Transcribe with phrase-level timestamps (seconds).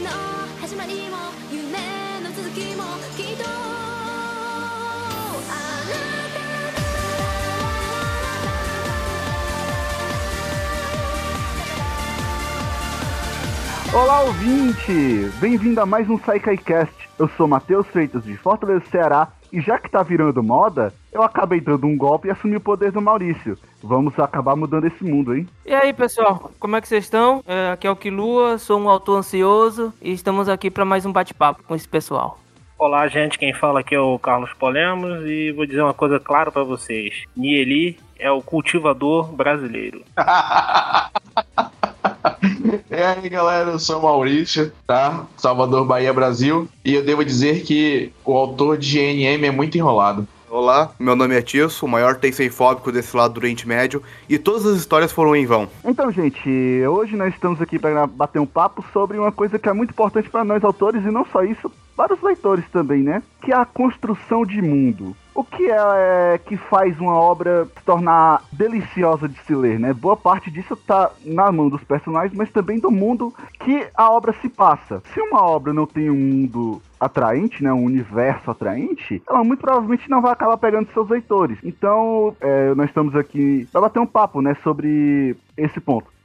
[0.00, 0.10] の
[0.60, 1.16] 始まりも
[1.50, 1.78] 夢
[2.22, 2.84] の続きも
[3.16, 3.44] きっと
[5.50, 5.94] あな
[13.92, 15.30] た Olá, ouvinte!
[15.40, 16.92] Bem-vindo a mais um SaiKaiCast.
[17.18, 21.59] Eu sou Matheus Freitas, de Fortaleza, Ceará, e já que tá virando moda, eu acabei
[21.59, 23.57] dando um golpe e assumi o poder do Maurício.
[23.81, 25.47] Vamos acabar mudando esse mundo, hein?
[25.65, 27.43] E aí, pessoal, como é que vocês estão?
[27.47, 31.11] É, aqui é o Kilua, sou um autor ansioso e estamos aqui para mais um
[31.11, 32.39] bate-papo com esse pessoal.
[32.77, 33.37] Olá, gente.
[33.37, 37.25] Quem fala aqui é o Carlos Polemos e vou dizer uma coisa clara pra vocês.
[37.35, 40.01] Nieli é o cultivador brasileiro.
[42.89, 45.25] E aí, galera, eu sou o Maurício, tá?
[45.35, 46.69] Salvador, Bahia, Brasil.
[46.85, 50.25] E eu devo dizer que o autor de GNM é muito enrolado.
[50.51, 54.65] Olá, meu nome é Tirso, o maior tencentfóbico desse lado do Oriente Médio, e todas
[54.65, 55.69] as histórias foram em vão.
[55.85, 56.49] Então, gente,
[56.87, 60.27] hoje nós estamos aqui para bater um papo sobre uma coisa que é muito importante
[60.27, 63.21] para nós autores e não só isso, para os leitores também, né?
[63.43, 65.15] Que é a construção de mundo.
[65.39, 69.93] O que é, é que faz uma obra se tornar deliciosa de se ler, né?
[69.93, 74.33] Boa parte disso tá na mão dos personagens, mas também do mundo que a obra
[74.41, 75.01] se passa.
[75.13, 80.09] Se uma obra não tem um mundo atraente, né, um universo atraente, ela muito provavelmente
[80.09, 81.57] não vai acabar pegando seus leitores.
[81.63, 86.18] Então, é, nós estamos aqui para bater um papo, né, sobre esse ponto.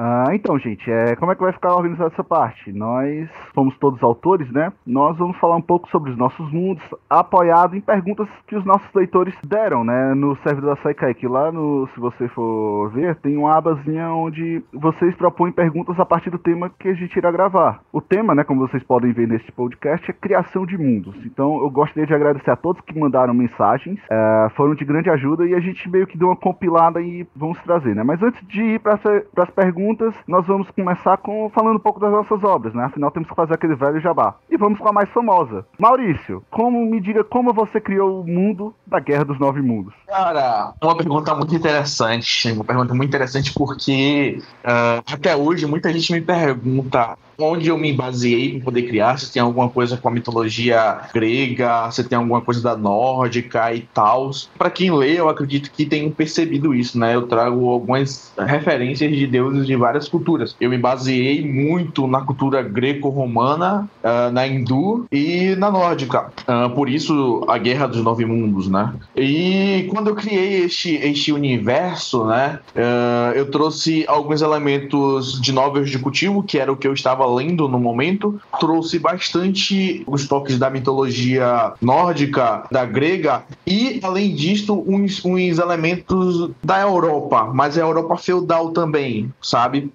[0.00, 2.72] Ah, então, gente, é, como é que vai ficar organizada essa parte?
[2.72, 4.72] Nós somos todos autores, né?
[4.86, 8.88] Nós vamos falar um pouco sobre os nossos mundos, apoiado em perguntas que os nossos
[8.94, 10.14] leitores deram, né?
[10.14, 14.62] No servidor da Saikai, que lá no, se você for ver, tem uma abazinha onde
[14.72, 17.80] vocês propõem perguntas a partir do tema que a gente irá gravar.
[17.92, 21.16] O tema, né, como vocês podem ver neste podcast, é criação de mundos.
[21.26, 25.44] Então, eu gostaria de agradecer a todos que mandaram mensagens, é, foram de grande ajuda
[25.44, 28.04] e a gente meio que deu uma compilada e vamos trazer, né?
[28.04, 29.87] Mas antes de ir para as perguntas,
[30.26, 32.84] nós vamos começar com falando um pouco das nossas obras, né?
[32.84, 34.34] Afinal, temos que fazer aquele velho jabá.
[34.50, 35.64] E vamos com a mais famosa.
[35.78, 39.94] Maurício, como me diga como você criou o mundo da Guerra dos Nove Mundos?
[40.06, 42.50] Cara, uma pergunta muito interessante.
[42.52, 47.92] Uma pergunta muito interessante porque ah, até hoje muita gente me pergunta onde eu me
[47.92, 52.40] baseei para poder criar, se tem alguma coisa com a mitologia grega, se tem alguma
[52.40, 54.30] coisa da nórdica e tal.
[54.58, 57.14] Para quem lê, eu acredito que tenham percebido isso, né?
[57.14, 60.56] Eu trago algumas referências de deuses de várias culturas.
[60.60, 66.32] Eu me baseei muito na cultura greco-romana, ah, na hindu e na nórdica.
[66.46, 68.92] Ah, por isso, a Guerra dos Nove Mundos, né?
[69.16, 72.58] E quando eu criei este, este universo, né?
[72.74, 77.27] ah, eu trouxe alguns elementos de novels de cultivo, que era o que eu estava
[77.28, 78.40] lendo no momento.
[78.58, 86.50] Trouxe bastante os toques da mitologia nórdica, da grega, e além disso, uns, uns elementos
[86.62, 89.90] da Europa, mas a Europa feudal também, sabe?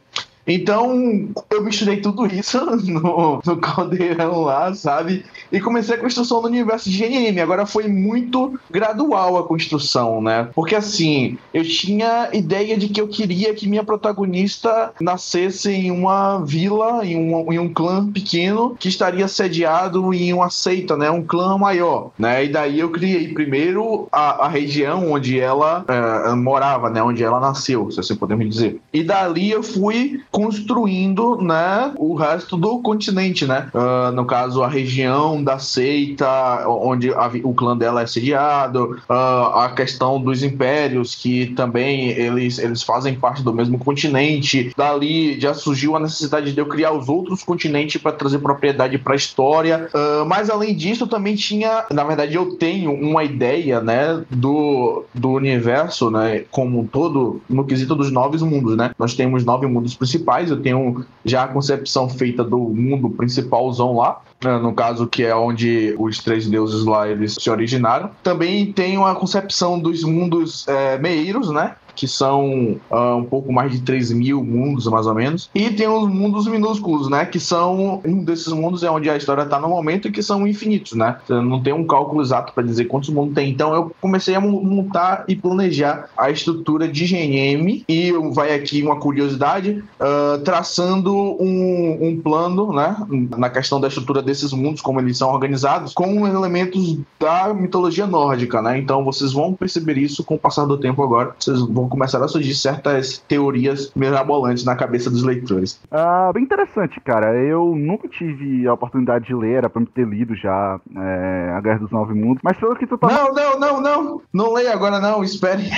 [0.46, 5.26] Então, eu misturei tudo isso no, no caldeirão lá, sabe?
[5.52, 7.40] E comecei a construção do universo de GNM.
[7.40, 10.50] Agora foi muito gradual a construção, né?
[10.53, 16.40] Porque assim, eu tinha ideia de que eu queria que minha protagonista nascesse em uma
[16.40, 21.09] vila, em um, em um clã pequeno, que estaria sediado em uma seita, né?
[21.09, 22.46] Um clã maior, né?
[22.46, 27.02] E daí eu criei primeiro a, a região onde ela eh, morava, né?
[27.02, 28.80] Onde ela nasceu, se assim podemos dizer.
[28.94, 33.70] E dali eu fui construindo, né, o resto do continente, né?
[33.74, 39.66] Ah, no caso, a região da seita, onde a o clã dela é sediado, ah,
[39.66, 44.72] a questão dos impérios, que também eles, eles fazem parte do mesmo continente.
[44.76, 49.14] Dali já surgiu a necessidade de eu criar os outros continentes para trazer propriedade para
[49.14, 49.88] a história.
[49.94, 55.30] Ah, mas além disso, também tinha, na verdade, eu tenho uma ideia, né, do, do
[55.30, 58.91] universo, né, como um todo, no quesito dos nove mundos, né?
[58.97, 60.22] Nós temos nove mundos principais.
[60.49, 65.95] Eu tenho já a concepção feita do mundo principalzão lá, no caso que é onde
[65.97, 68.09] os três deuses lá eles se originaram.
[68.22, 71.75] Também tenho a concepção dos mundos é, meiros, né?
[71.95, 75.49] que são ah, um pouco mais de 3 mil mundos, mais ou menos.
[75.53, 77.25] E tem os mundos minúsculos, né?
[77.25, 78.01] Que são.
[78.05, 81.17] Um desses mundos é onde a história tá no momento e que são infinitos, né?
[81.29, 83.49] Não tem um cálculo exato para dizer quantos mundos tem.
[83.49, 87.85] Então eu comecei a mo- montar e planejar a estrutura de GNM.
[87.87, 92.95] E vai aqui uma curiosidade: ah, traçando um, um plano, né?
[93.37, 98.62] Na questão da estrutura desses mundos, como eles são organizados, com elementos da mitologia nórdica,
[98.62, 98.78] né?
[98.78, 101.35] Então vocês vão perceber isso com o passar do tempo agora.
[101.40, 105.80] Vocês vão começaram a surgir certas teorias mirabolantes na cabeça dos leitores.
[105.91, 107.35] Ah, bem interessante, cara.
[107.38, 111.62] Eu nunca tive a oportunidade de ler, era pra me ter lido já é, A
[111.62, 114.22] Guerra dos Nove Mundos, mas pelo que tu tá Não, não, não, não!
[114.34, 115.70] Não leia agora, não, espere.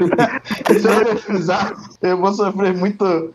[0.80, 3.34] Se eu precisar, eu vou sofrer muito,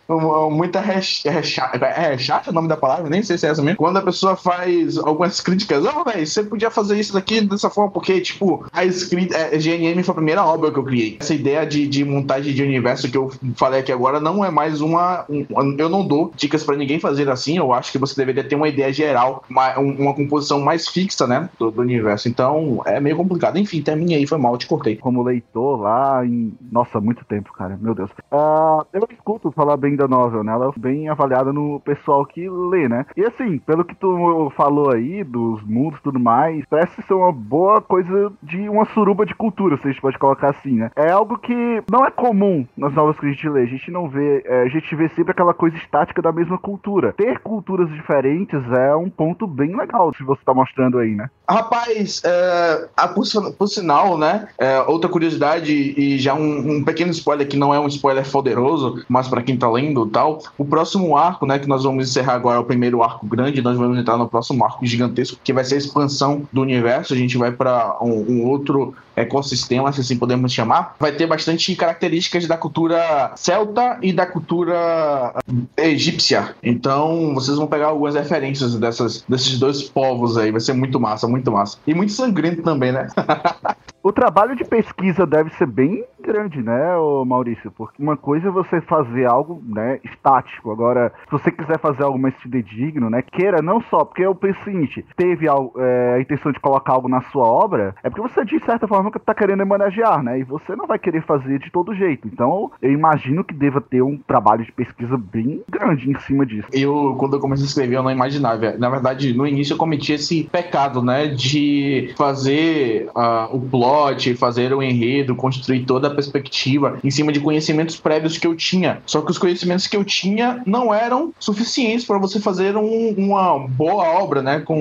[0.52, 3.10] muita recha, recha, é rechaça o nome da palavra?
[3.10, 3.78] Nem sei se é essa mesmo.
[3.78, 7.70] Quando a pessoa faz algumas críticas, ó, oh, velho, você podia fazer isso daqui dessa
[7.70, 11.18] forma, porque, tipo, a escrita, é, GNM foi a primeira obra que eu criei.
[11.20, 14.82] Essa ideia de, de montagem de universo que eu falei aqui agora não é mais
[14.82, 15.26] uma.
[15.30, 15.46] Um,
[15.78, 17.58] eu não dou dicas pra ninguém fazer assim.
[17.58, 21.50] Eu acho que você deveria ter uma ideia geral, uma, uma composição mais fixa, né,
[21.60, 22.28] do, do universo.
[22.28, 23.58] Então, é meio complicado.
[23.58, 24.96] Enfim, termine aí, foi mal, te cortei.
[24.96, 26.54] como leitor lá em.
[26.72, 27.78] Nossa, muito tempo, cara.
[27.80, 28.10] Meu Deus.
[28.32, 30.52] Ah, eu escuto falar bem da novel, né?
[30.52, 33.06] Ela é bem avaliada no pessoal que lê, né?
[33.16, 37.32] E assim, pelo que tu falou aí, dos mundos e tudo mais, parece ser uma
[37.32, 40.92] boa coisa de uma suruba de cultura, se a gente pode colocar assim, né?
[40.96, 43.64] É algo que não é comum nas novelas que a gente lê.
[43.64, 44.44] A gente não vê.
[44.46, 47.14] é, a gente vê sempre aquela coisa estática da mesma cultura.
[47.14, 51.30] Ter culturas diferentes é um ponto bem legal se você tá mostrando aí, né?
[51.50, 54.48] Rapaz, é, a, por, sin- por sinal, né?
[54.58, 59.04] é, outra curiosidade e já um, um pequeno spoiler que não é um spoiler poderoso,
[59.08, 61.60] mas pra quem tá lendo e tal, o próximo arco, né?
[61.60, 64.64] Que nós vamos encerrar agora é o primeiro arco grande, nós vamos entrar no próximo
[64.64, 67.14] arco gigantesco, que vai ser a expansão do universo.
[67.14, 70.96] A gente vai pra um, um outro ecossistema, se assim podemos chamar.
[71.00, 75.34] Vai ter bastante características da cultura celta e da cultura
[75.78, 76.56] egípcia.
[76.64, 80.52] Então, vocês vão pegar algumas referências dessas, desses dois povos aí.
[80.52, 81.78] Vai ser muito massa, muito massa.
[81.86, 83.08] E muito sangrento também, né?
[84.06, 86.92] O trabalho de pesquisa deve ser bem grande, né,
[87.26, 87.72] Maurício?
[87.72, 90.70] Porque uma coisa é você fazer algo, né, estático.
[90.72, 94.60] Agora, se você quiser fazer algo mais fidedigno, né, queira não só, porque eu penso
[94.62, 98.22] o seguinte, teve al- é, a intenção de colocar algo na sua obra, é porque
[98.22, 100.40] você de certa forma tá querendo homenagear, né?
[100.40, 102.28] E você não vai querer fazer de todo jeito.
[102.28, 106.68] Então, eu imagino que deva ter um trabalho de pesquisa bem grande em cima disso.
[106.72, 108.74] Eu, quando eu comecei a escrever, eu não imaginava.
[108.78, 111.28] Na verdade, no início eu cometi esse pecado, né?
[111.28, 117.40] De fazer ah, o plot, fazer o enredo, construir toda a perspectiva em cima de
[117.40, 119.02] conhecimentos prévios que eu tinha.
[119.06, 123.58] Só que os conhecimentos que eu tinha não eram suficientes para você fazer um- uma
[123.68, 124.60] boa obra, né?
[124.60, 124.78] Com,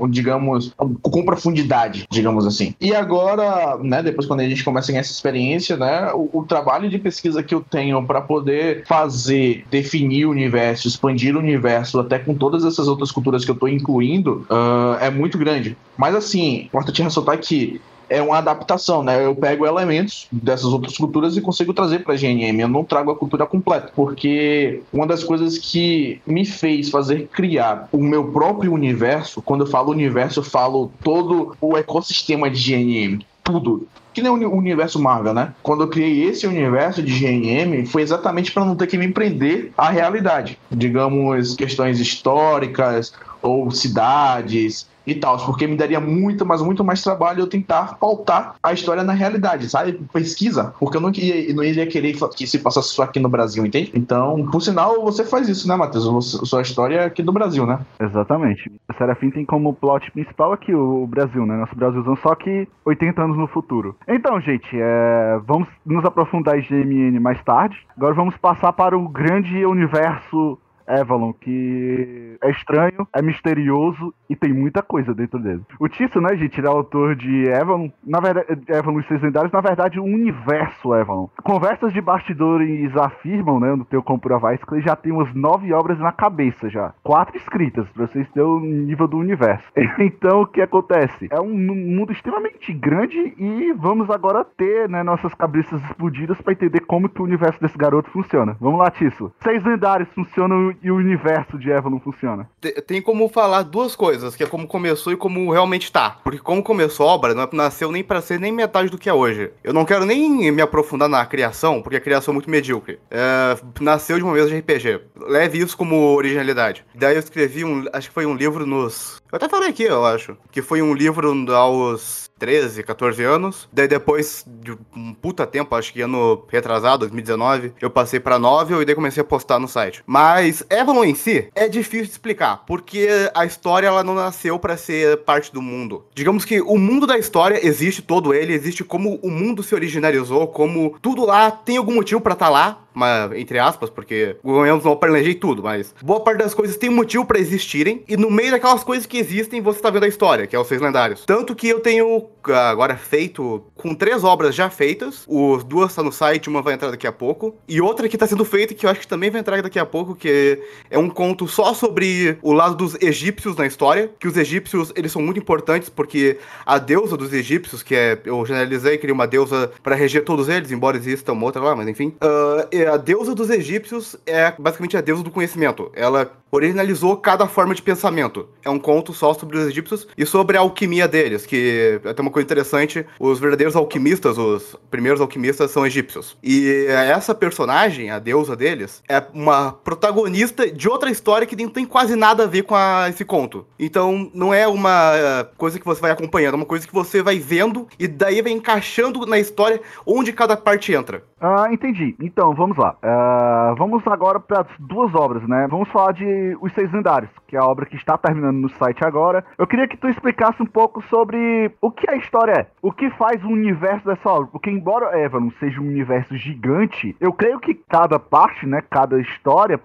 [0.00, 0.72] um, digamos,
[1.02, 2.74] com profundidade, digamos assim.
[2.80, 4.02] E agora, né?
[4.02, 6.12] Depois, quando a gente começa a ganhar essa experiência, né?
[6.12, 11.36] O, o trabalho de pesquisa que eu tenho para poder fazer, definir o universo, expandir
[11.36, 15.38] o universo, até com todas essas outras culturas que eu tô incluindo, ah, é muito
[15.38, 15.76] grande.
[15.96, 19.24] Mas assim, importante ressaltar que é uma adaptação, né?
[19.24, 22.60] Eu pego elementos dessas outras culturas e consigo trazer para GNM.
[22.60, 27.88] Eu não trago a cultura completa, porque uma das coisas que me fez fazer criar
[27.92, 33.26] o meu próprio universo, quando eu falo universo, eu falo todo o ecossistema de GNM,
[33.46, 33.86] tudo.
[34.12, 35.52] Que nem o uni- o universo Marvel, né?
[35.62, 39.72] Quando eu criei esse universo de GNM, foi exatamente para não ter que me prender
[39.76, 40.58] à realidade.
[40.70, 43.12] Digamos, questões históricas
[43.42, 48.56] ou cidades e tal, porque me daria muito, mas muito mais trabalho eu tentar pautar
[48.62, 49.92] a história na realidade, sabe?
[50.12, 53.64] Pesquisa, porque eu não, ia, não iria querer que se passasse só aqui no Brasil,
[53.64, 53.92] entende?
[53.94, 56.06] Então, por sinal, você faz isso, né, Matheus?
[56.48, 57.80] Sua história é aqui do Brasil, né?
[58.00, 58.70] Exatamente.
[58.88, 61.56] A Serafim tem como plot principal aqui o Brasil, né?
[61.56, 63.96] Nosso Brasilzão, só que 80 anos no futuro.
[64.08, 67.76] Então, gente, é, vamos nos aprofundar em GMN mais tarde.
[67.96, 74.52] Agora vamos passar para o grande universo Avalon, que é estranho, é misterioso e tem
[74.52, 75.62] muita coisa dentro dele.
[75.78, 79.52] O Tício, né, gente, ele é autor de Avalon, na verdade, Avalon e seus lendários,
[79.52, 81.28] na verdade, o universo Avalon.
[81.42, 85.32] Conversas de bastidores afirmam, né, no teu como provar isso, que ele já tem umas
[85.34, 86.92] nove obras na cabeça já.
[87.02, 89.64] Quatro escritas, pra vocês terem o nível do universo.
[90.16, 91.26] Então, o que acontece?
[91.30, 96.80] É um mundo extremamente grande e vamos agora ter, né, nossas cabeças explodidas pra entender
[96.80, 98.56] como que o universo desse garoto funciona.
[98.60, 99.32] Vamos lá, Tício.
[99.42, 102.48] Seis lendários funcionam e o universo de Avalon funciona.
[102.60, 106.18] Te- Tem como falar duas coisas, que é como começou e como realmente tá.
[106.22, 109.14] Porque como começou a obra, não nasceu nem pra ser nem metade do que é
[109.14, 109.50] hoje.
[109.64, 112.98] Eu não quero nem me aprofundar na criação, porque a criação é muito medíocre.
[113.10, 115.00] É, nasceu de uma mesa de RPG.
[115.28, 116.84] Leve isso como originalidade.
[116.94, 119.20] Daí eu escrevi um, acho que foi um livro nos...
[119.32, 120.36] Eu até falei aqui, eu acho.
[120.50, 123.68] Que foi um livro aos 13, 14 anos.
[123.72, 128.82] Daí depois de um puta tempo, acho que ano retrasado, 2019, eu passei pra novel
[128.82, 130.02] e daí comecei a postar no site.
[130.06, 134.76] Mas Avalon em si é difícil de explicar, porque a história ela não nasceu pra
[134.76, 136.04] ser parte do mundo.
[136.14, 140.48] Digamos que o mundo da história existe todo ele, existe como o mundo se originalizou,
[140.48, 144.96] como tudo lá tem algum motivo pra estar lá, mas, entre aspas, porque ganhamos não
[144.96, 148.82] planejei tudo, mas boa parte das coisas tem motivo pra existirem, e no meio daquelas
[148.82, 151.26] coisas que existem, você tá vendo a história, que é os seis lendários.
[151.26, 155.24] Tanto que eu tenho agora feito com três obras já feitas.
[155.26, 157.56] Os duas estão no site, uma vai entrar daqui a pouco.
[157.68, 159.86] E outra que está sendo feita, que eu acho que também vai entrar daqui a
[159.86, 160.60] pouco, que
[160.90, 164.10] é um conto só sobre o lado dos egípcios na história.
[164.18, 168.44] Que os egípcios, eles são muito importantes porque a deusa dos egípcios, que é, eu
[168.44, 172.14] generalizei, queria uma deusa para reger todos eles, embora exista uma outra lá, mas enfim.
[172.22, 175.90] Uh, a deusa dos egípcios é basicamente a deusa do conhecimento.
[175.94, 178.48] Ela originalizou cada forma de pensamento.
[178.64, 182.22] É um conto só sobre os egípcios e sobre a alquimia deles, que é até
[182.22, 186.36] uma coisa interessante, os verdadeiros alquimistas, os primeiros alquimistas são egípcios.
[186.42, 191.86] E essa personagem, a deusa deles, é uma protagonista de outra história que não tem
[191.86, 193.66] quase nada a ver com a, esse conto.
[193.78, 197.38] Então, não é uma coisa que você vai acompanhando, é uma coisa que você vai
[197.38, 201.22] vendo e daí vai encaixando na história onde cada parte entra.
[201.38, 202.16] Ah, entendi.
[202.18, 202.96] Então, vamos lá.
[203.02, 205.66] Uh, vamos agora para as duas obras, né?
[205.68, 209.04] Vamos falar de Os Seis Lendários, que é a obra que está terminando no site
[209.04, 209.44] agora.
[209.58, 213.10] Eu queria que tu explicasse um pouco sobre o que a história é, o que
[213.10, 214.46] faz o universo dessa obra.
[214.46, 219.78] Porque, embora Evan seja um universo gigante, eu creio que cada parte, né, cada história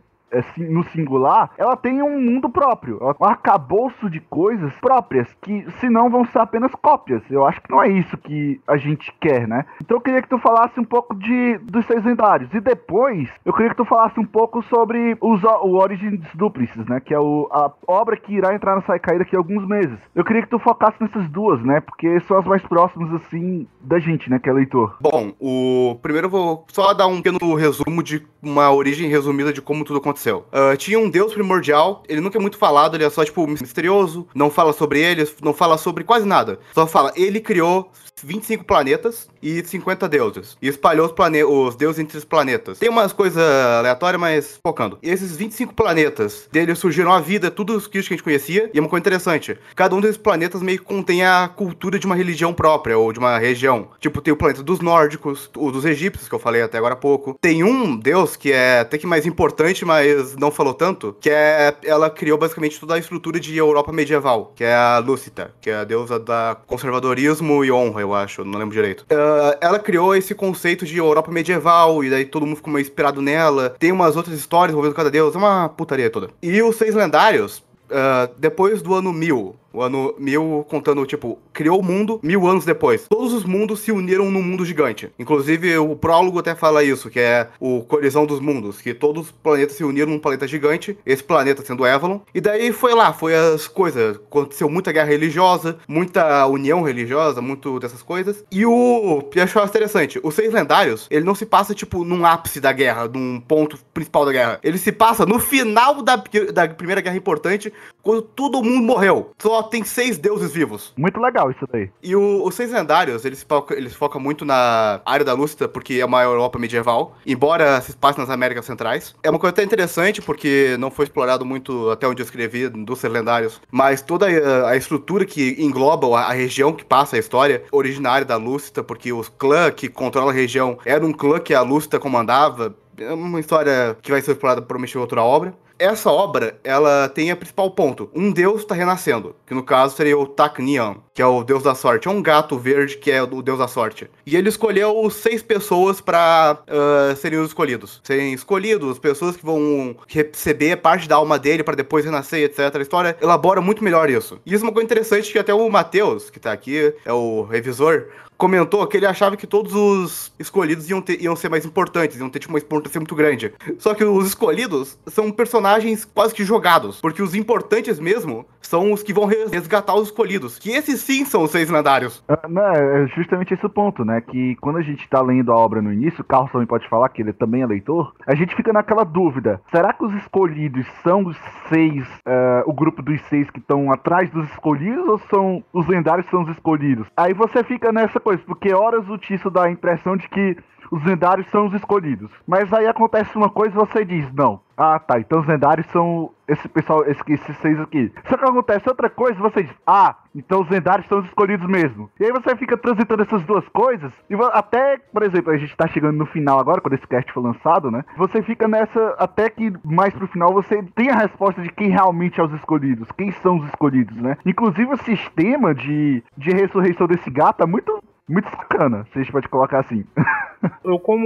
[0.58, 6.26] no singular, ela tem um mundo próprio, um arcabouço de coisas próprias, que senão vão
[6.26, 7.22] ser apenas cópias.
[7.30, 9.66] Eu acho que não é isso que a gente quer, né?
[9.82, 12.54] Então eu queria que tu falasse um pouco de dos seis lendários.
[12.54, 17.00] E depois, eu queria que tu falasse um pouco sobre os, o Origins Duplices, né?
[17.00, 19.98] Que é o, a obra que irá entrar na Saicai daqui a alguns meses.
[20.16, 21.82] Eu queria que tu focasse nessas duas, né?
[21.82, 24.40] Porque são as mais próximas, assim, da gente, né?
[24.40, 24.96] Que é leitor.
[25.02, 29.62] Bom, o primeiro eu vou só dar um pequeno resumo de uma origem resumida de
[29.62, 30.46] como tudo aconteceu aconteceu?
[30.52, 34.28] Uh, tinha um deus primordial, ele nunca é muito falado, ele é só, tipo, misterioso,
[34.34, 36.60] não fala sobre ele, não fala sobre quase nada.
[36.74, 37.92] Só fala, ele criou
[38.24, 40.58] 25 planetas e 50 deuses.
[40.62, 42.80] E espalhou os, plane os deuses entre os planetas.
[42.80, 44.98] Tem umas coisas aleatórias, mas focando.
[45.02, 48.70] E esses 25 planetas dele surgiram a vida, tudo os que a gente conhecia.
[48.74, 52.06] E é uma coisa interessante: cada um desses planetas meio que contém a cultura de
[52.06, 53.90] uma religião própria, ou de uma região.
[54.00, 56.98] Tipo, tem o planeta dos nórdicos, o dos egípcios, que eu falei até agora há
[56.98, 57.38] pouco.
[57.40, 61.76] Tem um deus que é até que mais importante, mas não falou tanto, que é.
[61.84, 65.76] Ela criou basicamente toda a estrutura de Europa medieval, que é a Lúcita, que é
[65.76, 69.02] a deusa da conservadorismo e honra, eu acho, não lembro direito.
[69.12, 73.22] Uh, ela criou esse conceito de Europa medieval, e daí todo mundo ficou meio inspirado
[73.22, 73.76] nela.
[73.78, 76.30] Tem umas outras histórias envolvendo cada deus, é uma putaria toda.
[76.42, 81.80] E os Seis Lendários, uh, depois do ano 1000, o ano mil contando, tipo, criou
[81.80, 83.08] o mundo mil anos depois.
[83.08, 85.10] Todos os mundos se uniram num mundo gigante.
[85.18, 89.32] Inclusive, o prólogo até fala isso, que é o colisão dos mundos, que todos os
[89.32, 92.20] planetas se uniram num planeta gigante, esse planeta sendo Avalon.
[92.34, 94.18] E daí foi lá, foi as coisas.
[94.18, 98.44] Aconteceu muita guerra religiosa, muita união religiosa, muito dessas coisas.
[98.52, 99.30] E o.
[99.34, 103.08] Eu acho interessante, os seis lendários, ele não se passa, tipo, num ápice da guerra,
[103.08, 104.60] num ponto principal da guerra.
[104.64, 106.22] Ele se passa no final da,
[106.54, 109.32] da primeira guerra importante, quando todo mundo morreu.
[109.42, 110.94] Só tem seis deuses vivos.
[110.98, 111.90] Muito legal isso daí.
[112.02, 115.96] E o, os seis lendários, eles focam, eles focam muito na área da Lúcida, porque
[115.96, 119.16] é uma Europa medieval, embora se passe nas Américas Centrais.
[119.24, 123.00] É uma coisa até interessante, porque não foi explorado muito até onde eu escrevi dos
[123.00, 127.20] seis lendários, mas toda a, a estrutura que engloba a, a, região que passa a
[127.20, 131.54] história, originária da Lúcida, porque os clãs que controlam a região era um clã que
[131.54, 136.12] a Lúcida comandava, é uma história que vai ser explorada provavelmente em outra obra essa
[136.12, 138.10] obra, ela tem a principal ponto.
[138.14, 141.74] Um deus está renascendo, que no caso seria o Taknian, que é o deus da
[141.74, 142.08] sorte.
[142.08, 144.10] É um gato verde que é o deus da sorte.
[144.26, 148.00] E ele escolheu seis pessoas para uh, serem os escolhidos.
[148.04, 152.76] Serem escolhidos, pessoas que vão receber parte da alma dele para depois renascer, etc.
[152.76, 154.40] A história elabora muito melhor isso.
[154.46, 157.44] E isso é uma coisa interessante que até o Matheus, que tá aqui, é o
[157.44, 158.06] revisor,
[158.42, 162.28] comentou que ele achava que todos os escolhidos iam, ter, iam ser mais importantes, iam
[162.28, 163.54] ter tipo, uma importância muito grande.
[163.78, 169.04] Só que os escolhidos são personagens quase que jogados, porque os importantes mesmo são os
[169.04, 172.24] que vão resgatar os escolhidos, que esses sim são os seis lendários.
[172.28, 174.22] É, não, é justamente esse o ponto, né?
[174.22, 177.10] Que quando a gente tá lendo a obra no início, o Carlos também pode falar
[177.10, 181.26] que ele também é leitor, a gente fica naquela dúvida: será que os escolhidos são
[181.26, 181.38] os
[181.70, 186.26] seis, uh, o grupo dos seis que estão atrás dos escolhidos, ou são os lendários
[186.26, 187.08] que são os escolhidos?
[187.18, 190.58] Aí você fica nessa coisa coisa, porque horas o Tisso dá a impressão de que
[190.92, 192.30] os lendários são os escolhidos.
[192.46, 194.60] Mas aí acontece uma coisa e você diz, não.
[194.78, 198.12] Ah, tá, então os lendários são esse pessoal, esse, esses seis aqui.
[198.28, 201.68] Só que acontece outra coisa e você diz, ah, então os lendários são os escolhidos
[201.68, 202.10] mesmo.
[202.20, 205.88] E aí você fica transitando essas duas coisas e até, por exemplo, a gente tá
[205.88, 208.04] chegando no final agora, quando esse cast foi lançado, né?
[208.18, 212.40] Você fica nessa, até que mais pro final você tem a resposta de quem realmente
[212.40, 214.36] é os escolhidos, quem são os escolhidos, né?
[214.46, 219.32] Inclusive o sistema de, de ressurreição desse gato é muito muito sacana, se a gente
[219.32, 220.06] pode colocar assim.
[220.84, 221.26] eu como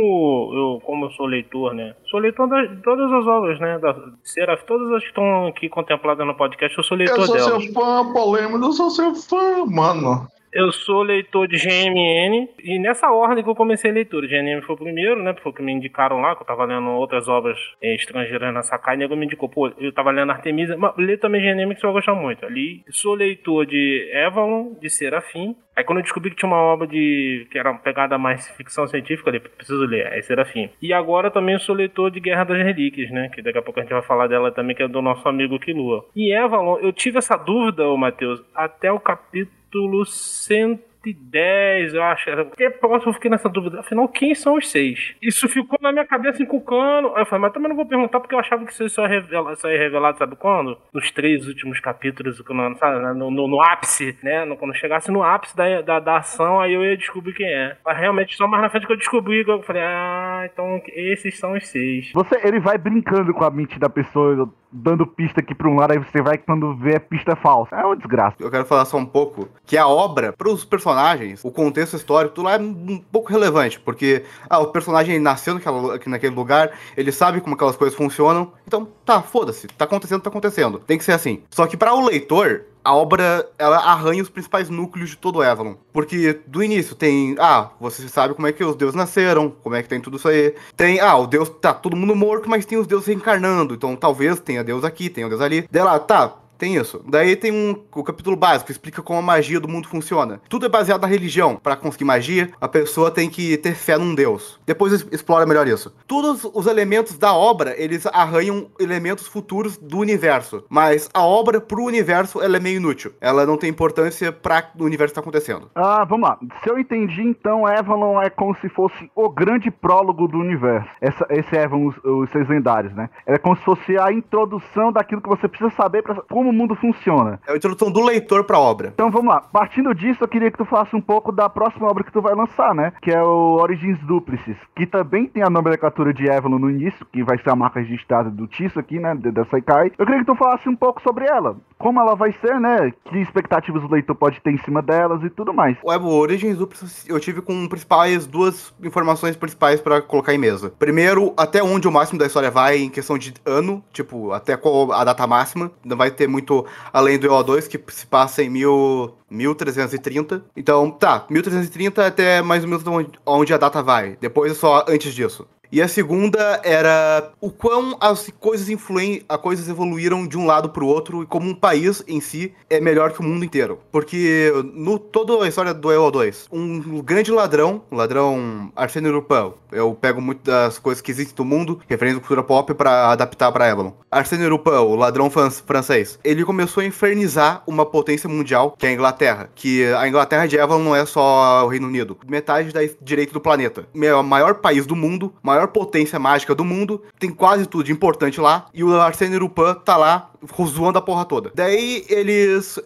[0.54, 1.96] eu como eu sou leitor, né?
[2.10, 3.78] Sou leitor de todas as obras, né?
[3.80, 7.30] Da Seraf, todas as que estão aqui contempladas no podcast, eu sou leitor delas.
[7.30, 7.64] Eu sou delas.
[7.64, 10.28] seu fã, polêmico, eu sou seu fã, mano.
[10.56, 14.26] Eu sou leitor de GMN e nessa ordem que eu comecei a leitura.
[14.26, 15.36] GMN foi o primeiro, né?
[15.44, 18.62] Foi o que me indicaram lá, que eu tava lendo outras obras eh, estrangeiras na
[18.62, 21.88] Sakai, nego me indicou, pô, eu tava lendo Artemisa, mas lê também GMN que você
[21.88, 22.46] vai gostar muito.
[22.46, 25.58] Ali, sou leitor de Avalon, de Serafim.
[25.76, 27.50] Aí quando eu descobri que tinha uma obra de.
[27.52, 30.70] que era uma pegada mais ficção científica, eu falei, preciso ler, é Serafim.
[30.82, 33.28] E agora também sou leitor de Guerra das Relíquias, né?
[33.28, 35.60] Que daqui a pouco a gente vai falar dela também, que é do nosso amigo
[35.60, 36.06] Kilua.
[36.16, 40.80] E Avalon, eu tive essa dúvida, ô Matheus, até o capítulo capítulo 100
[41.14, 42.30] 110, eu acho.
[42.48, 43.80] Porque próximo eu fiquei nessa dúvida.
[43.80, 45.14] Afinal, quem são os seis?
[45.22, 47.12] Isso ficou na minha cabeça encucando.
[47.16, 49.08] Aí eu falei, mas também não vou perguntar porque eu achava que isso só ia
[49.22, 50.78] revelar, só ia revelado, sabe quando?
[50.94, 54.44] Nos três últimos capítulos, quando- sabe, no, no- no ápice, né?
[54.46, 57.78] No- Quando chegasse no ápice da, da, da ação, aí eu ia descobrir quem é.
[57.86, 61.38] Mas realmente, só mais na frente que eu descobri, que eu falei, ah, então esses
[61.38, 62.12] são os seis.
[62.14, 65.92] Você, ele vai brincando com a mente da pessoa, dando pista aqui pra um lado,
[65.92, 67.76] aí você vai quando vê a pista falsa.
[67.76, 68.38] É uma desgraça.
[68.40, 70.64] Eu quero falar só um pouco que a obra, para os
[70.96, 75.54] personagens, o contexto histórico, tudo lá é um pouco relevante, porque ah, o personagem nasceu
[75.54, 80.30] naquela, naquele lugar, ele sabe como aquelas coisas funcionam, então tá, foda-se, tá acontecendo, tá
[80.30, 80.80] acontecendo.
[80.80, 81.44] Tem que ser assim.
[81.52, 85.42] Só que para o leitor, a obra ela arranha os principais núcleos de todo o
[85.42, 85.76] Avalon.
[85.92, 89.82] Porque do início tem, ah, você sabe como é que os deuses nasceram, como é
[89.82, 90.54] que tem tudo isso aí.
[90.78, 93.74] Tem, ah, o deus tá todo mundo morto, mas tem os deuses reencarnando.
[93.74, 95.68] Então talvez tenha deus aqui, tenha deus ali.
[95.72, 97.04] Daí tá, tem isso.
[97.08, 100.42] Daí tem um o capítulo básico, explica como a magia do mundo funciona.
[100.50, 101.56] Tudo é baseado na religião.
[101.56, 104.60] Para conseguir magia, a pessoa tem que ter fé num deus.
[104.66, 105.94] Depois explora melhor isso.
[106.08, 110.64] Todos os elementos da obra, eles arranham elementos futuros do universo.
[110.70, 113.14] Mas a obra pro universo, ela é meio inútil.
[113.22, 115.70] Ela não tem importância para o universo que tá acontecendo.
[115.76, 116.38] Ah, vamos lá.
[116.64, 120.90] Se eu entendi, então, Avalon é como se fosse o grande prólogo do universo.
[121.02, 123.10] Essa, esse Avalon, os, os seis lendários, né?
[123.26, 126.76] É como se fosse a introdução daquilo que você precisa saber para como o mundo
[126.76, 127.40] funciona.
[127.48, 128.90] É a introdução do leitor pra obra.
[128.94, 129.42] Então vamos lá.
[129.42, 132.36] Partindo disso, eu queria que tu falasse um pouco da próxima obra que tu vai
[132.36, 132.94] lançar, né?
[133.02, 137.24] Que é o Origins Duplicis, que também tem a nomenclatura de Avalon no início, que
[137.24, 139.16] vai ser a marca registrada do Tisso aqui, né?
[139.16, 139.92] Da Saikai.
[139.98, 141.58] Eu queria que tu falasse um pouco sobre ela.
[141.78, 142.92] Como ela vai ser, né?
[143.06, 145.78] Que expectativas o leitor pode ter em cima delas e tudo mais.
[145.84, 150.74] O Web Origins Duplicis, eu tive com principais duas informações principais pra colocar em mesa.
[150.80, 154.92] Primeiro, até onde o máximo da história vai em questão de ano, tipo, até qual
[154.92, 155.72] a data máxima.
[155.84, 160.44] Não vai ter muito além do EO2, que se passa em mil, 1330.
[160.56, 162.84] Então, tá, 1330 até mais ou menos
[163.26, 164.18] onde, a data vai.
[164.20, 165.48] Depois é só antes disso.
[165.72, 170.70] E a segunda era o quão as coisas influem, as coisas evoluíram de um lado
[170.70, 173.80] pro outro e como um país em si é melhor que o mundo inteiro.
[173.92, 180.22] Porque no toda a história do EO2, um grande ladrão, ladrão Arsène Lupin, eu pego
[180.22, 183.92] muito das coisas que existem no mundo, referência à cultura pop pra adaptar pra Avalon.
[184.10, 188.90] Arsène Lupin, o ladrão fran- francês, ele começou a infernizar uma potência mundial, que é
[188.90, 192.82] a Inglaterra, que a Inglaterra de Avalon não é só o Reino Unido, metade da
[193.02, 193.88] direita do planeta.
[193.94, 198.68] O maior país do mundo, maior potência mágica do mundo, tem quase tudo importante lá,
[198.74, 200.30] e o Arsène Lupin tá lá
[200.66, 201.52] zoando a porra toda.
[201.54, 202.80] Daí eles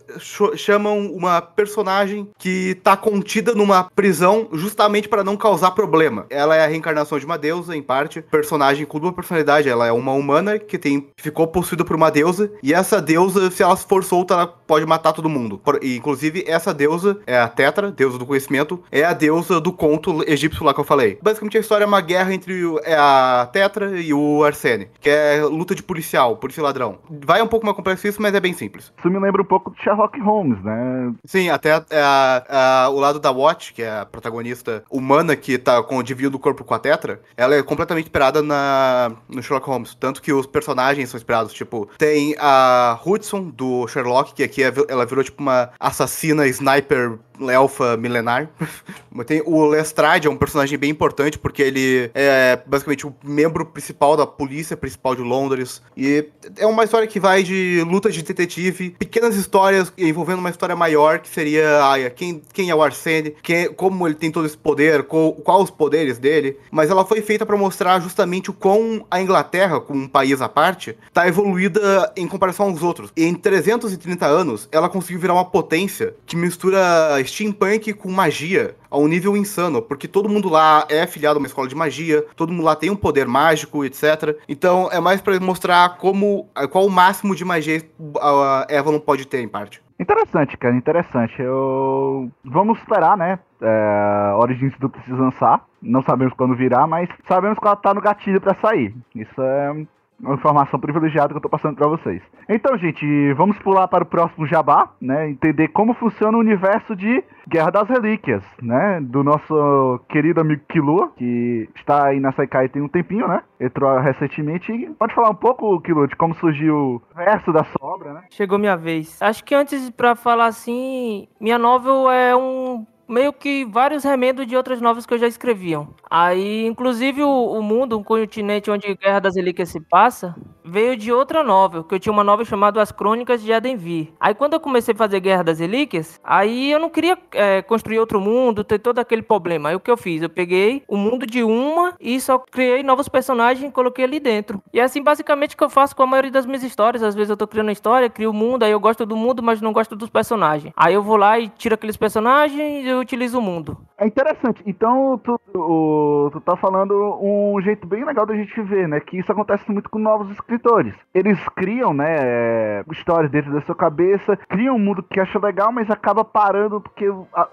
[0.56, 6.26] chamam uma personagem que tá contida numa prisão justamente para não causar problema.
[6.30, 8.22] Ela é a reencarnação de uma deusa, em parte.
[8.22, 12.52] Personagem com dupla personalidade, ela é uma humana que tem ficou possuída por uma deusa,
[12.64, 15.62] e essa deusa, se ela for solta, ela pode matar todo mundo.
[15.82, 20.24] E, inclusive, essa deusa é a Tetra, deusa do conhecimento, é a deusa do conto
[20.30, 21.18] egípcio lá que eu falei.
[21.22, 25.42] Basicamente a história é uma guerra entre é a Tetra e o Arsene, que é
[25.44, 27.00] luta de policial, polícia e ladrão.
[27.10, 28.94] Vai um pouco mais complexo isso, mas é bem simples.
[28.98, 31.14] Isso me lembra um pouco de Sherlock Holmes, né?
[31.26, 35.58] Sim, até a- a- a- o lado da Watch, que é a protagonista humana que
[35.58, 36.04] tá com o
[36.40, 39.96] corpo com a Tetra, ela é completamente inspirada na, no Sherlock Holmes.
[39.96, 44.74] Tanto que os personagens são inspirados, tipo, tem a Hudson do Sherlock, que aqui é-
[44.88, 48.50] ela virou tipo uma assassina sniper elfa milenar.
[49.26, 54.16] Tem o Lestrade, é um personagem bem importante, porque ele é basicamente o membro principal
[54.16, 55.82] da polícia principal de Londres.
[55.96, 56.26] E
[56.58, 61.20] é uma história que vai de luta de detetive, pequenas histórias envolvendo uma história maior,
[61.20, 65.04] que seria ah, quem, quem é o Arsene, quem, como ele tem todo esse poder,
[65.04, 66.58] qual, qual os poderes dele.
[66.72, 70.50] Mas ela foi feita para mostrar justamente o quão a Inglaterra, como um país à
[70.50, 73.12] parte, tá evoluída em comparação aos outros.
[73.16, 79.08] Em 330 anos, ela conseguiu virar uma potência que mistura steampunk com magia a um
[79.08, 82.66] nível insano, porque todo mundo lá é afiliado a uma escola de magia, todo mundo
[82.66, 84.38] lá tem um poder mágico, etc.
[84.48, 87.82] Então é mais pra mostrar como qual o máximo de magia
[88.20, 89.82] a Avalon pode ter em parte.
[90.00, 91.42] Interessante, cara, interessante.
[91.42, 92.32] Eu...
[92.44, 93.38] Vamos esperar, né?
[93.62, 94.34] É...
[94.36, 95.66] Origins do Precisa lançar.
[95.82, 98.96] Não sabemos quando virá, mas sabemos que ela tá no gatilho pra sair.
[99.14, 99.86] Isso é
[100.20, 102.22] uma informação privilegiada que eu tô passando pra vocês.
[102.48, 105.30] Então, gente, vamos pular para o próximo jabá, né?
[105.30, 109.00] Entender como funciona o universo de Guerra das Relíquias, né?
[109.02, 113.42] Do nosso querido amigo Kilo, que está aí na Saikai tem um tempinho, né?
[113.60, 114.92] Entrou recentemente.
[114.98, 118.24] Pode falar um pouco, Kilo, de como surgiu o verso da sua obra, né?
[118.30, 119.22] Chegou minha vez.
[119.22, 124.56] Acho que antes, pra falar assim, minha novel é um meio que vários remendos de
[124.56, 125.90] outras novelas que eu já escreviam.
[126.10, 131.12] Aí, inclusive, o, o mundo, um continente onde Guerra das Relíquias se passa, veio de
[131.12, 134.10] outra novel, que eu tinha uma novel chamada As Crônicas de Edenvir.
[134.20, 138.00] Aí, quando eu comecei a fazer Guerra das Relíquias, aí eu não queria é, construir
[138.00, 139.70] outro mundo, ter todo aquele problema.
[139.70, 140.22] Aí, o que eu fiz?
[140.22, 144.62] Eu peguei o mundo de uma e só criei novos personagens e coloquei ali dentro.
[144.74, 147.02] E é assim, basicamente, que eu faço com a maioria das minhas histórias.
[147.02, 149.42] Às vezes eu tô criando uma história, crio o mundo, aí eu gosto do mundo,
[149.42, 150.72] mas não gosto dos personagens.
[150.76, 153.78] Aí eu vou lá e tiro aqueles personagens eu utilizo o mundo.
[153.98, 154.62] É interessante.
[154.66, 159.00] Então, tu, o- tu tá falando um jeito bem legal da gente ver, né?
[159.00, 160.94] Que isso acontece muito com novos escritores.
[161.14, 165.72] Eles criam, né, é, histórias dentro da sua cabeça, criam um mundo que acha legal,
[165.72, 167.06] mas acaba parando porque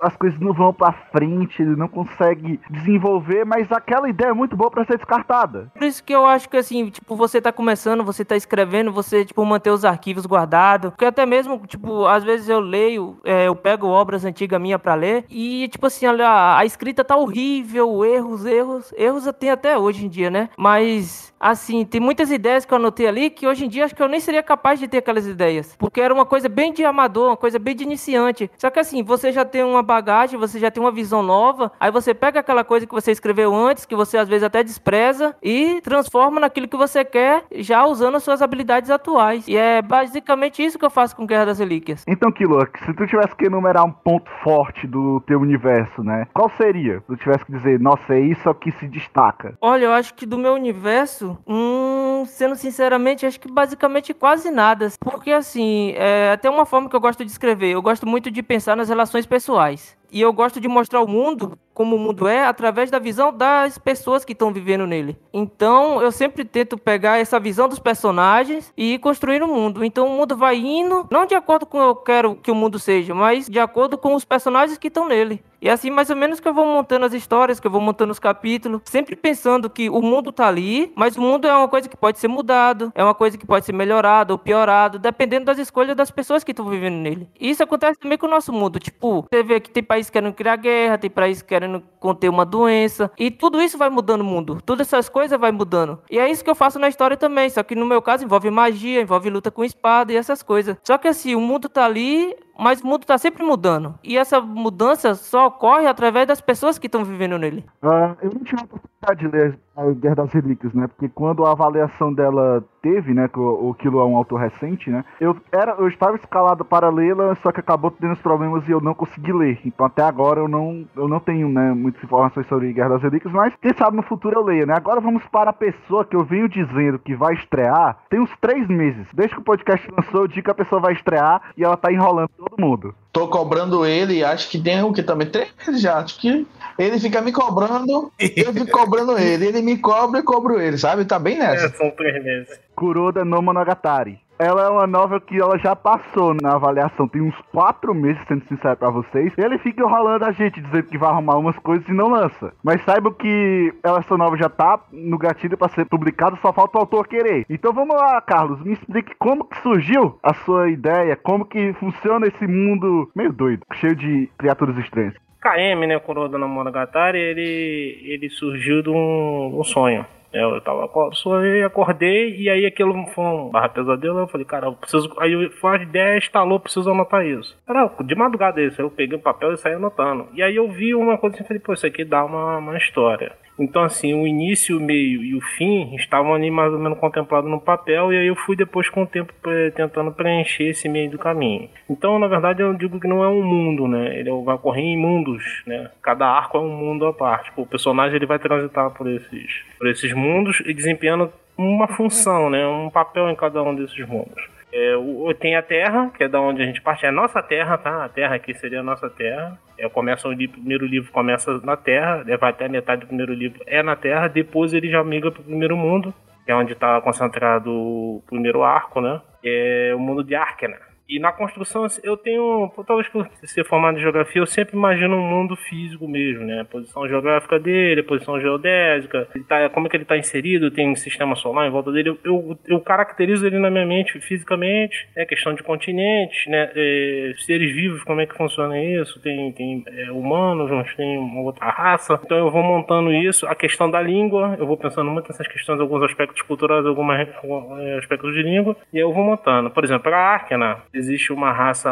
[0.03, 4.57] as coisas não vão pra frente, ele não consegue desenvolver, mas aquela ideia é muito
[4.57, 5.71] boa pra ser descartada.
[5.75, 9.25] Por isso que eu acho que assim, tipo, você tá começando, você tá escrevendo, você,
[9.25, 10.91] tipo, manter os arquivos guardados.
[10.91, 14.95] Porque até mesmo, tipo, às vezes eu leio, é, eu pego obras antigas minhas pra
[14.95, 18.91] ler, e, tipo assim, olha, a escrita tá horrível, erros, erros.
[18.97, 20.49] Erros tem até hoje em dia, né?
[20.57, 24.03] Mas, assim, tem muitas ideias que eu anotei ali que hoje em dia acho que
[24.03, 25.77] eu nem seria capaz de ter aquelas ideias.
[25.79, 28.51] Porque era uma coisa bem de amador, uma coisa bem de iniciante.
[28.57, 31.91] Só que assim, você já tem uma bagagem, você já tem uma visão nova, aí
[31.91, 35.83] você pega aquela coisa que você escreveu antes, que você às vezes até despreza, e
[35.83, 39.47] transforma naquilo que você quer, já usando as suas habilidades atuais.
[39.47, 42.05] E é basicamente isso que eu faço com Guerra das Relíquias.
[42.09, 46.27] Então, Kilo, se tu tivesse que enumerar um ponto forte do teu universo, né?
[46.33, 47.01] Qual seria?
[47.01, 49.57] Se tu tivesse que dizer, nossa, é isso que se destaca.
[49.61, 54.89] Olha, eu acho que do meu universo, hum, sendo sinceramente, acho que basicamente quase nada.
[55.01, 57.71] Porque assim, é até uma forma que eu gosto de escrever.
[57.71, 59.96] Eu gosto muito de pensar nas relações pessoais.
[60.17, 63.77] E eu gosto de mostrar o mundo como o mundo é através da visão das
[63.77, 65.15] pessoas que estão vivendo nele.
[65.31, 69.85] Então, eu sempre tento pegar essa visão dos personagens e ir construir o mundo.
[69.85, 72.55] Então, o mundo vai indo, não de acordo com o que eu quero que o
[72.55, 75.45] mundo seja, mas de acordo com os personagens que estão nele.
[75.61, 78.13] E assim, mais ou menos que eu vou montando as histórias, que eu vou montando
[78.13, 81.89] os capítulos, sempre pensando que o mundo tá ali, mas o mundo é uma coisa
[81.89, 85.59] que pode ser mudado, é uma coisa que pode ser melhorada ou piorado, dependendo das
[85.59, 87.29] escolhas das pessoas que estão vivendo nele.
[87.41, 88.79] E isso acontece também com o nosso mundo.
[88.79, 93.11] Tipo, você vê que tem países querendo criar guerra, tem países querendo conter uma doença,
[93.19, 94.61] e tudo isso vai mudando o mundo.
[94.65, 95.99] Todas essas coisas vai mudando.
[96.11, 98.51] E é isso que eu faço na história também, só que no meu caso envolve
[98.51, 100.77] magia, envolve luta com espada e essas coisas.
[100.85, 103.99] Só que assim, o mundo tá ali, mas o mundo tá sempre mudando.
[104.03, 107.65] E essa mudança só ocorre através das pessoas que estão vivendo nele.
[107.83, 110.87] Ah, eu não tive a oportunidade de ler a Guerra das Relíquias, né?
[110.87, 113.29] Porque quando a avaliação dela teve, né?
[113.29, 115.05] Que o, Kilo é um autor recente, né?
[115.21, 118.81] Eu, era, eu estava escalado para lê-la, só que acabou tendo os problemas e eu
[118.81, 119.61] não consegui ler.
[119.65, 121.73] Então até agora eu não, eu não tenho, né?
[121.75, 124.75] Muitas informações sobre Guerra das Relíquias, mas quem sabe no futuro eu leia, né?
[124.77, 128.67] Agora vamos para a pessoa que eu venho dizendo que vai estrear tem uns três
[128.69, 129.07] meses.
[129.13, 131.93] Desde que o podcast lançou, eu digo que a pessoa vai estrear e ela tá
[131.93, 132.95] enrolando todo mundo.
[133.17, 135.27] Tô cobrando ele, acho que tem o que também?
[135.27, 135.97] Três meses já.
[136.01, 136.47] Acho que
[136.79, 139.47] ele fica me cobrando, eu fico cobrando ele.
[139.47, 141.03] Ele me cobra e cobro ele, sabe?
[141.07, 141.71] Tá bem É, nessa.
[141.79, 142.61] são três meses.
[142.75, 144.21] Kuroda no Monogatari.
[144.39, 148.45] Ela é uma novel que ela já passou na avaliação, tem uns quatro meses, sendo
[148.45, 149.33] sincero pra vocês.
[149.39, 152.53] Ele fica enrolando a gente, dizendo que vai arrumar umas coisas e não lança.
[152.63, 156.81] Mas saibam que essa novel já tá no gatilho pra ser publicada, só falta o
[156.83, 157.47] autor querer.
[157.49, 162.27] Então vamos lá, Carlos, me explique como que surgiu a sua ideia, como que funciona
[162.27, 165.15] esse mundo meio doido, cheio de criaturas estranhas.
[165.41, 170.05] KM, né, Kuroda no Monogatari, ele, ele surgiu de um, um sonho.
[170.37, 174.19] É, Eu tava sonhei, acordei e aí aquilo foi um barra pesadelo.
[174.19, 175.11] Eu falei, cara, eu preciso.
[175.19, 177.57] Aí foi a ideia, instalou, preciso anotar isso.
[177.69, 178.81] Era de madrugada isso.
[178.81, 180.29] Eu peguei o papel e saí anotando.
[180.35, 182.77] E aí eu vi uma coisa assim e falei, pô, isso aqui dá uma, uma
[182.77, 183.33] história.
[183.59, 187.51] Então, assim, o início, o meio e o fim estavam ali mais ou menos contemplados
[187.51, 191.11] no papel, e aí eu fui depois com o tempo eh, tentando preencher esse meio
[191.11, 191.69] do caminho.
[191.89, 194.19] Então, na verdade, eu digo que não é um mundo, né?
[194.19, 195.91] Ele vai correr em mundos, né?
[196.03, 197.51] Cada arco é um mundo à parte.
[197.57, 202.67] O personagem ele vai transitar por esses, por esses mundos e desempenhando uma função, né?
[202.67, 204.56] Um papel em cada um desses mundos.
[204.79, 207.43] É, o- tem a Terra, que é da onde a gente parte, é a nossa
[207.43, 208.05] Terra, tá?
[208.05, 209.59] A Terra aqui seria a nossa Terra.
[209.79, 213.07] É, começa o li- primeiro livro começa na Terra, é, vai até a metade do
[213.07, 216.13] primeiro livro é na Terra, depois ele já migra para o primeiro mundo,
[216.45, 219.21] que é onde está concentrado o primeiro arco, né?
[219.43, 220.77] É o mundo de Arkena.
[221.09, 225.23] E na construção, eu tenho, talvez por ser formado em geografia, eu sempre imagino um
[225.23, 226.61] mundo físico mesmo, né?
[226.61, 230.97] A posição geográfica dele, posição geodésica, tá, como é que ele está inserido, tem um
[230.97, 232.11] sistema solar em volta dele.
[232.11, 236.73] Eu, eu, eu caracterizo ele na minha mente fisicamente, é questão de continentes, né?
[236.75, 239.21] É, seres vivos, como é que funciona isso?
[239.21, 242.21] Tem, tem é, humanos, tem uma outra raça.
[242.25, 243.47] Então eu vou montando isso.
[243.47, 247.99] A questão da língua, eu vou pensando muito nessas questões, alguns aspectos culturais, alguns é,
[247.99, 249.71] aspectos de língua, e eu vou montando.
[249.71, 251.91] Por exemplo, a Arkena, existe uma raça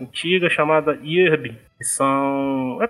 [0.00, 2.78] antiga chamada Yerbi, que são.
[2.80, 2.84] É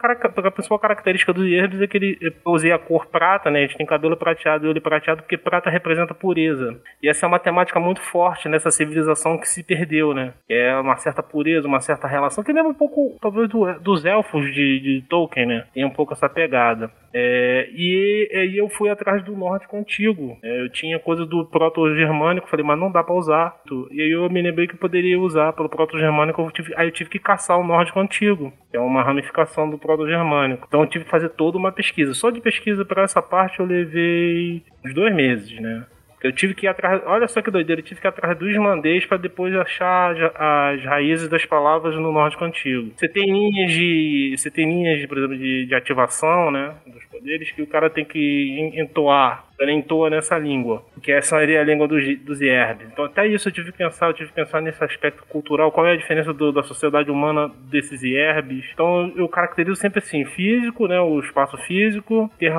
[0.47, 3.61] a principal característica dos Yerbis é que ele usei a cor prata, né?
[3.61, 6.81] A gente tem cabelo prateado e olho prateado porque prata representa pureza.
[7.03, 10.35] E essa é uma temática muito forte nessa civilização que se perdeu, né?
[10.49, 14.45] É uma certa pureza, uma certa relação que lembra um pouco, talvez, do, dos elfos
[14.53, 15.65] de, de Tolkien, né?
[15.73, 16.91] Tem um pouco essa pegada.
[17.13, 20.39] É, e aí eu fui atrás do nórdico antigo.
[20.43, 23.61] É, eu tinha coisa do proto-germânico, falei, mas não dá pra usar.
[23.91, 27.59] E aí eu me lembrei que poderia usar pelo proto-germânico, aí eu tive que caçar
[27.59, 30.67] o nórdico antigo, que é uma ramificação do proto-germânico.
[30.69, 32.15] Então eu tive que fazer toda uma pesquisa.
[32.15, 35.87] Só de pesquisa para essa parte eu levei uns dois meses, né?
[36.23, 37.01] Eu tive que ir atrás.
[37.07, 40.85] Olha só que doideira, eu tive que ir atrás do islandês para depois achar as
[40.85, 42.93] raízes das palavras no nórdico antigo.
[42.95, 44.35] Você tem linhas de.
[44.37, 46.75] Você tem linhas, por exemplo, de, de ativação, né?
[46.87, 51.61] Dos poderes que o cara tem que entoar ela entoa nessa língua, que essa seria
[51.61, 52.41] a língua dos, dos.
[52.41, 55.87] Então até isso eu tive que pensar, eu tive que pensar nesse aspecto cultural, qual
[55.87, 58.65] é a diferença do, da sociedade humana desses Yerbs.
[58.73, 62.53] Então eu caracterizo sempre assim, físico, né, o espaço físico, ter,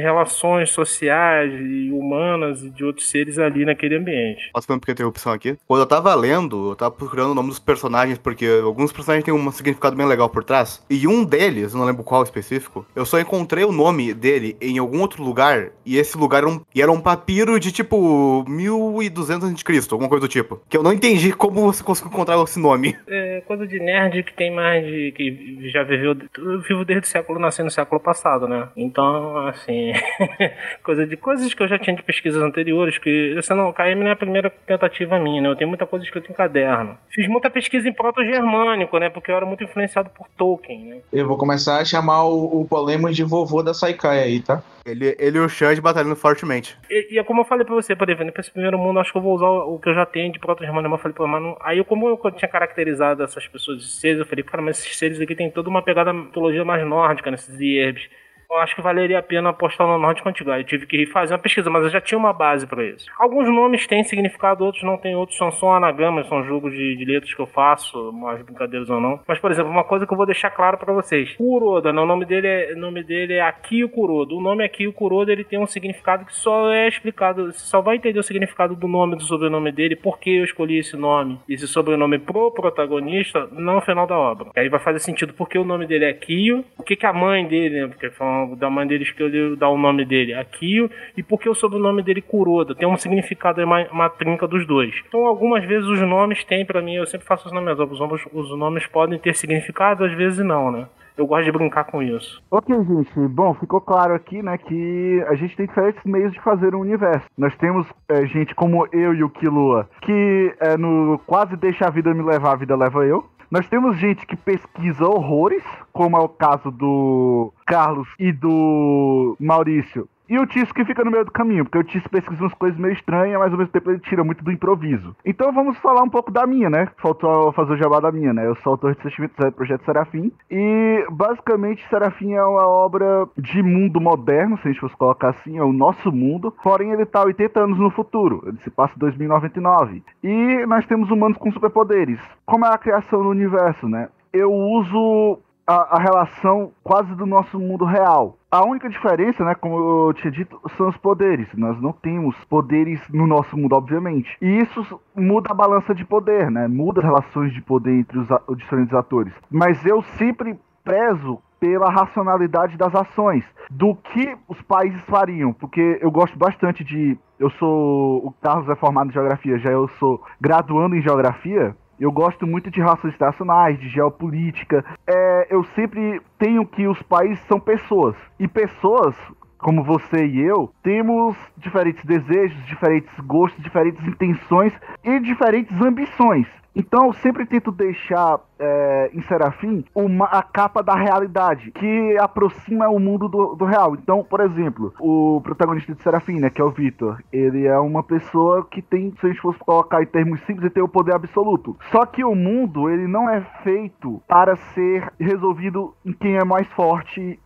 [0.00, 4.50] relações sociais e humanas e de outros seres ali naquele ambiente.
[4.52, 5.56] Posso fazer uma pequena interrupção aqui?
[5.66, 9.34] Quando eu tava lendo, eu tava procurando o nome dos personagens, porque alguns personagens têm
[9.34, 13.18] um significado bem legal por trás, e um deles, não lembro qual específico, eu só
[13.18, 16.82] encontrei o nome dele em algum outro lugar, e esse lugar lugar era um, e
[16.82, 20.60] era um papiro de tipo 1200 a.C., alguma coisa do tipo.
[20.68, 22.96] Que eu não entendi como você conseguiu encontrar esse nome.
[23.10, 25.12] É coisa de nerd que tem mais de.
[25.12, 26.16] que já viveu.
[26.36, 28.68] Eu vivo desde o século, nasci no século passado, né?
[28.76, 29.92] Então, assim.
[30.82, 34.08] coisa de coisas que eu já tinha de pesquisas anteriores, que essa não, KM não
[34.08, 35.48] é a primeira tentativa minha, né?
[35.48, 36.98] Eu tenho muita coisa escrita em caderno.
[37.10, 39.08] Fiz muita pesquisa em proto-germânico, né?
[39.08, 40.98] Porque eu era muito influenciado por Tolkien, né?
[41.12, 44.62] Eu vou começar a chamar o, o Polemos de vovô da Saikai aí, tá?
[44.90, 46.76] Ele, ele e o Xande batalhando fortemente.
[46.90, 49.12] E, e, é como eu falei pra você, por exemplo, pra esse primeiro mundo, acho
[49.12, 50.94] que eu vou usar o que eu já tenho de proto-germânico.
[50.94, 51.56] Eu falei, pô, mas não...
[51.60, 55.20] Aí, como eu tinha caracterizado essas pessoas de seres, eu falei, cara, mas esses seres
[55.20, 58.08] aqui tem toda uma pegada mitologia mais nórdica nesses Ierbs
[58.50, 60.50] eu acho que valeria a pena apostar no Norte Antigo.
[60.50, 63.06] Eu tive que fazer uma pesquisa, mas eu já tinha uma base para isso.
[63.18, 67.04] Alguns nomes têm significado, outros não têm, outros são só anagramas, são jogos de, de,
[67.04, 69.20] letras que eu faço, mais brincadeiras ou não.
[69.26, 71.36] Mas, por exemplo, uma coisa que eu vou deixar claro para vocês.
[71.36, 72.00] Kuroda, né?
[72.00, 74.34] o nome dele é, nome dele é Akio Kuroda.
[74.34, 77.96] O nome Akio Kuroda, ele tem um significado que só é explicado, você só vai
[77.96, 81.68] entender o significado do nome do sobrenome dele, por que eu escolhi esse nome, esse
[81.68, 84.50] sobrenome pro protagonista, no final da obra.
[84.56, 87.12] E aí vai fazer sentido porque o nome dele é Akio, o que que a
[87.12, 87.88] mãe dele, né?
[87.88, 92.02] Porque foi da mãe dele escolheu dar o nome dele Akio e porque o sobrenome
[92.02, 92.74] dele Kuroda.
[92.74, 94.94] Tem um significado, uma, uma trinca dos dois.
[95.08, 98.58] Então, algumas vezes os nomes têm para mim, eu sempre faço os nomes, os os
[98.58, 100.86] nomes podem ter significado, às vezes não, né?
[101.18, 102.40] Eu gosto de brincar com isso.
[102.48, 103.28] Ok, gente.
[103.28, 107.26] Bom, ficou claro aqui, né, que a gente tem diferentes meios de fazer um universo.
[107.36, 111.90] Nós temos é, gente como eu e o Kilua, que é, no quase deixa a
[111.90, 113.24] vida me levar, a vida leva eu.
[113.50, 120.06] Nós temos gente que pesquisa horrores, como é o caso do Carlos e do Maurício,
[120.28, 122.78] e o Tício que fica no meio do caminho, porque o Tício pesquisa umas coisas
[122.78, 125.16] meio estranhas, mas ao mesmo tempo ele tira muito do improviso.
[125.24, 126.88] Então vamos falar um pouco da minha, né?
[126.98, 128.46] Faltou fazer o jabá da minha, né?
[128.46, 130.30] Eu sou autor de Sentimento do Projeto Serafim.
[130.50, 135.58] E basicamente Serafim é uma obra de mundo moderno, se a gente fosse colocar assim,
[135.58, 136.52] é o nosso mundo.
[136.62, 138.42] Porém, ele tá 80 anos no futuro.
[138.46, 140.02] Ele se passa em 2099.
[140.22, 142.20] E nós temos humanos com superpoderes.
[142.44, 144.08] Como é a criação do universo, né?
[144.32, 145.38] Eu uso
[145.68, 148.38] a, a, relação quase do nosso mundo real.
[148.50, 151.46] A única diferença, né, como eu tinha dito, são os poderes.
[151.54, 154.34] Nós não temos poderes no nosso mundo, obviamente.
[154.40, 156.66] E isso muda a balança de poder, né?
[156.66, 159.34] Muda as relações de poder entre os, os diferentes atores.
[159.50, 166.10] Mas eu sempre prezo pela racionalidade das ações, do que os países fariam, porque eu
[166.10, 167.18] gosto bastante de.
[167.38, 168.26] Eu sou.
[168.26, 171.76] O Carlos é formado em geografia, já eu sou graduando em geografia.
[172.00, 174.84] Eu gosto muito de relações internacionais, de geopolítica.
[175.06, 178.14] É, eu sempre tenho que os países são pessoas.
[178.38, 179.16] E pessoas,
[179.58, 186.46] como você e eu, temos diferentes desejos, diferentes gostos, diferentes intenções e diferentes ambições.
[186.78, 192.88] Então eu sempre tento deixar é, em Serafim uma, a capa da realidade, que aproxima
[192.88, 193.96] o mundo do, do real.
[193.96, 198.04] Então, por exemplo, o protagonista de Serafim, né, que é o Victor, ele é uma
[198.04, 201.16] pessoa que tem, se a gente fosse colocar em termos simples, ele tem o poder
[201.16, 201.76] absoluto.
[201.90, 206.68] Só que o mundo, ele não é feito para ser resolvido em quem é mais
[206.68, 207.40] forte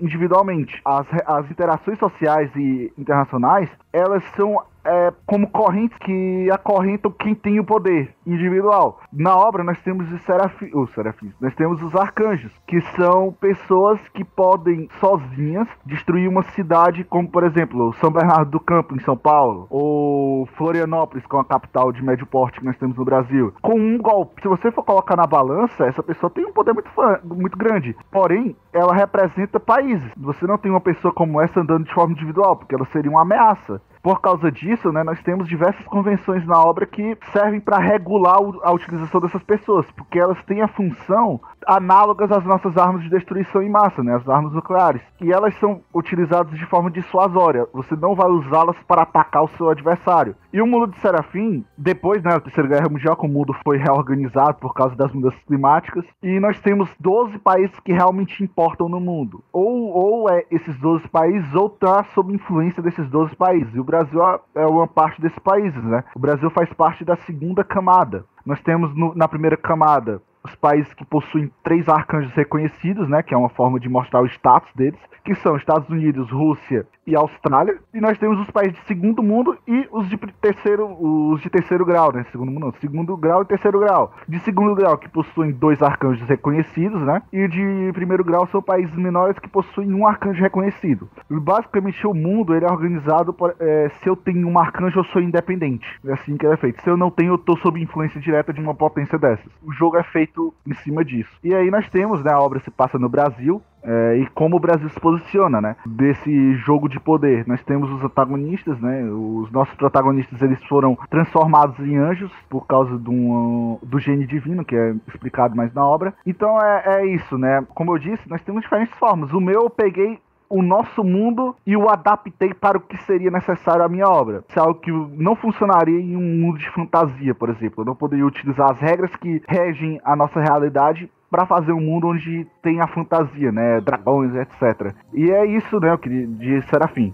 [0.00, 0.82] individualmente.
[0.84, 7.58] As, as interações sociais e internacionais, elas são é, como correntes que acorrentam quem tem
[7.58, 9.00] o poder individual.
[9.12, 14.00] Na obra nós temos os serafim, os serafins, nós temos os arcanjos, que são pessoas
[14.08, 19.16] que podem sozinhas destruir uma cidade, como por exemplo São Bernardo do Campo em São
[19.16, 23.54] Paulo, ou Florianópolis, que é uma capital de médio porte que nós temos no Brasil.
[23.62, 26.90] Com um golpe, se você for colocar na balança, essa pessoa tem um poder muito,
[27.24, 27.96] muito grande.
[28.10, 30.10] Porém, ela representa países.
[30.16, 33.22] Você não tem uma pessoa como essa andando de forma individual, porque ela seria uma
[33.22, 33.80] ameaça.
[34.04, 38.70] Por causa disso, né, nós temos diversas convenções na obra que servem para regular a
[38.70, 43.70] utilização dessas pessoas, porque elas têm a função análogas às nossas armas de destruição em
[43.70, 45.02] massa, né, as armas nucleares.
[45.20, 47.66] E elas são utilizadas de forma dissuasória.
[47.72, 50.34] Você não vai usá-las para atacar o seu adversário.
[50.52, 53.76] E o mundo de Serafim, depois né, da Terceira Guerra Mundial, como o mundo foi
[53.78, 59.00] reorganizado por causa das mudanças climáticas, e nós temos 12 países que realmente importam no
[59.00, 59.42] mundo.
[59.52, 63.74] Ou, ou é esses 12 países, ou tá sob influência desses 12 países.
[63.74, 66.04] E o Brasil é- é uma parte desses países, né?
[66.14, 68.24] O Brasil faz parte da segunda camada.
[68.44, 73.32] Nós temos no- na primeira camada os países que possuem três arcanjos reconhecidos, né, que
[73.32, 77.78] é uma forma de mostrar o status deles, que são Estados Unidos, Rússia e Austrália.
[77.92, 81.84] E nós temos os países de segundo mundo e os de terceiro, os de terceiro
[81.84, 84.12] grau, né, segundo mundo, não, segundo grau e terceiro grau.
[84.28, 88.94] De segundo grau que possuem dois arcanjos reconhecidos, né, e de primeiro grau são países
[88.94, 91.08] menores que possuem um arcanjo reconhecido.
[91.28, 95.20] Basicamente o mundo ele é organizado por, é, se eu tenho um arcanjo eu sou
[95.20, 95.86] independente.
[96.04, 96.82] É assim que ele é feito.
[96.82, 99.46] Se eu não tenho eu tô sob influência direta de uma potência dessas.
[99.62, 101.30] O jogo é feito em cima disso.
[101.42, 104.60] E aí nós temos, né, a obra se passa no Brasil, é, e como o
[104.60, 105.76] Brasil se posiciona, né?
[105.86, 107.46] Desse jogo de poder.
[107.46, 109.04] Nós temos os antagonistas, né?
[109.04, 114.64] Os nossos protagonistas eles foram transformados em anjos por causa de um, do gene divino,
[114.64, 116.14] que é explicado mais na obra.
[116.26, 117.64] Então é, é isso, né?
[117.74, 119.32] Como eu disse, nós temos diferentes formas.
[119.32, 120.18] O meu eu peguei
[120.48, 124.44] o nosso mundo e o adaptei para o que seria necessário à minha obra.
[124.48, 127.82] Isso é algo que não funcionaria em um mundo de fantasia, por exemplo.
[127.82, 132.06] Eu não poderia utilizar as regras que regem a nossa realidade para fazer um mundo
[132.06, 133.80] onde tem a fantasia, né?
[133.80, 134.94] Dragões, etc.
[135.12, 135.90] E é isso, né?
[135.90, 137.12] Eu queria de Serafim.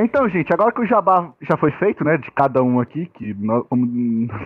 [0.00, 3.34] Então, gente, agora que o jabá já foi feito, né, de cada um aqui, que
[3.34, 3.64] nós,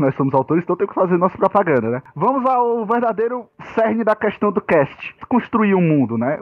[0.01, 2.03] nós somos autores, então tem que fazer nossa propaganda, né?
[2.17, 5.15] Vamos ao verdadeiro cerne da questão do cast.
[5.29, 6.39] Construir um mundo, né?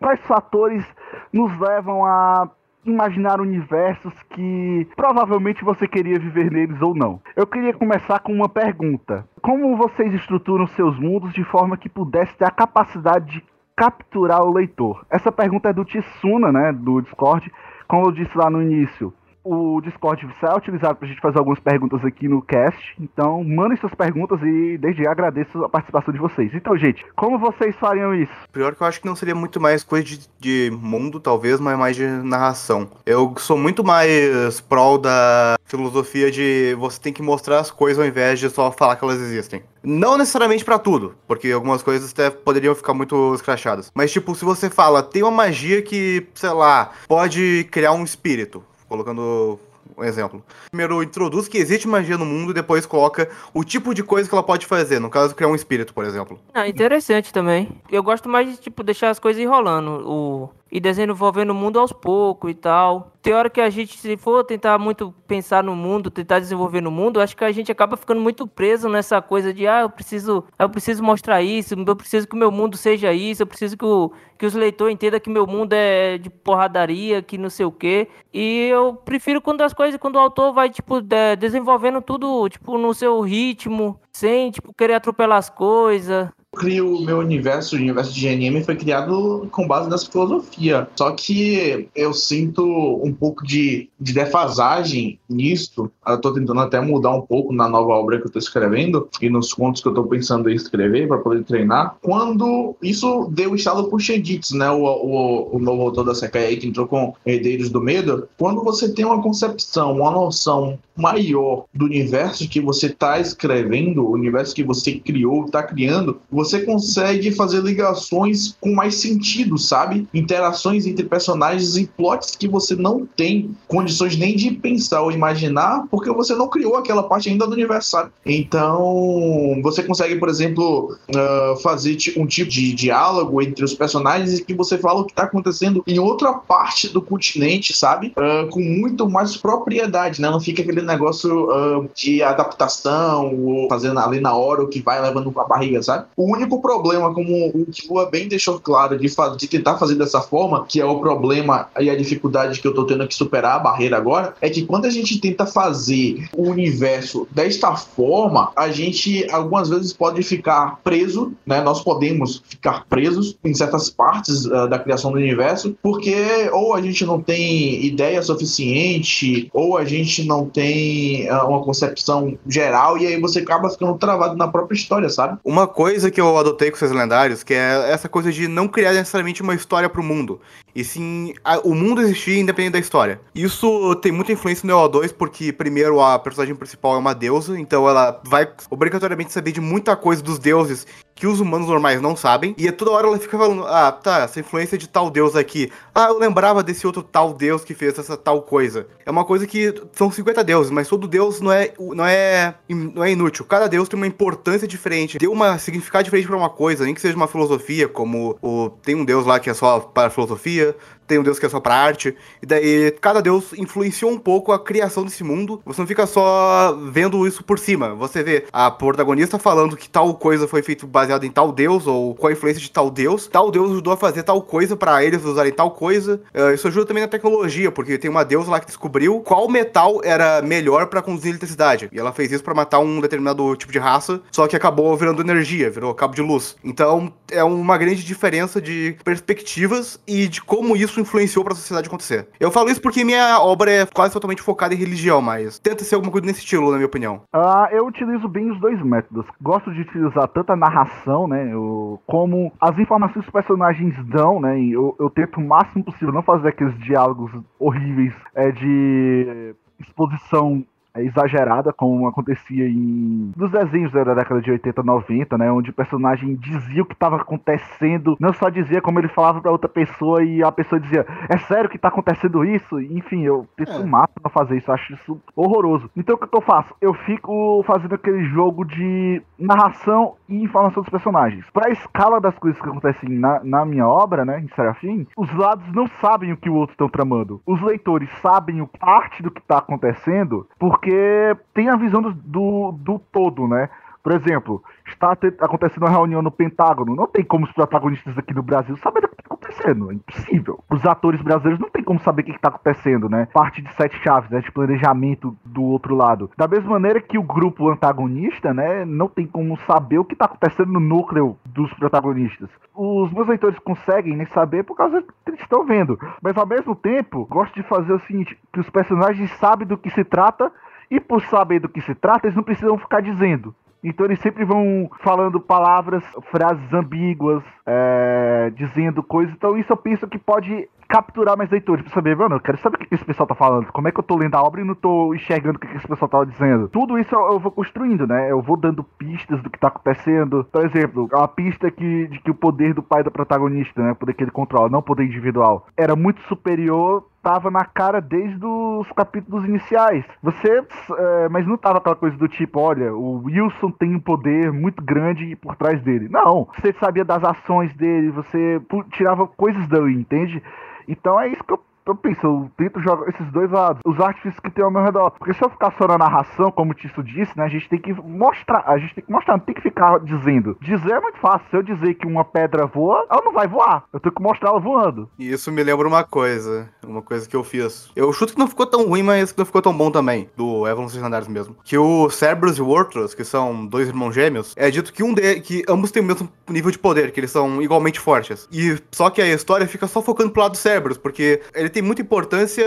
[0.00, 0.82] Quais fatores
[1.30, 2.48] nos levam a
[2.86, 7.20] imaginar universos que provavelmente você queria viver neles ou não?
[7.36, 9.26] Eu queria começar com uma pergunta.
[9.42, 13.44] Como vocês estruturam seus mundos de forma que pudesse ter a capacidade de
[13.76, 15.04] capturar o leitor?
[15.10, 17.50] Essa pergunta é do Tsuna, né, do Discord.
[17.88, 19.12] Como eu disse lá no início,
[19.44, 22.96] o Discord será utilizado para a gente fazer algumas perguntas aqui no cast.
[22.98, 26.52] Então, mandem suas perguntas e desde já agradeço a participação de vocês.
[26.54, 28.32] Então, gente, como vocês fariam isso?
[28.50, 31.78] Pior que eu acho que não seria muito mais coisa de, de mundo, talvez, mas
[31.78, 32.88] mais de narração.
[33.04, 38.08] Eu sou muito mais prol da filosofia de você tem que mostrar as coisas ao
[38.08, 39.62] invés de só falar que elas existem.
[39.82, 43.90] Não necessariamente pra tudo, porque algumas coisas até poderiam ficar muito escrachadas.
[43.94, 48.64] Mas, tipo, se você fala, tem uma magia que, sei lá, pode criar um espírito,
[48.94, 49.58] colocando
[49.96, 50.42] um exemplo.
[50.70, 54.34] Primeiro introduz que existe magia no mundo e depois coloca o tipo de coisa que
[54.34, 54.98] ela pode fazer.
[54.98, 56.38] No caso, criar um espírito, por exemplo.
[56.52, 57.68] Ah, interessante também.
[57.90, 60.08] Eu gosto mais de, tipo, deixar as coisas enrolando.
[60.08, 60.50] O...
[60.70, 63.12] E desenvolvendo o mundo aos poucos e tal.
[63.22, 66.90] Tem hora que a gente, se for tentar muito pensar no mundo, tentar desenvolver no
[66.90, 70.44] mundo, acho que a gente acaba ficando muito preso nessa coisa de, ah, eu preciso,
[70.58, 73.84] eu preciso mostrar isso, eu preciso que o meu mundo seja isso, eu preciso que,
[73.84, 77.72] o, que os leitores entendam que meu mundo é de porradaria, que não sei o
[77.72, 78.08] quê.
[78.32, 82.76] E eu prefiro quando as coisas, quando o autor vai, tipo, de- desenvolvendo tudo, tipo,
[82.76, 86.28] no seu ritmo, sem, tipo, querer atropelar as coisas.
[86.54, 90.88] Crio o meu universo, o universo de GNM foi criado com base nessa filosofia.
[90.96, 92.64] Só que eu sinto
[93.02, 95.90] um pouco de, de defasagem nisso.
[96.06, 99.28] Eu tô tentando até mudar um pouco na nova obra que eu tô escrevendo e
[99.28, 101.96] nos contos que eu tô pensando em escrever para poder treinar.
[102.00, 104.70] Quando isso deu estalo pro Sheditsu, né?
[104.70, 108.28] O, o, o novo autor da Sekai que entrou com Herdeiros do Medo.
[108.38, 114.12] Quando você tem uma concepção, uma noção maior do universo que você está escrevendo, o
[114.12, 120.06] universo que você criou, está criando, você consegue fazer ligações com mais sentido, sabe?
[120.12, 125.86] Interações entre personagens e plots que você não tem condições nem de pensar ou imaginar,
[125.90, 128.10] porque você não criou aquela parte ainda do universo, sabe?
[128.24, 134.44] Então, você consegue, por exemplo, uh, fazer um tipo de diálogo entre os personagens e
[134.44, 138.12] que você fala o que está acontecendo em outra parte do continente, sabe?
[138.16, 140.30] Uh, com muito mais propriedade, né?
[140.30, 145.00] Não fica aquele negócio uh, de adaptação ou fazendo ali na hora o que vai
[145.00, 146.06] levando com a barriga, sabe?
[146.16, 149.08] O único problema, como o Kua bem deixou claro, de,
[149.38, 152.84] de tentar fazer dessa forma, que é o problema e a dificuldade que eu tô
[152.84, 157.26] tendo que superar a barreira agora, é que quando a gente tenta fazer o universo
[157.30, 161.62] desta forma, a gente algumas vezes pode ficar preso, né?
[161.62, 166.14] Nós podemos ficar presos em certas partes uh, da criação do universo, porque
[166.52, 172.36] ou a gente não tem ideia suficiente, ou a gente não tem uh, uma concepção
[172.46, 175.38] geral, e aí você acaba ficando travado na própria história, sabe?
[175.44, 178.92] Uma coisa que eu adotei com os lendários, que é essa coisa de não criar
[178.92, 180.40] necessariamente uma história pro mundo,
[180.74, 183.20] e sim a, o mundo existir independente da história.
[183.34, 187.88] Isso tem muita influência no EO2, porque primeiro a personagem principal é uma deusa, então
[187.88, 192.54] ela vai obrigatoriamente saber de muita coisa dos deuses que os humanos normais não sabem.
[192.58, 195.70] E toda hora ela fica falando: ah, tá, essa influência de tal deus aqui.
[195.94, 198.86] Ah, eu lembrava desse outro tal deus que fez essa tal coisa.
[199.06, 203.04] É uma coisa que são 50 deuses, mas todo deus não é, não é, não
[203.04, 203.44] é inútil.
[203.44, 207.00] Cada deus tem uma importância diferente, tem uma significado diferente para uma coisa, nem que
[207.00, 210.72] seja uma filosofia, como o, tem um deus lá que é só para filosofia, dia
[211.06, 214.52] tem um deus que é só pra arte, e daí cada deus influenciou um pouco
[214.52, 215.60] a criação desse mundo.
[215.64, 217.94] Você não fica só vendo isso por cima.
[217.94, 222.14] Você vê a protagonista falando que tal coisa foi feito baseado em tal deus, ou
[222.14, 223.26] com a influência de tal deus.
[223.26, 226.20] Tal deus ajudou a fazer tal coisa para eles usarem tal coisa.
[226.34, 230.00] Uh, isso ajuda também na tecnologia, porque tem uma deusa lá que descobriu qual metal
[230.04, 231.88] era melhor para conduzir eletricidade.
[231.92, 235.20] E ela fez isso para matar um determinado tipo de raça, só que acabou virando
[235.20, 236.56] energia, virou cabo de luz.
[236.62, 241.56] Então é uma grande diferença de perspectivas e de como isso isso influenciou para a
[241.56, 242.28] sociedade acontecer.
[242.38, 245.96] Eu falo isso porque minha obra é quase totalmente focada em religião, mas tenta ser
[245.96, 247.22] alguma coisa nesse estilo, na minha opinião.
[247.32, 249.26] Ah, eu utilizo bem os dois métodos.
[249.40, 254.40] Gosto de utilizar tanto a narração, né, eu, como as informações que os personagens dão,
[254.40, 260.64] né, eu, eu tento o máximo possível não fazer aqueles diálogos horríveis é, de exposição
[260.96, 266.34] exagerada, como acontecia em dos desenhos da década de 80, 90, né, onde o personagem
[266.36, 270.42] dizia o que estava acontecendo, não só dizia como ele falava para outra pessoa e
[270.42, 272.80] a pessoa dizia: "É sério que tá acontecendo isso?".
[272.80, 273.84] Enfim, eu tento é.
[273.84, 275.90] máximo pra fazer isso, acho isso horroroso.
[275.96, 276.74] Então o que eu faço?
[276.80, 281.44] Eu fico fazendo aquele jogo de narração e informação dos personagens.
[281.52, 285.32] Para a escala das coisas que acontecem na, na minha obra, né, em Serafim, os
[285.34, 287.40] lados não sabem o que o outro estão tramando.
[287.46, 292.12] Os leitores sabem o parte do que tá acontecendo, porque porque tem a visão do,
[292.12, 293.70] do, do todo, né?
[294.02, 296.94] Por exemplo, está acontecendo uma reunião no Pentágono.
[296.94, 299.90] Não tem como os protagonistas aqui no Brasil saberem o que está acontecendo.
[299.90, 300.62] É impossível.
[300.70, 303.28] Os atores brasileiros não tem como saber o que está acontecendo, né?
[303.32, 304.40] Parte de sete chaves, né?
[304.40, 306.30] De planejamento do outro lado.
[306.36, 308.84] Da mesma maneira que o grupo antagonista, né?
[308.84, 312.50] Não tem como saber o que está acontecendo no núcleo dos protagonistas.
[312.74, 315.98] Os meus leitores conseguem nem saber por causa que eles estão vendo.
[316.20, 319.88] Mas ao mesmo tempo, gosto de fazer o seguinte: que os personagens sabem do que
[319.88, 320.52] se trata
[320.90, 323.54] e por saber do que se trata, eles não precisam ficar dizendo.
[323.84, 329.34] Então eles sempre vão falando palavras, frases ambíguas, é, dizendo coisas.
[329.34, 332.76] Então isso eu penso que pode capturar mais leitores pra saber, mano, eu quero saber
[332.76, 333.66] o que esse pessoal tá falando.
[333.72, 335.86] Como é que eu tô lendo a obra e não tô enxergando o que esse
[335.86, 336.68] pessoal tá dizendo.
[336.68, 338.30] Tudo isso eu, vou construindo, né?
[338.30, 340.44] Eu vou dando pistas do que tá acontecendo.
[340.50, 343.92] Por exemplo, a pista que, de que o poder do pai do protagonista, né?
[343.92, 348.02] O poder que ele controla, não o poder individual, era muito superior tava na cara
[348.02, 350.04] desde os capítulos iniciais.
[350.22, 350.62] Você.
[350.98, 354.84] É, mas não tava aquela coisa do tipo, olha, o Wilson tem um poder muito
[354.84, 356.08] grande por trás dele.
[356.10, 356.46] Não.
[356.54, 358.60] Você sabia das ações dele, você
[358.92, 360.42] tirava coisas daí, entende?
[360.88, 364.40] Então é isso que eu eu penso, eu tento jogar esses dois lados, os artifícios
[364.40, 365.10] que tem ao meu redor.
[365.10, 367.78] Porque se eu ficar só na narração, como o Tisso disse, né, a gente tem
[367.78, 370.56] que mostrar, a gente tem que mostrar, não tem que ficar dizendo.
[370.60, 371.46] Dizer é muito fácil.
[371.50, 373.84] Se eu dizer que uma pedra voa, ela não vai voar.
[373.92, 375.08] Eu tenho que mostrar ela voando.
[375.18, 377.90] E isso me lembra uma coisa, uma coisa que eu fiz.
[377.94, 380.66] Eu chuto que não ficou tão ruim, mas que não ficou tão bom também, do
[380.66, 381.56] Evan Legendários mesmo.
[381.64, 385.12] Que o Cerberus e o Ortros, que são dois irmãos gêmeos, é dito que um
[385.12, 388.48] de, que ambos têm o mesmo nível de poder, que eles são igualmente fortes.
[388.50, 391.82] E só que a história fica só focando pro lado do Cerberus, porque ele tem
[391.82, 392.64] muita importância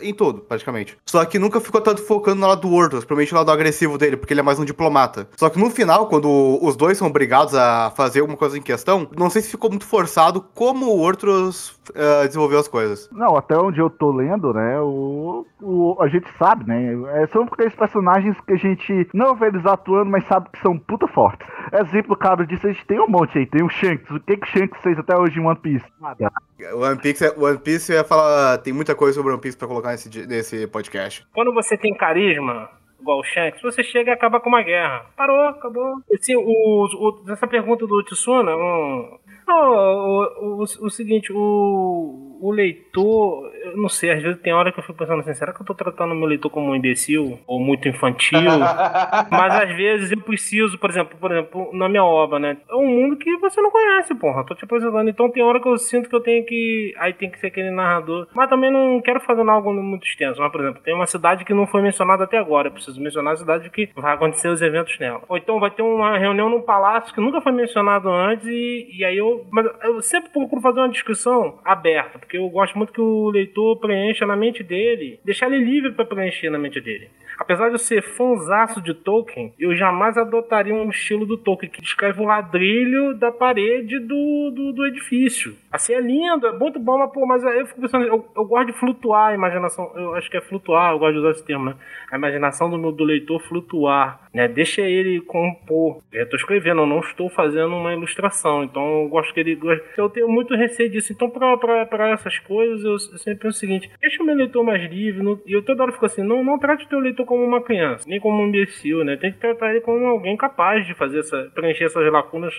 [0.00, 0.96] em todo, praticamente.
[1.06, 4.16] Só que nunca ficou tanto focando no lado do Ortros, provavelmente no lado agressivo dele,
[4.16, 5.28] porque ele é mais um diplomata.
[5.36, 9.08] Só que no final, quando os dois são obrigados a fazer alguma coisa em questão,
[9.16, 13.08] não sei se ficou muito forçado como o Ortros eh, desenvolveu as coisas.
[13.12, 17.42] Não, até onde eu tô lendo, né, o, o- a gente sabe, né, é, são
[17.44, 21.46] aqueles personagens que a gente não vê eles atuando, mas sabe que são puta fortes.
[21.72, 24.46] Exemplo, cara, disso a gente tem um monte aí, tem o Shanks, o que que
[24.46, 25.84] Shanks fez até hoje em One Piece?
[26.00, 26.30] Nada.
[26.74, 28.58] One Piece, é- One Piece eu ia falar.
[28.58, 31.26] Tem muita coisa sobre One Piece pra colocar nesse, nesse podcast.
[31.34, 32.68] Quando você tem carisma,
[33.00, 35.06] igual o Shanks, você chega e acaba com uma guerra.
[35.16, 35.96] Parou, acabou.
[36.10, 42.50] Esse, o, o- essa pergunta do Tsuna, um, não, o, o, o seguinte, o, o
[42.50, 45.62] leitor, eu não sei, às vezes tem hora que eu fico pensando assim, será que
[45.62, 47.38] eu tô tratando o meu leitor como um imbecil?
[47.46, 48.40] Ou muito infantil?
[49.30, 52.56] Mas às vezes eu preciso, por exemplo, por exemplo, na minha obra, né?
[52.68, 54.44] É um mundo que você não conhece, porra.
[54.44, 55.08] Tô te apresentando.
[55.08, 56.92] Então tem hora que eu sinto que eu tenho que.
[56.98, 58.26] Aí tem que ser aquele narrador.
[58.34, 60.40] Mas também não quero fazer algo muito extenso.
[60.40, 62.68] Mas, por exemplo, tem uma cidade que não foi mencionada até agora.
[62.68, 65.22] Eu preciso mencionar a cidade que vai acontecer os eventos nela.
[65.28, 68.46] Ou então vai ter uma reunião num palácio que nunca foi mencionado antes.
[68.46, 69.46] E, e aí eu.
[69.50, 72.18] Mas eu sempre procuro fazer uma discussão aberta.
[72.18, 75.18] Porque eu gosto muito que o leitor preencha na mente dele.
[75.24, 77.08] Deixar ele livre pra preencher na mente dele.
[77.38, 81.80] Apesar de eu ser fãzaço de Tolkien, eu jamais adotaria um estilo do Tolkien que
[81.80, 85.56] descreve o ladrilho da parede do, do, do edifício.
[85.70, 88.66] Assim, é lindo, é muito bom, mas, pô, mas eu fico pensando, eu, eu gosto
[88.66, 91.64] de flutuar a imaginação, eu acho que é flutuar, eu gosto de usar esse termo,
[91.64, 91.76] né?
[92.10, 94.46] A imaginação do, do leitor flutuar, né?
[94.46, 96.02] Deixa ele compor.
[96.12, 99.58] Eu tô escrevendo, eu não estou fazendo uma ilustração, então eu gosto que ele...
[99.96, 103.60] Eu tenho muito receio disso, então pra, pra, pra essas coisas eu, sempre penso o
[103.60, 106.58] seguinte, deixa o meu leitor mais livre, e eu toda hora fico assim, não, não
[106.58, 109.16] trate o teu leitor como uma criança, nem como um imbecil, né?
[109.16, 112.54] Tem que tratar ele como alguém capaz de fazer essa, preencher essas lacunas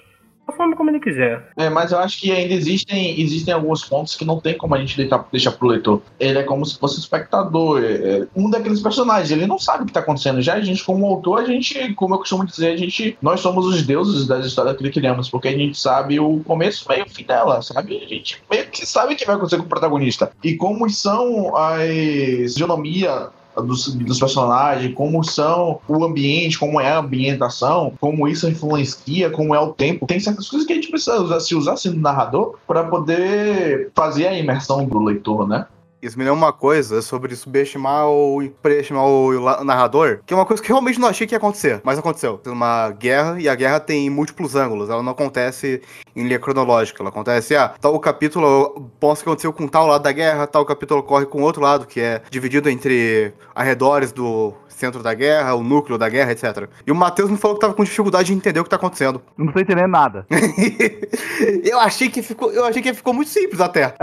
[0.45, 1.49] da forma como ele quiser.
[1.57, 4.79] É, mas eu acho que ainda existem, existem alguns pontos que não tem como a
[4.79, 6.01] gente deixar, deixar pro leitor.
[6.19, 9.85] Ele é como se fosse espectador, é, é um daqueles personagens, ele não sabe o
[9.85, 10.41] que tá acontecendo.
[10.41, 13.65] Já a gente, como autor, a gente, como eu costumo dizer, a gente, nós somos
[13.65, 17.09] os deuses das histórias que criamos, porque a gente sabe o começo, meio e o
[17.09, 18.01] fim dela, sabe?
[18.03, 20.31] A gente meio que sabe o que vai acontecer com o protagonista.
[20.43, 23.29] E como são as geonomia
[23.61, 29.53] dos, dos personagens, como são o ambiente, como é a ambientação, como isso influencia, como
[29.53, 30.07] é o tempo.
[30.07, 34.27] Tem certas coisas que a gente precisa usar, se usar sendo narrador para poder fazer
[34.27, 35.65] a imersão do leitor, né?
[36.03, 40.61] Isso me lembra uma coisa sobre subestimar ou superestimar o narrador, que é uma coisa
[40.61, 42.37] que eu realmente não achei que ia acontecer, mas aconteceu.
[42.37, 45.81] Tem uma guerra e a guerra tem múltiplos ângulos, ela não acontece
[46.15, 50.03] em linha cronológica, ela acontece, ah, tal capítulo mostra o que aconteceu com tal lado
[50.03, 55.03] da guerra, tal capítulo ocorre com outro lado, que é dividido entre arredores do centro
[55.03, 56.67] da guerra, o núcleo da guerra, etc.
[56.85, 59.21] E o Matheus me falou que tava com dificuldade de entender o que tá acontecendo.
[59.37, 60.25] Não tô entendendo nada.
[61.63, 63.93] eu achei que ficou, eu achei que ficou muito simples até.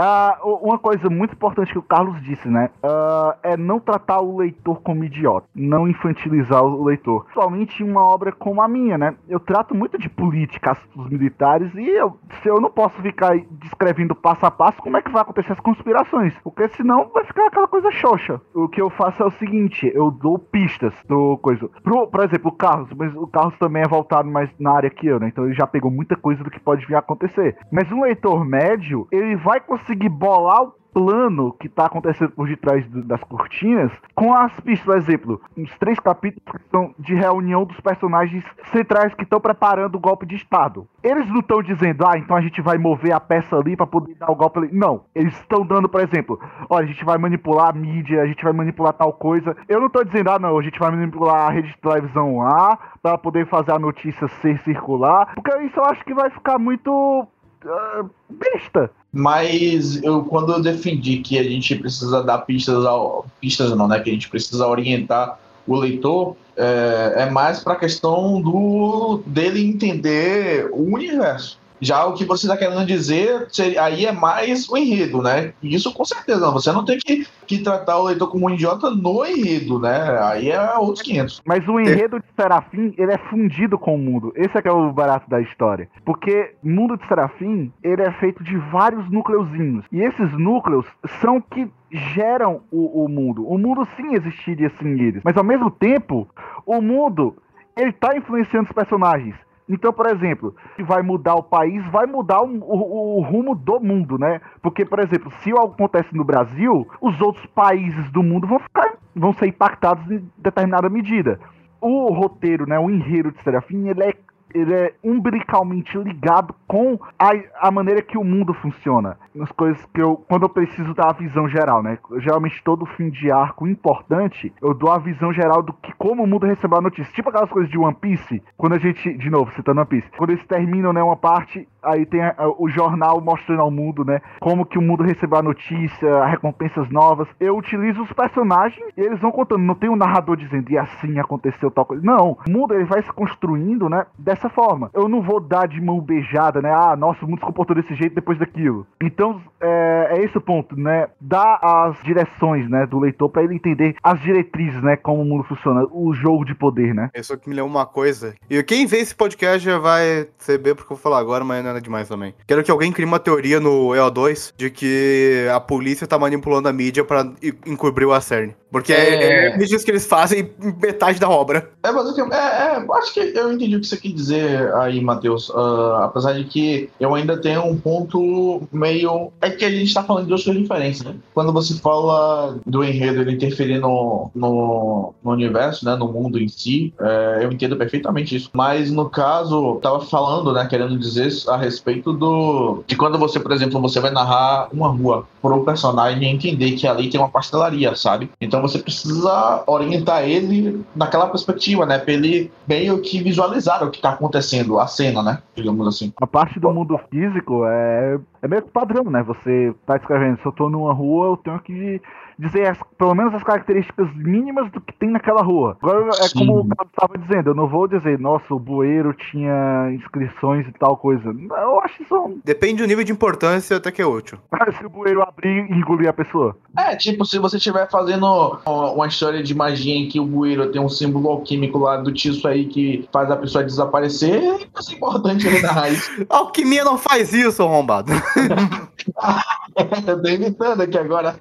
[0.43, 2.69] O- uma coisa muito importante que o Carlos disse, né?
[2.83, 5.45] ah, é não tratar o leitor como idiota.
[5.53, 7.23] Não infantilizar o leitor.
[7.25, 9.13] Principalmente em uma obra como a minha, né?
[9.27, 14.15] Eu trato muito de política, assuntos militares, e eu, se eu não posso ficar descrevendo
[14.15, 16.33] passo a passo como é que vai acontecer as conspirações.
[16.43, 18.41] Porque senão vai ficar aquela coisa xoxa.
[18.53, 21.69] O que eu faço é o seguinte: eu dou pistas do coisa.
[21.83, 25.07] Pro, por exemplo, o Carlos, mas o Carlos também é voltado mais na área que
[25.07, 25.27] eu, né?
[25.27, 27.57] Então ele já pegou muita coisa do que pode vir a acontecer.
[27.71, 32.85] Mas um leitor médio, ele vai conseguir bolar o plano que tá acontecendo por detrás
[32.89, 37.79] das cortinas com as pistas, por exemplo, uns três capítulos que são de reunião dos
[37.79, 40.87] personagens centrais que estão preparando o golpe de estado.
[41.03, 44.15] Eles não estão dizendo, ah, então a gente vai mover a peça ali pra poder
[44.15, 44.69] dar o golpe ali.
[44.71, 46.39] Não, eles estão dando, por exemplo,
[46.69, 49.55] olha, a gente vai manipular a mídia, a gente vai manipular tal coisa.
[49.67, 52.77] Eu não tô dizendo, ah, não, a gente vai manipular a rede de televisão A
[53.01, 57.27] pra poder fazer a notícia ser circular, porque isso eu acho que vai ficar muito
[57.65, 58.89] ah, besta.
[59.11, 63.25] Mas eu, quando eu defendi que a gente precisa dar pistas ao.
[63.39, 63.99] Pistas não, né?
[63.99, 69.63] Que a gente precisa orientar o leitor, é, é mais para a questão do dele
[69.63, 71.60] entender o universo.
[71.81, 75.53] Já o que você está querendo dizer, seria- aí é mais o enredo, né?
[75.63, 76.53] Isso com certeza, não.
[76.53, 80.17] Você não tem que, que tratar o leitor como um idiota no enredo, né?
[80.21, 81.41] Aí é outros 500.
[81.45, 84.31] Mas o enredo de Serafim, ele é fundido com o mundo.
[84.35, 85.89] Esse é que é o barato da história.
[86.05, 89.83] Porque mundo de Serafim, ele é feito de vários núcleozinhos.
[89.91, 90.85] E esses núcleos
[91.19, 93.45] são que geram o, o mundo.
[93.47, 96.27] O mundo sim existiria sem eles, mas ao mesmo tempo,
[96.65, 97.35] o mundo
[97.75, 99.35] ele tá influenciando os personagens.
[99.73, 103.79] Então, por exemplo, se vai mudar o país, vai mudar o, o- o rumo do
[103.79, 104.41] mundo, né?
[104.61, 108.93] Porque, por exemplo, se algo acontece no Brasil, os outros países do mundo vão ficar,
[109.15, 111.39] vão ser impactados em determinada medida.
[111.79, 114.13] O roteiro, né, o enredo de Serafim, ele é,
[114.53, 117.31] ele é umbilicalmente ligado com a,
[117.67, 119.17] a maneira que o mundo funciona.
[119.33, 121.97] Nas coisas que eu, quando eu preciso dar a visão geral, né?
[122.17, 126.27] Geralmente todo fim de arco importante, eu dou a visão geral do que como o
[126.27, 127.13] mundo recebeu a notícia.
[127.13, 130.31] Tipo aquelas coisas de One Piece, quando a gente, de novo, citando One Piece, quando
[130.31, 134.65] eles terminam, né, uma parte, aí tem a- o jornal mostrando ao mundo, né, como
[134.65, 137.27] que o mundo recebeu a notícia, recompensas novas.
[137.39, 139.61] Eu utilizo os personagens e eles vão contando.
[139.63, 142.03] Não tem um narrador dizendo, e assim aconteceu tal coisa.
[142.05, 144.89] Não, o mundo ele vai se construindo, né, dessa forma.
[144.93, 147.93] Eu não vou dar de mão beijada, né, ah, nossa, o mundo se comportou desse
[147.95, 148.85] jeito depois daquilo.
[149.01, 153.55] Então, é, é esse o ponto, né, dar as direções, né, do leitor pra ele
[153.55, 157.09] entender as diretrizes, né, como o mundo funciona, o jogo de poder, né.
[157.15, 158.33] Isso aqui me lembra uma coisa.
[158.49, 161.71] E quem vê esse podcast já vai saber porque eu vou falar agora, mas não
[161.75, 162.33] é demais também.
[162.47, 166.73] Quero que alguém crie uma teoria no EO2 de que a polícia tá manipulando a
[166.73, 167.05] mídia
[167.41, 168.55] en- encobrir o Acerne.
[168.71, 169.55] Porque é, É.
[169.55, 171.69] é isso que eles fazem em metade da obra.
[171.83, 172.33] É basicamente.
[172.33, 175.51] É, é, acho que eu entendi o que você quer dizer aí, Matheus.
[175.53, 179.31] Ah, apesar de que eu ainda tenho um ponto meio.
[179.41, 181.15] É que a gente tá falando de duas coisas diferentes, né?
[181.33, 185.95] Quando você fala do enredo ele interferir no, no, no universo, né?
[185.95, 188.49] No mundo em si, é, eu entendo perfeitamente isso.
[188.53, 190.65] Mas no caso, eu tava falando, né?
[190.67, 192.83] Querendo dizer a respeito do.
[192.87, 197.09] De quando você, por exemplo, você vai narrar uma rua pro personagem entender que ali
[197.09, 198.29] tem uma pastelaria, sabe?
[198.39, 201.97] Então você precisa orientar ele naquela perspectiva, né?
[201.97, 205.41] Pra ele meio que visualizar o que tá acontecendo, a cena, né?
[205.55, 206.13] Digamos assim.
[206.21, 209.23] A parte do mundo físico é, é meio que padrão, né?
[209.23, 212.01] Você tá escrevendo, se eu tô numa rua, eu tenho que
[212.37, 215.77] dizer as- pelo menos as características mínimas do que tem naquela rua.
[215.81, 216.39] Agora, é Sim.
[216.45, 220.71] como o Carlos estava dizendo, eu não vou dizer, nossa, o bueiro tinha inscrições e
[220.73, 221.23] tal coisa.
[221.61, 222.15] Eu acho isso.
[222.15, 224.37] um- Depende do nível de importância até que é útil.
[224.79, 226.55] Se o bueiro abrir e engolir a pessoa.
[226.77, 230.81] É, tipo, se você estiver fazendo uma história de magia em que o bueiro tem
[230.81, 235.61] um símbolo alquímico lá do tiço aí que faz a pessoa desaparecer, é importante ele
[235.61, 236.09] narrar isso.
[236.29, 238.11] Alquimia não faz isso, arrombado.
[240.07, 241.35] Eu tô imitando aqui agora.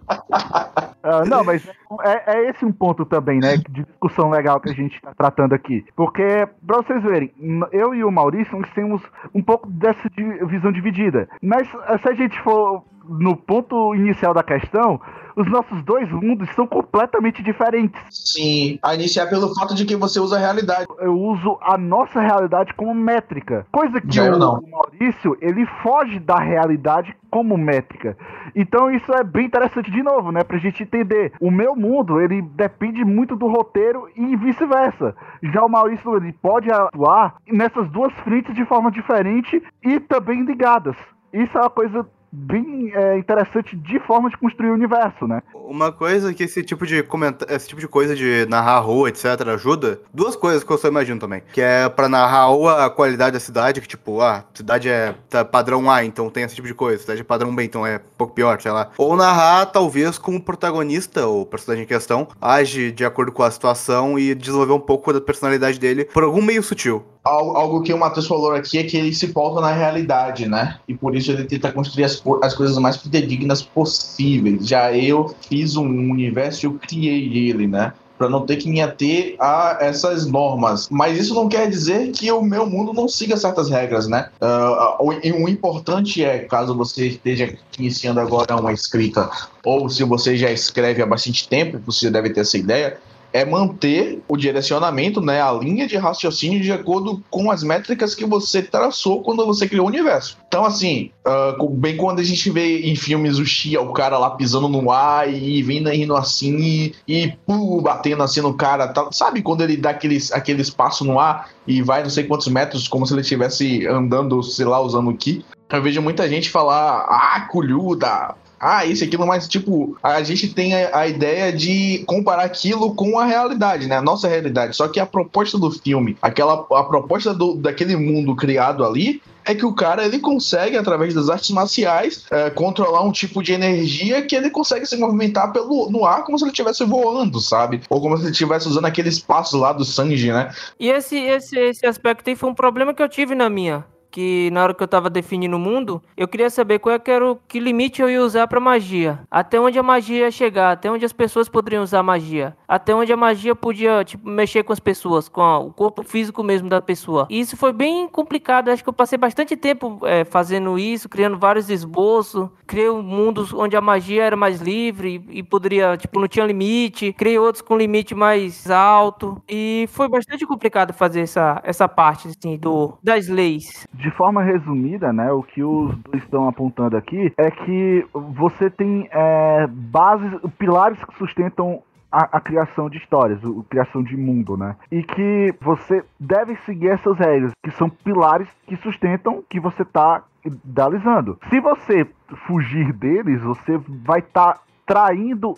[1.03, 1.67] Ah, não, mas
[2.03, 3.57] é, é esse um ponto também, né?
[3.57, 5.85] De discussão legal que a gente está tratando aqui.
[5.97, 7.33] Porque, pra vocês verem,
[7.73, 9.03] eu e o Maurício nós temos
[9.35, 10.09] um pouco dessa
[10.47, 11.29] visão dividida.
[11.43, 15.01] Mas eh, se a gente for no ponto inicial da questão,
[15.37, 18.01] os nossos dois mundos são completamente diferentes.
[18.11, 20.87] Sim, a iniciar pelo fato de que você usa a realidade.
[20.99, 23.67] Eu uso a nossa realidade como métrica.
[23.73, 28.17] Coisa que o Maurício, ele foge da realidade como métrica.
[28.55, 30.45] Então isso é bem interessante de novo, né?
[30.45, 31.33] Pra gente entender.
[31.41, 35.15] O meu mundo, ele depende muito do roteiro e vice-versa.
[35.43, 40.97] Já o Maurício, ele pode atuar nessas duas frentes de forma diferente e também ligadas.
[41.33, 45.43] Isso é uma coisa bem é, interessante de forma de construir o universo, né?
[45.55, 49.09] Uma coisa que esse tipo de comenta esse tipo de coisa de narrar a rua,
[49.09, 50.01] etc, ajuda.
[50.13, 53.41] Duas coisas que eu só imagino também, que é pra narrar ou a qualidade da
[53.41, 57.03] cidade, que tipo, ah, cidade é tá padrão A, então tem esse tipo de coisa,
[57.03, 58.91] cidade é padrão B, então é um pouco pior, sei lá.
[58.97, 63.51] Ou narrar talvez como o protagonista, ou personagem em questão, age de acordo com a
[63.51, 67.05] situação e desenvolver um pouco da personalidade dele por algum meio sutil.
[67.23, 70.79] Algo, que o Matheus falou aqui é que ele se pauta na realidade, né?
[70.89, 74.67] E por isso ele tenta construir as, as coisas mais fidedignas possíveis.
[74.67, 77.93] Já eu fiz um universo e eu criei ele, né?
[78.17, 80.89] Pra não ter que me ater a essas normas.
[80.91, 84.31] Mas isso não quer dizer que o meu mundo não siga certas regras, né?
[84.41, 89.29] Ah, o, o importante é, caso você esteja iniciando agora uma escrita,
[89.65, 92.99] ou se você já escreve há bastante tempo, você deve ter essa ideia,
[93.33, 98.25] é manter o direcionamento, né, a linha de raciocínio de acordo com as métricas que
[98.25, 100.37] você traçou quando você criou o universo.
[100.49, 101.11] Então, assim,
[101.59, 104.91] com- bem quando a gente vê em filmes o Xia, o cara lá pisando no
[104.91, 109.13] ar e vindo indo assim e, e pum, batendo assim no cara, tal.
[109.13, 112.89] sabe quando ele dá aquele, aquele espaço no ar e vai não sei quantos metros,
[112.89, 115.45] como se ele estivesse andando, sei lá, usando o Ki?
[115.71, 120.75] Eu vejo muita gente falar, ah, culhuda, ah, isso aquilo, mas tipo, a gente tem
[120.75, 123.97] a, a ideia de comparar aquilo com a realidade, né?
[123.97, 124.77] A nossa realidade.
[124.77, 129.55] Só que a proposta do filme, aquela a proposta do, daquele mundo criado ali é
[129.55, 134.21] que o cara ele consegue através das artes marciais eh, controlar um tipo de energia
[134.21, 137.81] que ele consegue se movimentar pelo no ar como se ele estivesse voando, sabe?
[137.89, 140.53] Ou como se ele estivesse usando aquele espaço lá do Sanji, né?
[140.79, 143.87] E esse, esse, esse aspecto aí foi um problema que eu tive na minha.
[144.11, 147.31] Que na hora que eu tava definindo o mundo, eu queria saber qual é era
[147.33, 149.21] o que limite eu ia usar pra magia.
[149.31, 152.57] Até onde a magia ia chegar, até onde as pessoas poderiam usar magia.
[152.69, 156.43] Até onde a magia podia, tipo, mexer com as pessoas, com a- o corpo físico
[156.43, 157.27] mesmo da pessoa.
[157.31, 158.69] E isso foi bem complicado.
[158.69, 162.49] Acho que eu passei bastante tempo é, fazendo isso, criando vários esboços.
[162.67, 166.47] Criei um mundos onde a magia era mais livre e, e poderia, tipo, não tinha
[166.47, 167.13] limite.
[167.13, 169.43] Criei outros com limite mais alto.
[169.49, 173.87] E foi bastante complicado fazer essa, essa parte, assim, do, das leis.
[174.01, 179.09] De forma resumida, né, o que os dois estão apontando aqui é que você tem
[179.11, 184.57] é, bases, pilares que sustentam a, a criação de histórias, o, a criação de mundo,
[184.57, 184.75] né?
[184.91, 190.25] E que você deve seguir essas regras, que são pilares que sustentam que você está
[190.45, 191.39] idealizando.
[191.51, 192.07] Se você
[192.47, 195.55] fugir deles, você vai estar traindo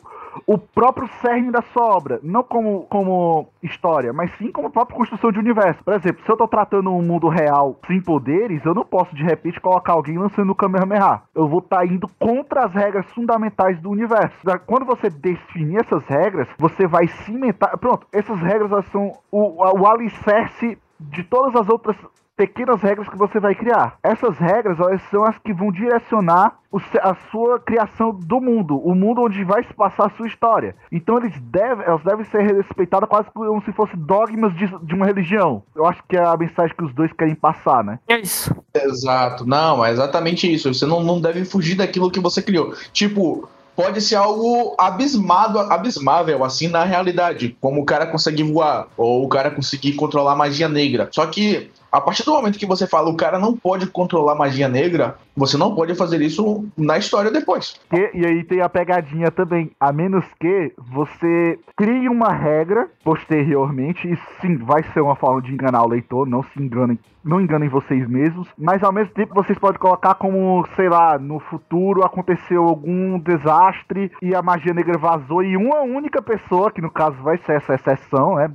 [0.46, 5.32] o próprio cerne da sua obra, não como, como história, mas sim como própria construção
[5.32, 5.82] de universo.
[5.82, 9.22] Por exemplo, se eu tô tratando um mundo real sem poderes, eu não posso de
[9.22, 11.22] repente colocar alguém lançando o Kamehameha.
[11.34, 14.36] Eu vou estar indo contra as regras fundamentais do universo.
[14.66, 17.78] Quando você definir essas regras, você vai cimentar.
[17.78, 21.96] Pronto, essas regras são o, o alicerce de todas as outras
[22.43, 23.99] pequenas regras que você vai criar.
[24.03, 28.95] Essas regras elas são as que vão direcionar o a sua criação do mundo, o
[28.95, 30.74] mundo onde vai se passar a sua história.
[30.90, 35.07] Então eles devem, elas devem ser respeitadas quase como se fossem dogmas de, de uma
[35.07, 35.62] religião.
[35.76, 38.01] Eu acho que é a mensagem que os dois querem passar, né?
[38.09, 38.53] É isso.
[38.74, 39.47] Exato.
[39.47, 40.72] Não, é exatamente isso.
[40.74, 42.74] Você não, não deve fugir daquilo que você criou.
[42.93, 47.57] Tipo, pode ser algo abismado, abismável, assim, na realidade.
[47.61, 51.09] Como o cara conseguir voar, ou o cara conseguir controlar magia negra.
[51.12, 54.66] Só que, a partir do momento que você fala o cara não pode controlar magia
[54.66, 57.76] negra, você não pode fazer isso na história depois.
[57.93, 64.09] E, e aí tem a pegadinha também, a menos que você crie uma regra posteriormente,
[64.09, 67.68] e sim, vai ser uma forma de enganar o leitor, não se enganem, não enganem
[67.68, 72.64] vocês mesmos, mas ao mesmo tempo vocês podem colocar como, sei lá, no futuro aconteceu
[72.64, 77.38] algum desastre e a magia negra vazou e uma única pessoa, que no caso vai
[77.38, 78.50] ser essa exceção, né?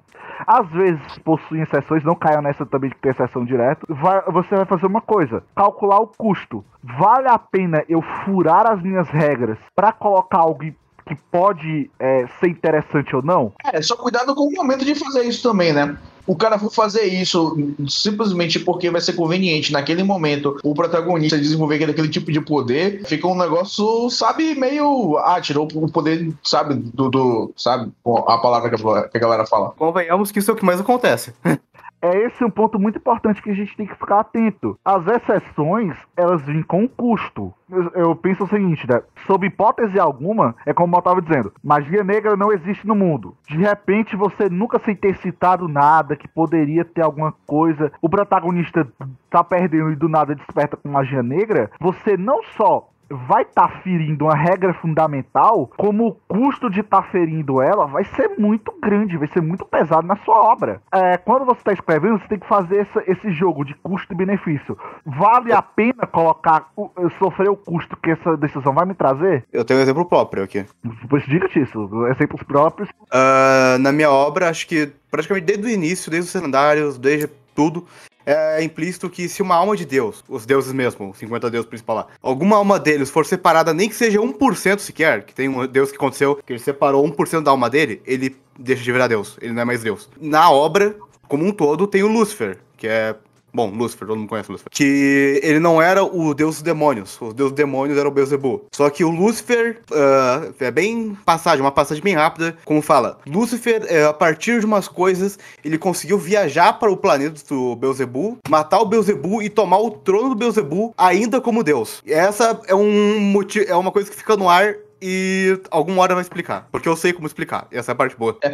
[0.45, 3.86] Às vezes possuem exceções, não caiam nessa também de ter exceção direto.
[3.89, 6.63] Vai- você vai fazer uma coisa: calcular o custo.
[6.84, 12.49] Vale a pena eu furar as minhas regras pra colocar algo que pode é, ser
[12.49, 13.53] interessante ou não?
[13.65, 15.97] É, só cuidado com o momento de fazer isso também, né?
[16.28, 17.57] O cara for fazer isso
[17.88, 23.25] simplesmente porque vai ser conveniente naquele momento o protagonista desenvolver aquele, tipo de poder, fica
[23.28, 25.17] um negócio, sabe, meio.
[25.19, 27.09] Ah, tirou o poder, sabe, do.
[27.09, 27.91] do- sabe,
[28.28, 29.69] a palavra que a galera fala.
[29.78, 31.34] Convenhamos que isso é o que mais acontece.
[32.02, 34.78] É esse um ponto muito importante que a gente tem que ficar atento.
[34.86, 37.54] As exceções, elas vêm com um custo.
[37.93, 39.02] Eu, penso o seguinte, né?
[39.26, 43.36] Sob hipótese alguma, é como eu estava dizendo, magia negra não existe no mundo.
[43.48, 48.88] De repente, você nunca sem ter citado nada que poderia ter alguma coisa, o protagonista
[49.30, 54.26] tá perdendo e do nada desperta com magia negra, você não só vai estar ferindo
[54.26, 59.28] uma regra fundamental, como o custo de estar ferindo ela vai ser muito grande, vai
[59.30, 60.82] ser muito pesado na sua obra.
[60.91, 64.16] É, quando você está escrevendo, você tem que fazer essa- esse jogo de custo e
[64.16, 64.78] benefício.
[65.05, 66.89] Vale a pena colocar, o-
[67.20, 69.45] sofrer o custo que essa decisão vai me trazer?
[69.51, 70.66] Eu tenho um exemplo próprio aqui.
[71.10, 72.89] Pois diga-te isso, exemplos próprios.
[73.12, 77.86] Ah, na minha obra, acho que praticamente desde o início, desde os cenários, desde tudo,
[78.28, 81.95] é implícito que se uma alma de Deus, os deuses mesmo, os 50 deuses principal
[81.95, 85.91] lá, alguma alma deles for separada, nem que seja 1% sequer, que tem um deus
[85.91, 89.53] que aconteceu, que ele separou 1% da alma dele, ele deixa de virar Deus, ele
[89.53, 90.09] não é mais Deus.
[90.19, 90.93] Na obra,
[91.28, 93.15] como um todo, tem o Lúcifer, que é
[93.54, 94.72] Bom, Lúcifer, todo mundo conhece Lúcifer.
[94.72, 97.18] Que ele não era o deus dos demônios.
[97.22, 98.64] Os deuses demônios eram o Beelzebub.
[98.72, 103.18] Só que o Lúcifer ah, é bem passagem, uma passagem bem rápida, como fala.
[103.26, 108.38] Lúcifer, eh, a partir de umas coisas, ele conseguiu viajar para o planeta do Beelzebub,
[108.48, 112.02] matar o Beelzebub e tomar o trono do Beelzebub ainda como deus.
[112.06, 116.14] E essa é um motivo, é uma coisa que fica no ar e alguma hora
[116.14, 116.68] vai explicar.
[116.72, 117.68] Porque eu sei como explicar.
[117.72, 118.38] Essa é a parte boa.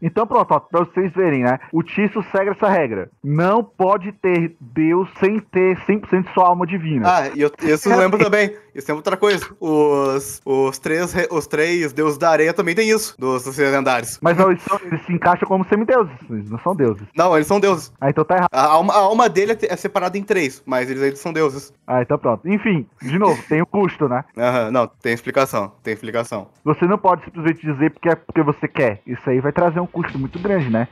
[0.00, 1.58] Então pronto, ó, pra vocês verem, né?
[1.72, 3.10] O Tício segue essa regra.
[3.22, 7.08] Não pode ter Deus sem ter 100% de sua alma divina.
[7.08, 8.54] Ah, e eu, isso eu lembro também.
[8.74, 9.46] Isso é outra coisa.
[9.60, 14.18] Os, os, três, os três deuses da areia também tem isso, dos, dos lendários.
[14.22, 17.06] Mas não, eles, são- eles se encaixam como semideuses, eles não são deuses.
[17.16, 17.92] Não, eles são deuses.
[18.00, 18.48] Ah, então tá errado.
[18.52, 21.72] A alma, a alma dele é é separada em três, mas eles, eles são deuses.
[21.86, 22.46] Ah, então pronto.
[22.48, 24.24] Enfim, de novo, tem o custo, né?
[24.36, 26.48] Aham, não, tem explicação, tem explicação.
[26.64, 29.00] Você não pode simplesmente dizer porque é porque você quer.
[29.06, 30.88] Isso aí vai trazer um custo muito grande, né?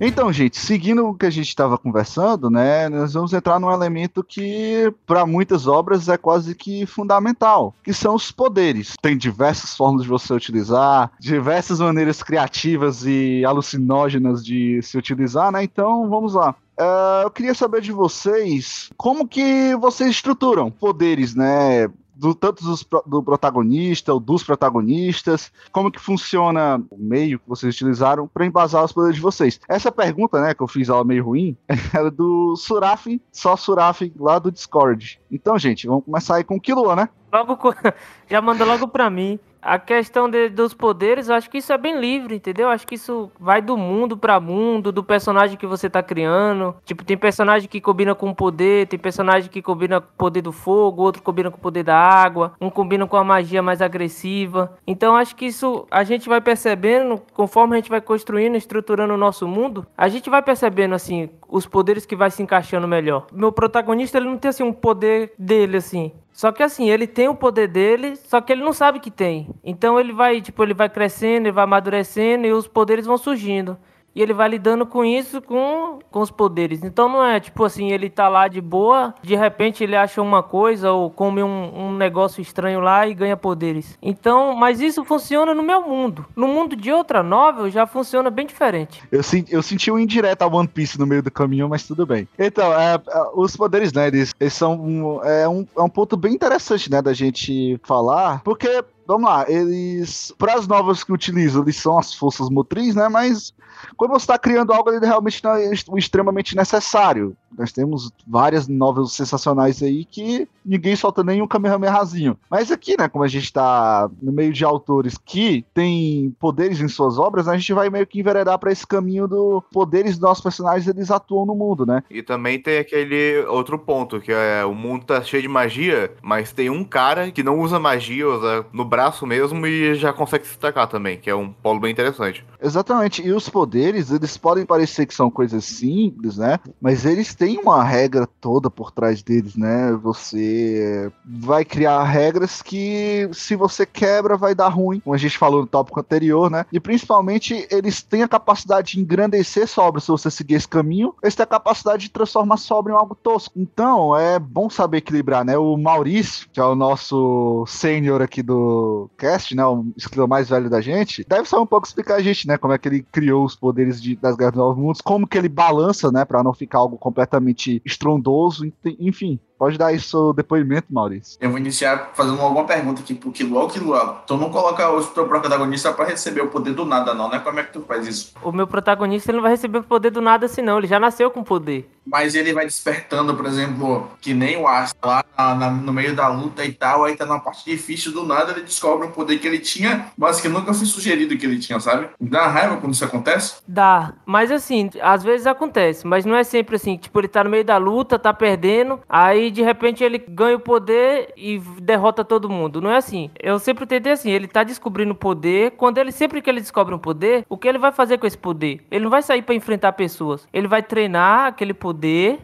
[0.00, 4.22] Então, gente, seguindo o que a gente estava conversando, né, nós vamos entrar num elemento
[4.22, 8.94] que para muitas obras é quase que fundamental, que são os poderes.
[9.00, 15.62] Tem diversas formas de você utilizar, diversas maneiras criativas e alucinógenas de se utilizar, né?
[15.62, 16.54] Então, vamos lá.
[16.78, 21.88] Uh, eu queria saber de vocês como que vocês estruturam poderes, né?
[22.16, 27.74] Do, tanto dos, do protagonista ou dos protagonistas, como que funciona o meio que vocês
[27.74, 29.60] utilizaram para embasar os poderes de vocês.
[29.68, 31.56] Essa pergunta, né, que eu fiz ela meio ruim,
[31.94, 35.20] era do Suraf, só Suraf lá do Discord.
[35.30, 37.08] Então, gente, vamos começar aí com o Killua, né?
[37.32, 37.58] Logo,
[38.28, 39.38] já manda logo para mim.
[39.66, 42.66] A questão de, dos poderes, eu acho que isso é bem livre, entendeu?
[42.68, 46.76] Eu acho que isso vai do mundo para mundo, do personagem que você tá criando.
[46.84, 50.40] Tipo, tem personagem que combina com o poder, tem personagem que combina com o poder
[50.40, 53.82] do fogo, outro combina com o poder da água, um combina com a magia mais
[53.82, 54.78] agressiva.
[54.86, 59.18] Então, acho que isso a gente vai percebendo, conforme a gente vai construindo, estruturando o
[59.18, 63.26] nosso mundo, a gente vai percebendo, assim, os poderes que vai se encaixando melhor.
[63.32, 66.12] Meu protagonista, ele não tem, assim, um poder dele, assim.
[66.32, 69.48] Só que assim, ele tem o poder dele, só que ele não sabe que tem.
[69.64, 73.78] Então ele vai, tipo, ele vai crescendo, ele vai amadurecendo e os poderes vão surgindo
[74.16, 76.82] e ele vai lidando com isso com, com os poderes.
[76.82, 80.42] Então não é tipo assim, ele tá lá de boa, de repente ele acha uma
[80.42, 83.98] coisa ou come um, um negócio estranho lá e ganha poderes.
[84.00, 86.24] Então, mas isso funciona no meu mundo.
[86.34, 89.02] No mundo de outra novel já funciona bem diferente.
[89.12, 92.26] Eu, eu senti um indireto a One Piece no meio do caminho, mas tudo bem.
[92.38, 93.00] Então, é, é,
[93.34, 97.02] os poderes, né, eles, eles são um, é, um, é um ponto bem interessante, né,
[97.02, 102.14] da gente falar, porque vamos lá, eles, para as novas que utilizam, eles são as
[102.14, 103.08] forças motrizes, né?
[103.08, 103.54] Mas
[103.96, 107.36] quando você está criando algo, ele realmente não é extremamente necessário.
[107.58, 112.36] Nós temos várias novelas sensacionais aí que ninguém solta nem um Kamehamehazinho.
[112.50, 116.88] Mas aqui, né, como a gente está no meio de autores que têm poderes em
[116.88, 120.42] suas obras, a gente vai meio que enveredar para esse caminho do poderes dos nossos
[120.42, 122.02] personagens, eles atuam no mundo, né?
[122.10, 126.52] E também tem aquele outro ponto, que é o mundo tá cheio de magia, mas
[126.52, 130.52] tem um cara que não usa magia, usa no braço mesmo e já consegue se
[130.52, 132.44] destacar também, que é um polo bem interessante.
[132.60, 133.22] Exatamente.
[133.24, 136.58] E os poderes, eles podem parecer que são coisas simples, né?
[136.80, 139.92] Mas eles têm tem uma regra toda por trás deles, né?
[140.02, 145.60] Você vai criar regras que, se você quebra, vai dar ruim, como a gente falou
[145.60, 146.66] no tópico anterior, né?
[146.72, 151.36] E principalmente, eles têm a capacidade de engrandecer sobra se você seguir esse caminho, eles
[151.36, 153.54] têm a capacidade de transformar sobra em algo tosco.
[153.56, 155.56] Então, é bom saber equilibrar, né?
[155.56, 159.64] O Maurício, que é o nosso sênior aqui do cast, né?
[159.64, 162.58] O escritor mais velho da gente, deve só um pouco explicar a gente, né?
[162.58, 165.38] Como é que ele criou os poderes de, das Guerras dos Novos Mundos, como que
[165.38, 166.24] ele balança, né?
[166.24, 169.38] Pra não ficar algo completamente completamente estrondoso, enfim.
[169.58, 171.38] Pode dar isso depoimento, Maurício.
[171.40, 173.68] Eu vou iniciar fazendo alguma pergunta aqui pro Kilo.
[173.68, 177.38] Kilo, tu não coloca o teu protagonista para receber o poder do nada, não, né?
[177.38, 178.34] Como é que tu faz isso?
[178.42, 180.78] O meu protagonista ele não vai receber o poder do nada assim, não.
[180.78, 181.90] Ele já nasceu com poder.
[182.06, 186.14] Mas ele vai despertando, por exemplo, que nem o Asta lá na, na, no meio
[186.14, 189.38] da luta e tal, aí tá numa parte difícil, do nada ele descobre um poder
[189.38, 192.08] que ele tinha, mas que nunca foi sugerido que ele tinha, sabe?
[192.20, 193.56] Dá raiva quando isso acontece?
[193.66, 194.14] Dá.
[194.24, 196.96] Mas assim, às vezes acontece, mas não é sempre assim.
[196.96, 200.60] Tipo, ele tá no meio da luta, tá perdendo, aí de repente ele ganha o
[200.60, 202.80] poder e derrota todo mundo.
[202.80, 203.30] Não é assim.
[203.38, 205.72] Eu sempre tentei assim, ele tá descobrindo o poder.
[205.72, 208.38] Quando ele sempre que ele descobre um poder, o que ele vai fazer com esse
[208.38, 208.84] poder?
[208.90, 210.46] Ele não vai sair para enfrentar pessoas.
[210.52, 211.95] Ele vai treinar aquele poder,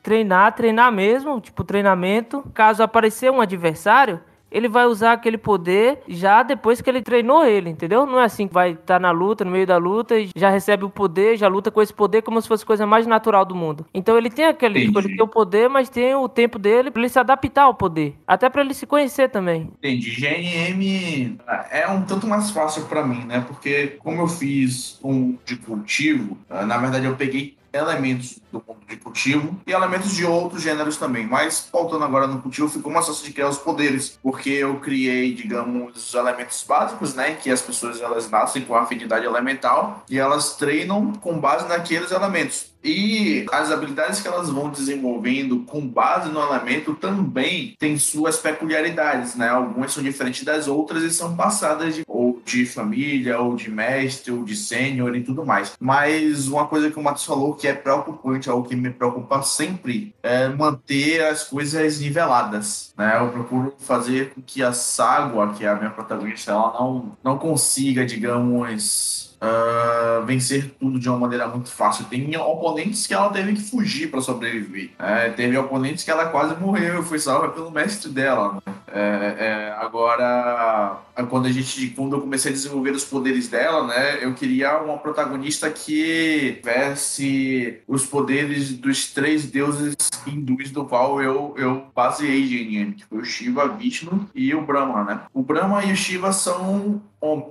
[0.02, 2.44] treinar, treinar mesmo, tipo treinamento.
[2.54, 4.20] Caso aparecer um adversário,
[4.52, 8.04] ele vai usar aquele poder já depois que ele treinou ele, entendeu?
[8.04, 10.50] Não é assim que vai estar tá na luta, no meio da luta, e já
[10.50, 13.44] recebe o poder, já luta com esse poder como se fosse a coisa mais natural
[13.44, 13.86] do mundo.
[13.94, 17.00] Então ele tem aquele, tipo, ele tem o poder, mas tem o tempo dele para
[17.00, 19.70] ele se adaptar ao poder, até para ele se conhecer também.
[19.78, 20.10] Entendi.
[20.10, 21.38] GNM
[21.70, 23.42] é um tanto mais fácil para mim, né?
[23.46, 28.96] Porque como eu fiz um de cultivo, na verdade eu peguei elementos do mundo de
[28.96, 31.26] cultivo e elementos de outros gêneros também.
[31.26, 35.34] Mas, faltando agora no cultivo, ficou mais fácil de criar os poderes, porque eu criei,
[35.34, 37.34] digamos, os elementos básicos, né?
[37.34, 42.71] Que as pessoas elas nascem com afinidade elemental e elas treinam com base naqueles elementos.
[42.84, 49.36] E as habilidades que elas vão desenvolvendo com base no elemento também têm suas peculiaridades,
[49.36, 49.48] né?
[49.48, 54.32] Algumas são diferentes das outras e são passadas de, ou de família, ou de mestre,
[54.32, 55.72] ou de sênior e tudo mais.
[55.78, 60.14] Mas uma coisa que o Matheus falou que é preocupante, algo que me preocupa sempre,
[60.22, 63.18] é manter as coisas niveladas, né?
[63.18, 67.38] Eu procuro fazer com que a Ságua, que é a minha protagonista, ela não, não
[67.38, 72.04] consiga, digamos uh, vencer tudo de uma maneira muito fácil.
[72.04, 74.90] Tem oponentes que ela teve que fugir para sobreviver.
[74.98, 78.54] É, teve oponentes que ela quase morreu e foi salva pelo mestre dela.
[78.54, 78.74] Né?
[78.94, 84.24] É, é, agora, quando a gente, quando eu comecei a desenvolver os poderes dela, né,
[84.24, 91.54] eu queria uma protagonista que tivesse os poderes dos três deuses hindus do qual eu,
[91.56, 95.20] eu baseei GNM, que foi o Shiva, Vishnu e o Brahma, né?
[95.32, 97.00] O Brahma e o Shiva são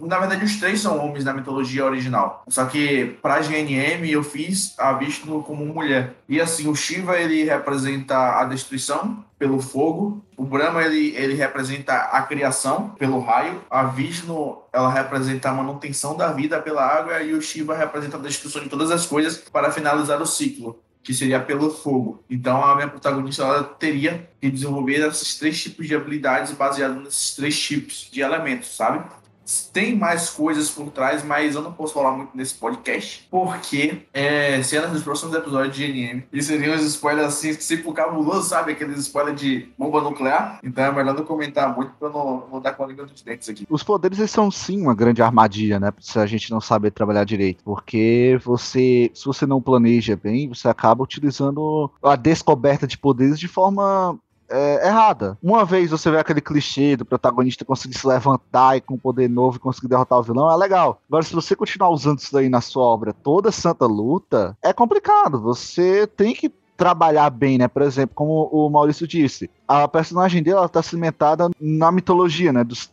[0.01, 2.43] na verdade, os três são homens na mitologia original.
[2.47, 6.15] Só que pra GNM eu fiz a Vishnu como mulher.
[6.27, 10.23] E assim, o Shiva ele representa a destruição pelo fogo.
[10.37, 13.61] O Brahma ele, ele representa a criação pelo raio.
[13.69, 17.21] A Vishnu ela representa a manutenção da vida pela água.
[17.21, 21.13] E o Shiva representa a destruição de todas as coisas para finalizar o ciclo que
[21.13, 22.23] seria pelo fogo.
[22.29, 27.35] Então a minha protagonista ela teria que desenvolver esses três tipos de habilidades baseados nesses
[27.35, 29.03] três tipos de elementos, sabe?
[29.73, 34.61] Tem mais coisas por trás, mas eu não posso falar muito nesse podcast, porque é,
[34.63, 36.23] cenas dos próximos episódios de GNM.
[36.31, 38.71] E seriam uns spoilers assim, sempre cabuloso, sabe?
[38.71, 40.59] Aqueles spoilers de bomba nuclear.
[40.63, 43.49] Então é melhor não comentar muito pra não, não dar com a língua dos dentes
[43.49, 43.65] aqui.
[43.69, 45.91] Os poderes eles são sim uma grande armadilha, né?
[45.99, 47.63] Se a gente não saber trabalhar direito.
[47.63, 53.47] Porque você, se você não planeja bem, você acaba utilizando a descoberta de poderes de
[53.47, 54.17] forma
[54.51, 55.37] é, errada.
[55.41, 59.57] Uma vez você vê aquele clichê do protagonista conseguir se levantar e com poder novo
[59.57, 61.01] e conseguir derrotar o vilão, é legal.
[61.07, 65.41] Agora, se você continuar usando isso daí na sua obra toda santa luta, é complicado.
[65.41, 67.67] Você tem que trabalhar bem, né?
[67.67, 72.63] Por exemplo, como o Maurício disse, a personagem dela está cimentada na mitologia, né?
[72.63, 72.89] Dos,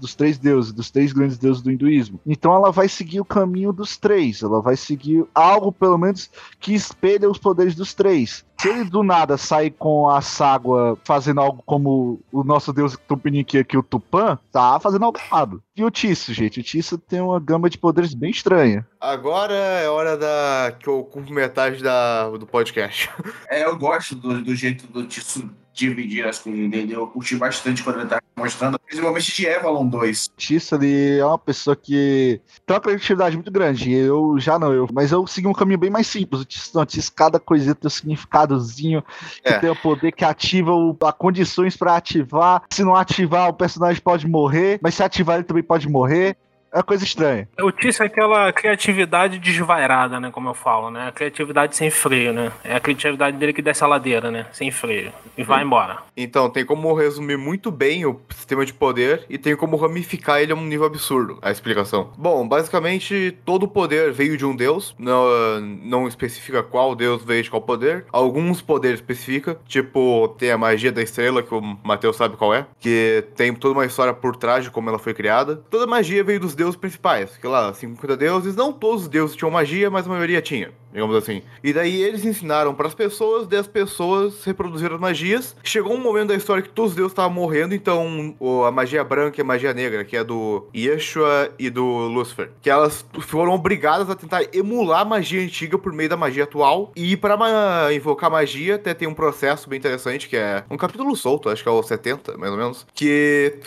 [0.00, 2.18] dos três deuses, dos três grandes deuses do hinduísmo.
[2.26, 4.42] Então ela vai seguir o caminho dos três.
[4.42, 6.28] Ela vai seguir algo, pelo menos,
[6.58, 8.44] que espelha os poderes dos três.
[8.60, 13.58] Se ele do nada sair com a Ságua fazendo algo como o nosso deus Tupiniquim
[13.58, 15.62] aqui, o Tupã, tá fazendo algo errado.
[15.76, 16.58] E o Tício, gente?
[16.58, 18.84] O Tício tem uma gama de poderes bem estranha.
[19.00, 23.08] Agora é hora da que eu ocupo metade da, do podcast.
[23.48, 25.48] É, eu gosto do, do jeito do Tício
[25.78, 26.92] dividir as coisas dele.
[26.92, 30.30] Eu curti bastante quando ele tá mostrando, principalmente de Evalon 2.
[30.36, 33.92] Tissa, ele é uma pessoa que tem uma criatividade muito grande.
[33.92, 36.42] Eu já não, eu, mas eu segui um caminho bem mais simples.
[36.42, 39.02] O Tissa, não, Tissa cada coisinha tem um significadozinho,
[39.42, 39.58] que é.
[39.58, 42.62] tem o poder que ativa o, a condições para ativar.
[42.70, 46.36] Se não ativar, o personagem pode morrer, mas se ativar, ele também pode morrer.
[46.78, 47.48] É uma coisa estranha.
[47.60, 50.30] O Tício é aquela criatividade desvairada, né?
[50.30, 51.08] Como eu falo, né?
[51.08, 52.52] A criatividade sem freio, né?
[52.62, 54.46] É a criatividade dele que desce a ladeira, né?
[54.52, 55.12] Sem freio.
[55.36, 55.98] E vai embora.
[56.16, 60.52] Então, tem como resumir muito bem o sistema de poder e tem como ramificar ele
[60.52, 62.12] a um nível absurdo, a explicação.
[62.16, 64.94] Bom, basicamente, todo o poder veio de um deus.
[65.00, 68.04] Não, não especifica qual deus veio de qual poder.
[68.12, 69.58] Alguns poderes especifica.
[69.66, 72.66] Tipo, tem a magia da estrela, que o Matheus sabe qual é.
[72.78, 75.56] Que tem toda uma história por trás de como ela foi criada.
[75.68, 79.50] Toda magia veio dos deuses principais, que lá, 50 deuses, não todos os deuses tinham
[79.50, 81.42] magia, mas a maioria tinha, digamos assim.
[81.62, 85.56] E daí eles ensinaram para as pessoas, daí as pessoas reproduziram as magias.
[85.62, 89.40] Chegou um momento da história que todos os deuses estavam morrendo, então a magia branca
[89.40, 94.10] e a magia negra, que é do Yeshua e do Lucifer, que elas foram obrigadas
[94.10, 96.92] a tentar emular a magia antiga por meio da magia atual.
[96.96, 101.48] E para invocar magia, até tem um processo bem interessante, que é um capítulo solto,
[101.48, 103.60] acho que é o 70, mais ou menos, que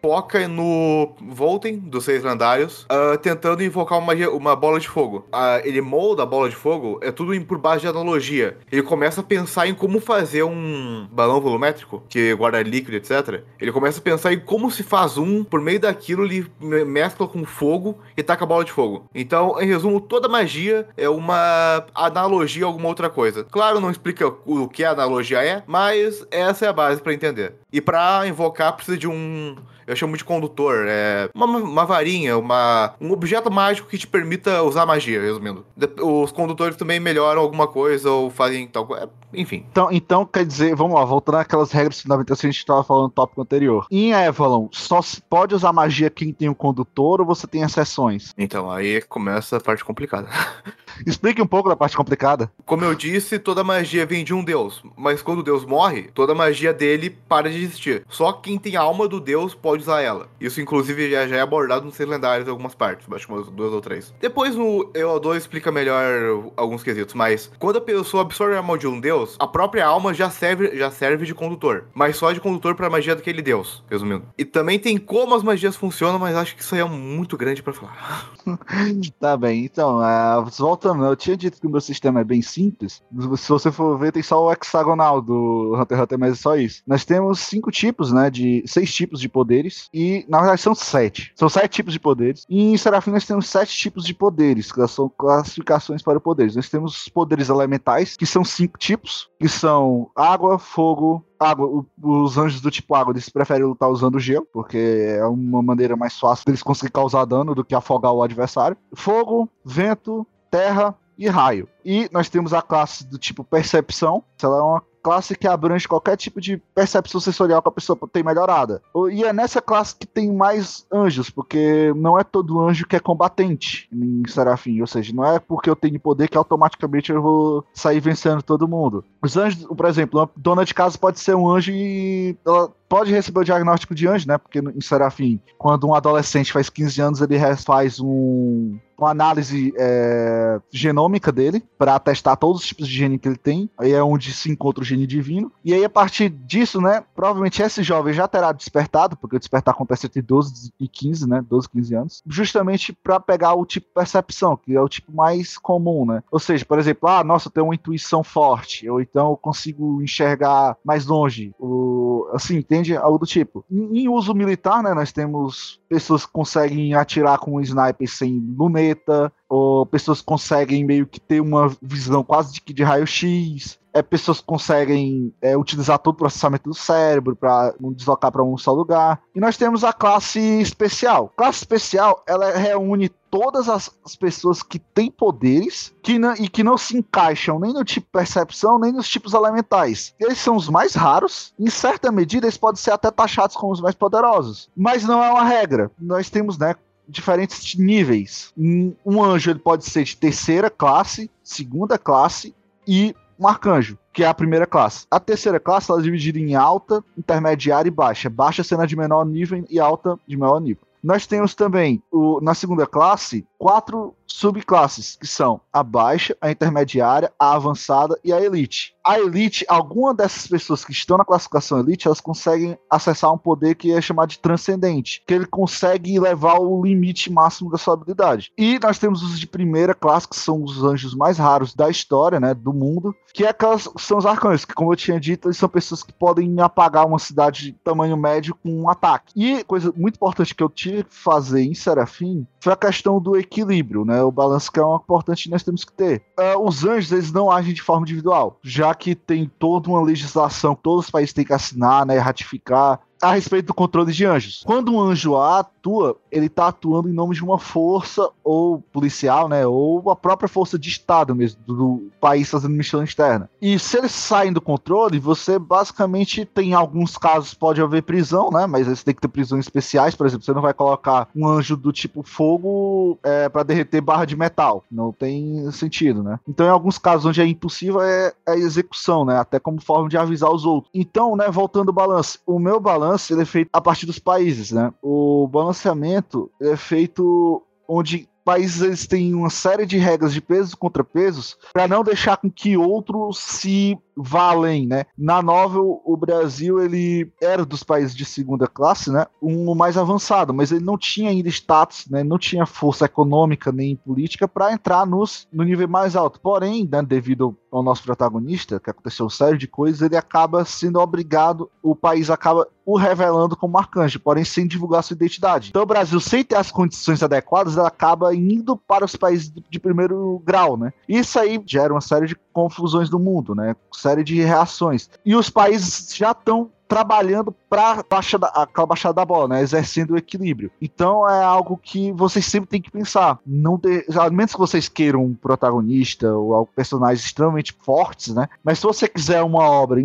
[0.00, 5.26] foca no Volten, dos Seis Lendários, uh, tentando invocar uma, uma bola de fogo.
[5.28, 8.56] Uh, ele molda a bola de fogo, é tudo por base de analogia.
[8.70, 13.42] Ele começa a pensar em como fazer um balão volumétrico, que guarda líquido, etc.
[13.60, 16.46] Ele começa a pensar em como se faz um, por meio daquilo ele
[16.84, 19.08] mescla com fogo e taca a bola de fogo.
[19.14, 23.44] Então, em resumo, toda magia é uma analogia a alguma outra coisa.
[23.44, 27.54] Claro, não explica o que a analogia é, mas essa é a base para entender.
[27.72, 29.56] E para invocar precisa de um
[29.88, 30.84] eu chamo de condutor.
[30.86, 35.64] É uma, uma varinha, uma, um objeto mágico que te permita usar magia, resumindo.
[36.02, 39.10] Os condutores também melhoram alguma coisa ou fazem tal coisa.
[39.32, 39.64] Enfim.
[39.70, 43.04] Então, então, quer dizer, vamos lá, voltando àquelas regras fundamentais que a gente estava falando
[43.04, 43.86] no tópico anterior.
[43.90, 47.62] Em Avalon, só se pode usar magia quem tem o um condutor ou você tem
[47.62, 48.34] exceções?
[48.38, 50.28] Então, aí começa a parte complicada.
[51.06, 52.50] Explique um pouco da parte complicada.
[52.64, 56.34] Como eu disse, toda magia vem de um deus, mas quando o deus morre, toda
[56.34, 58.04] magia dele para de existir.
[58.08, 60.28] Só quem tem a alma do deus pode usar ela.
[60.40, 63.72] Isso, inclusive, já, já é abordado nos seus lendários em algumas partes, acho que duas
[63.72, 64.14] ou três.
[64.20, 68.86] Depois, no EO2 explica melhor alguns quesitos, mas quando a pessoa absorve a alma de
[68.86, 72.74] um deus, a própria alma já serve, já serve de condutor, mas só de condutor
[72.74, 74.24] para a magia daquele deus, resumindo.
[74.36, 77.62] E também tem como as magias funcionam, mas acho que isso aí é muito grande
[77.62, 78.30] para falar.
[79.20, 83.02] tá bem, então, uh, voltando, eu tinha dito que o meu sistema é bem simples.
[83.36, 86.56] Se você for ver, tem só o hexagonal do Hunter x Hunter, mas é só
[86.56, 86.82] isso.
[86.86, 88.30] Nós temos cinco tipos, né?
[88.30, 89.67] De seis tipos de poderes.
[89.92, 91.32] E, na verdade, são sete.
[91.34, 92.44] São sete tipos de poderes.
[92.48, 96.56] E em Serafim nós temos sete tipos de poderes, que são classificações para poderes.
[96.56, 102.36] Nós temos os poderes elementais, que são cinco tipos, que são água, fogo, água, os
[102.36, 104.78] anjos do tipo água, eles preferem lutar usando gelo, porque
[105.18, 108.76] é uma maneira mais fácil deles conseguir causar dano do que afogar o adversário.
[108.94, 111.68] Fogo, vento, terra e raio.
[111.88, 116.18] E nós temos a classe do tipo percepção, ela é uma classe que abrange qualquer
[116.18, 118.82] tipo de percepção sensorial que a pessoa tem melhorada.
[119.10, 123.00] E é nessa classe que tem mais anjos, porque não é todo anjo que é
[123.00, 127.64] combatente em Serafim, ou seja, não é porque eu tenho poder que automaticamente eu vou
[127.72, 129.02] sair vencendo todo mundo.
[129.22, 133.10] Os anjos, por exemplo, uma dona de casa pode ser um anjo e ela pode
[133.10, 134.36] receber o diagnóstico de anjo, né?
[134.36, 140.60] Porque em Serafim, quando um adolescente faz 15 anos, ele faz um, uma análise é,
[140.72, 143.70] genômica dele para testar todos os tipos de gene que ele tem.
[143.78, 145.52] Aí é onde se encontra o gene divino.
[145.64, 147.04] E aí, a partir disso, né?
[147.14, 151.44] Provavelmente esse jovem já terá despertado, porque o despertar acontece entre 12 e 15, né?
[151.48, 152.22] 12, 15 anos.
[152.26, 156.22] Justamente para pegar o tipo percepção, que é o tipo mais comum, né?
[156.30, 160.02] Ou seja, por exemplo, ah, nossa, eu tenho uma intuição forte, ou então eu consigo
[160.02, 161.54] enxergar mais longe.
[161.58, 162.96] O, assim, entende?
[162.96, 163.64] Algo do tipo.
[163.70, 164.92] Em, em uso militar, né?
[164.94, 171.06] Nós temos pessoas que conseguem atirar com um sniper sem luneta, ou pessoas conseguem meio
[171.06, 173.78] que ter uma visão quase de, de raio-x.
[173.92, 178.56] É, pessoas conseguem é, utilizar todo o processamento do cérebro para não deslocar para um
[178.58, 179.20] só lugar.
[179.34, 181.32] E nós temos a classe especial.
[181.34, 186.62] Classe especial, ela reúne todas as, as pessoas que têm poderes que não, e que
[186.62, 190.14] não se encaixam nem no tipo percepção, nem nos tipos elementais.
[190.20, 191.54] Eles são os mais raros.
[191.58, 194.68] Em certa medida, eles podem ser até taxados como os mais poderosos.
[194.76, 195.90] Mas não é uma regra.
[195.98, 196.74] Nós temos, né,
[197.08, 198.52] diferentes níveis.
[198.56, 202.54] Um anjo ele pode ser de terceira classe, segunda classe
[202.86, 205.06] e um arcanjo, que é a primeira classe.
[205.10, 208.28] A terceira classe ela é dividida em alta, intermediária e baixa.
[208.28, 210.82] Baixa sendo a de menor nível e alta de maior nível.
[211.00, 217.32] Nós temos também, o- na segunda classe, quatro subclasses, que são a baixa, a intermediária,
[217.38, 218.94] a avançada e a elite.
[219.04, 223.74] A elite, alguma dessas pessoas que estão na classificação elite, elas conseguem acessar um poder
[223.74, 228.52] que é chamado de transcendente, que ele consegue levar o limite máximo da sua habilidade.
[228.56, 232.38] E nós temos os de primeira classe, que são os anjos mais raros da história,
[232.38, 235.68] né, do mundo, que é aquelas, são os arcanjos, que como eu tinha dito, são
[235.68, 239.32] pessoas que podem apagar uma cidade de tamanho médio com um ataque.
[239.34, 243.36] E coisa muito importante que eu tive que fazer em Serafim foi a questão do
[243.48, 244.22] equilíbrio, né?
[244.22, 246.22] O balanço que é uma importante nós temos que ter.
[246.36, 250.74] Ah, os anjos, eles não agem de forma individual, já que tem toda uma legislação
[250.74, 252.18] que todos os países têm que assinar, né?
[252.18, 254.62] Ratificar a respeito do controle de anjos.
[254.64, 259.66] Quando um anjo atua, ele tá atuando em nome de uma força ou policial, né,
[259.66, 263.50] ou a própria força de estado mesmo do, do país fazendo missão externa.
[263.60, 268.66] E se eles saem do controle, você basicamente tem alguns casos pode haver prisão, né,
[268.66, 271.76] mas você tem que ter prisões especiais, por exemplo, você não vai colocar um anjo
[271.76, 276.38] do tipo fogo é, para derreter barra de metal, não tem sentido, né?
[276.48, 280.16] Então em alguns casos onde é impossível é a execução, né, até como forma de
[280.16, 280.90] avisar os outros.
[280.94, 284.72] Então, né, voltando ao balanço, o meu balanço ele é feito a partir dos países,
[284.72, 284.92] né?
[285.02, 290.76] O balanceamento é feito onde países eles têm uma série de regras de pesos e
[290.76, 295.04] contrapesos para não deixar com que outros se vá além, né?
[295.16, 299.26] Na novel, o Brasil ele era dos países de segunda classe, né?
[299.40, 302.24] Um mais avançado, mas ele não tinha ainda status, né?
[302.24, 306.40] Não tinha força econômica nem política para entrar nos, no nível mais alto.
[306.40, 310.98] Porém, né, devido ao nosso protagonista, que aconteceu uma série de coisas, ele acaba sendo
[310.98, 315.68] obrigado, o país acaba o revelando como arcanjo, porém sem divulgar sua identidade.
[315.68, 319.62] Então o Brasil, sem ter as condições adequadas, ela acaba indo para os países de,
[319.68, 320.92] de primeiro grau, né?
[321.06, 323.76] Isso aí gera uma série de confusões no mundo, né?
[324.08, 325.10] Série de reações.
[325.22, 329.62] E os países já estão trabalhando para baixa da, aquela baixada da bola, né?
[329.62, 330.70] Exercendo o equilíbrio.
[330.80, 333.38] Então é algo que vocês sempre têm que pensar.
[333.46, 338.48] Não de, a menos que vocês queiram um protagonista ou personagens extremamente fortes, né?
[338.64, 340.00] Mas se você quiser uma obra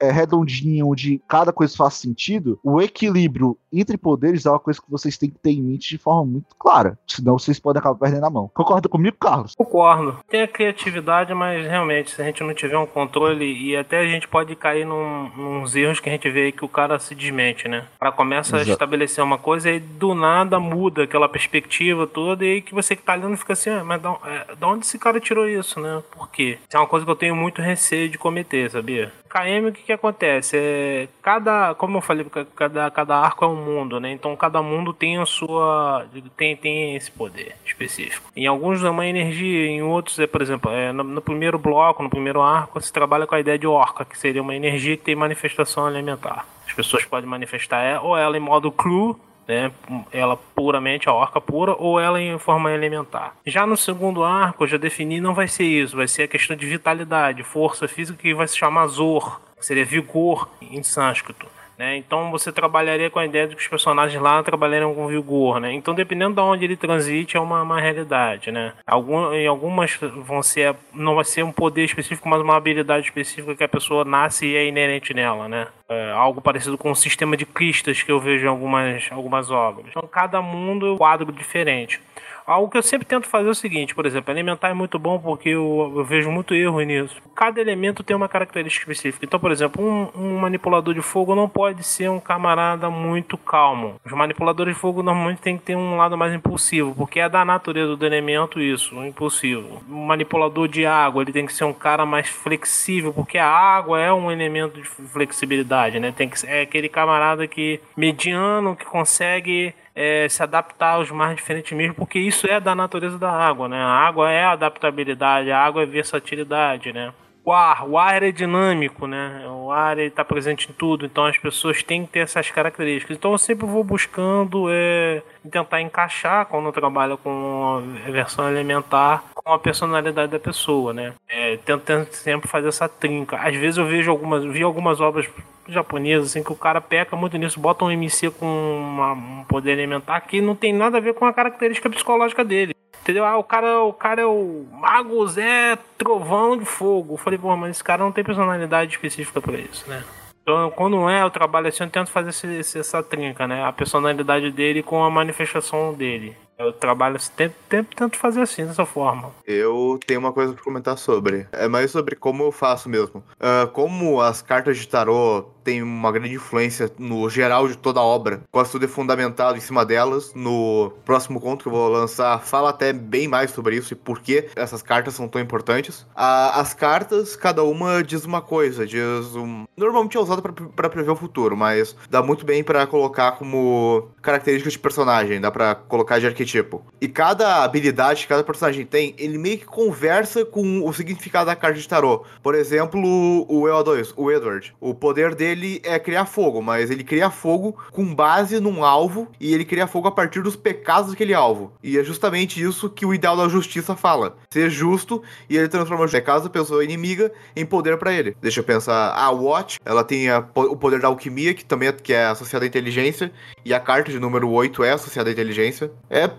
[0.00, 4.90] é, redondinha onde cada coisa faz sentido, o equilíbrio entre poderes é uma coisa que
[4.90, 6.98] vocês têm que ter em mente de forma muito clara.
[7.06, 8.50] Senão vocês podem acabar perdendo a mão.
[8.54, 9.54] Concorda comigo, Carlos?
[9.54, 10.18] Concordo.
[10.28, 14.06] Tem a criatividade, mas realmente, se a gente não tiver um controle, e até a
[14.06, 17.14] gente pode cair num, nos erros que a gente vê aí que o cara se
[17.14, 17.86] desmente, né?
[17.96, 18.72] O cara começa a Exato.
[18.72, 23.02] estabelecer uma coisa e do nada muda aquela perspectiva toda, e aí que você que
[23.02, 26.02] tá lendo fica assim, ah, mas da, é, da onde esse cara tirou isso, né?
[26.10, 26.58] Por quê?
[26.68, 29.12] Isso é uma coisa que eu tenho muito receio de cometer, sabia?
[29.28, 30.56] KM, o que que acontece?
[30.56, 32.26] É, cada, como eu falei,
[32.56, 34.10] cada, cada arco é um mundo, né?
[34.12, 36.06] Então cada mundo tem a sua,
[36.36, 38.30] tem, tem esse poder específico.
[38.34, 42.02] Em alguns é uma energia, em outros é, por exemplo, é, no, no primeiro bloco,
[42.02, 45.04] no primeiro arco, se trabalha com a ideia de orca, que seria uma energia que
[45.04, 46.46] tem manifestação elementar.
[46.66, 49.18] As pessoas podem manifestar é, ou ela em modo cru,
[49.48, 49.72] né,
[50.12, 53.34] ela puramente a orca pura ou ela em forma elementar.
[53.46, 56.54] Já no segundo arco, eu já defini, não vai ser isso, vai ser a questão
[56.54, 61.46] de vitalidade, força física que vai se chamar Zor, que seria vigor em sânscrito.
[61.78, 61.96] Né?
[61.96, 65.72] Então você trabalharia com a ideia de que os personagens lá trabalhariam com vigor, né?
[65.72, 68.72] Então dependendo de onde ele transite é uma, uma realidade, né?
[68.84, 73.54] Algum, em algumas vão ser não vai ser um poder específico, mas uma habilidade específica
[73.54, 75.68] que a pessoa nasce e é inerente nela, né?
[75.88, 79.86] É, algo parecido com o sistema de cristas que eu vejo em algumas, algumas obras.
[79.88, 82.00] Então cada mundo é um quadro diferente.
[82.48, 85.18] Algo que eu sempre tento fazer é o seguinte, por exemplo, alimentar é muito bom
[85.18, 87.20] porque eu, eu vejo muito erro nisso.
[87.34, 89.26] Cada elemento tem uma característica específica.
[89.26, 93.96] Então, por exemplo, um, um, manipulador de fogo não pode ser um camarada muito calmo.
[94.02, 97.44] Os manipuladores de fogo normalmente tem que ter um lado mais impulsivo, porque é da
[97.44, 99.82] natureza do elemento isso, um impulsivo.
[99.86, 104.00] Um manipulador de água, ele tem que ser um cara mais flexível, porque a água
[104.00, 106.14] é um elemento de flexibilidade, né?
[106.16, 111.76] Tem que é aquele camarada que mediano que consegue é, se adaptar aos mais diferentes
[111.76, 113.82] mesmo, porque isso é da natureza da água, né?
[113.82, 117.12] A água é adaptabilidade, a água é versatilidade, né?
[117.48, 119.42] O ar, o ar é dinâmico, né?
[119.48, 123.16] O ar está presente em tudo, então as pessoas têm que ter essas características.
[123.16, 129.50] Então eu sempre vou buscando é, tentar encaixar quando eu trabalho com versão elementar com
[129.50, 131.14] a personalidade da pessoa, né?
[131.26, 133.38] É, tento, sempre fazer essa trinca.
[133.38, 135.26] Às vezes eu vejo algumas, vi algumas obras
[135.66, 139.72] japonesa, assim, que o cara peca muito nisso, bota um MC com uma, um poder
[139.72, 142.74] elementar que não tem nada a ver com a característica psicológica dele.
[143.08, 143.24] Entendeu?
[143.24, 147.14] Ah, o cara, o cara é o Mago Zé Trovão de Fogo.
[147.14, 150.04] Eu falei, pô, mas esse cara não tem personalidade específica para isso, né?
[150.42, 153.64] Então, quando é, eu trabalho assim, eu tento fazer esse, essa trinca, né?
[153.64, 156.36] A personalidade dele com a manifestação dele.
[156.58, 159.30] Eu trabalho tempo, tempo tento fazer assim, dessa forma.
[159.46, 161.46] Eu tenho uma coisa pra comentar sobre.
[161.52, 163.22] É mais sobre como eu faço mesmo.
[163.36, 168.02] Uh, como as cartas de tarô têm uma grande influência no geral de toda a
[168.02, 170.32] obra, quase tudo é fundamentado em cima delas.
[170.34, 174.20] No próximo conto que eu vou lançar, fala até bem mais sobre isso e por
[174.20, 176.00] que essas cartas são tão importantes.
[176.16, 179.64] Uh, as cartas, cada uma diz uma coisa, diz um...
[179.76, 184.72] Normalmente é usada para prever o futuro, mas dá muito bem para colocar como características
[184.72, 186.82] de personagem, dá para colocar de arquétipo tipo.
[187.00, 191.56] E cada habilidade que cada personagem tem, ele meio que conversa com o significado da
[191.56, 192.24] carta de tarô.
[192.42, 193.00] Por exemplo,
[193.48, 194.74] o EO2, o Edward.
[194.80, 199.52] O poder dele é criar fogo, mas ele cria fogo com base num alvo e
[199.52, 201.72] ele cria fogo a partir dos pecados daquele alvo.
[201.82, 204.36] E é justamente isso que o ideal da justiça fala.
[204.52, 208.36] Ser justo e ele transforma os pecados da pessoa inimiga em poder para ele.
[208.40, 211.92] Deixa eu pensar, a Watch, ela tem a, o poder da alquimia, que também é,
[211.92, 213.32] que é associada à inteligência,
[213.64, 215.90] e a carta de número 8 é associada à inteligência.
[216.08, 216.30] É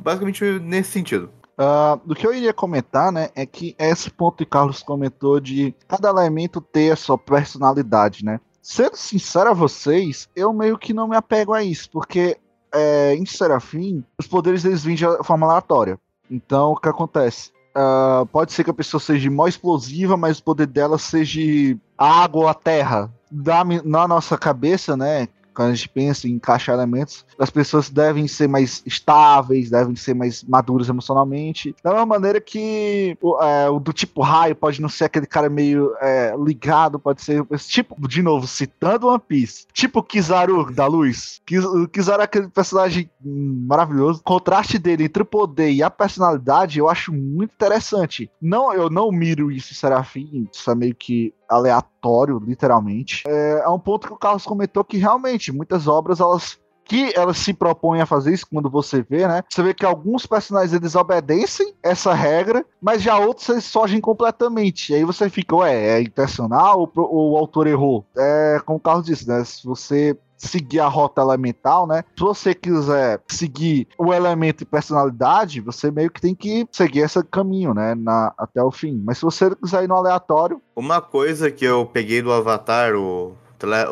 [0.00, 1.30] basicamente nesse sentido.
[1.54, 5.72] Uh, do que eu iria comentar, né, é que esse ponto que Carlos comentou de
[5.86, 8.40] cada elemento ter a sua personalidade, né?
[8.64, 12.38] Sendo sincero a vocês, eu meio que não me apego a isso, porque
[12.72, 16.00] é, em Serafim, os poderes eles vêm de forma aleatória.
[16.30, 17.52] Então, o que acontece?
[17.76, 22.44] Uh, pode ser que a pessoa seja mó explosiva, mas o poder dela seja água
[22.44, 23.12] ou a terra.
[23.30, 25.28] Da, na nossa cabeça, né?
[25.54, 30.14] Quando a gente pensa em encaixar elementos, as pessoas devem ser mais estáveis, devem ser
[30.14, 31.74] mais maduras emocionalmente.
[31.82, 35.48] Da mesma maneira que o, é, o do tipo raio pode não ser aquele cara
[35.48, 40.86] meio é, ligado, pode ser esse tipo, de novo, citando One Piece, tipo Kizaru da
[40.86, 41.40] luz.
[41.74, 44.20] O Kizaru é aquele personagem maravilhoso.
[44.20, 48.30] O contraste dele entre o poder e a personalidade eu acho muito interessante.
[48.40, 53.24] Não, eu não miro isso em Serafim, isso é meio que aleatório, literalmente.
[53.26, 57.38] É, é um ponto que o Carlos comentou que realmente muitas obras elas que elas
[57.38, 59.42] se propõem a fazer isso quando você vê, né?
[59.48, 64.92] Você vê que alguns personagens eles obedecem essa regra, mas já outros eles fogem completamente.
[64.92, 68.04] E aí você fica, ué, é intencional ou, ou o autor errou?
[68.16, 69.44] É como o Carlos disse, né?
[69.44, 72.04] Se você seguir a rota elemental, né?
[72.16, 77.22] Se você quiser seguir o elemento e personalidade, você meio que tem que seguir esse
[77.24, 77.94] caminho, né?
[77.94, 79.02] Na, até o fim.
[79.04, 80.60] Mas se você quiser ir no aleatório.
[80.76, 83.32] Uma coisa que eu peguei do Avatar, o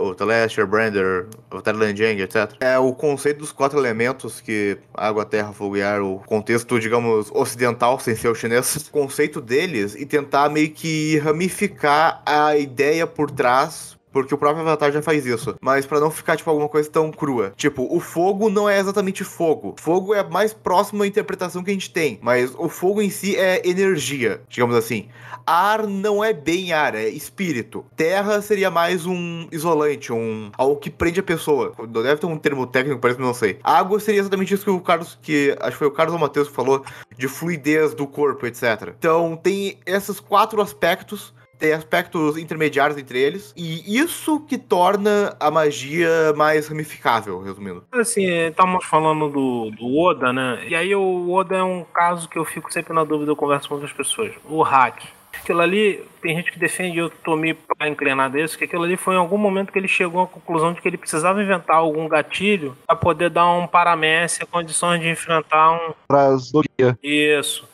[0.00, 2.54] o Telestia, Brander, o Terlanjang, etc.
[2.60, 7.30] É o conceito dos quatro elementos que água, terra, fogo e ar, o contexto, digamos,
[7.32, 13.06] ocidental, sem ser o chinês, o conceito deles e tentar meio que ramificar a ideia
[13.06, 15.56] por trás porque o próprio Avatar já faz isso.
[15.60, 17.52] Mas pra não ficar, tipo, alguma coisa tão crua.
[17.56, 19.74] Tipo, o fogo não é exatamente fogo.
[19.78, 22.18] Fogo é mais próximo da interpretação que a gente tem.
[22.22, 25.08] Mas o fogo em si é energia, digamos assim.
[25.46, 27.84] Ar não é bem ar, é espírito.
[27.96, 31.72] Terra seria mais um isolante, um algo que prende a pessoa.
[31.88, 33.58] Deve ter um termo técnico, parece que não sei.
[33.64, 36.20] Água seria exatamente isso que o Carlos, que acho que foi o Carlos ou o
[36.20, 36.84] Matheus que falou,
[37.16, 38.94] de fluidez do corpo, etc.
[38.98, 41.32] Então tem esses quatro aspectos
[41.62, 47.84] tem aspectos intermediários entre eles, e isso que torna a magia mais ramificável, resumindo.
[47.92, 50.64] Assim, estamos falando do, do Oda, né?
[50.66, 53.68] E aí o Oda é um caso que eu fico sempre na dúvida, eu converso
[53.68, 54.32] com outras pessoas.
[54.44, 55.04] O hack.
[55.32, 58.96] Aquilo ali, tem gente que defende, eu tô meio pra inclinar desse, que aquilo ali
[58.96, 62.08] foi em algum momento que ele chegou à conclusão de que ele precisava inventar algum
[62.08, 65.94] gatilho para poder dar um paramécia, condições de enfrentar um.
[66.08, 66.98] Pra Zoria.
[67.02, 67.71] Isso.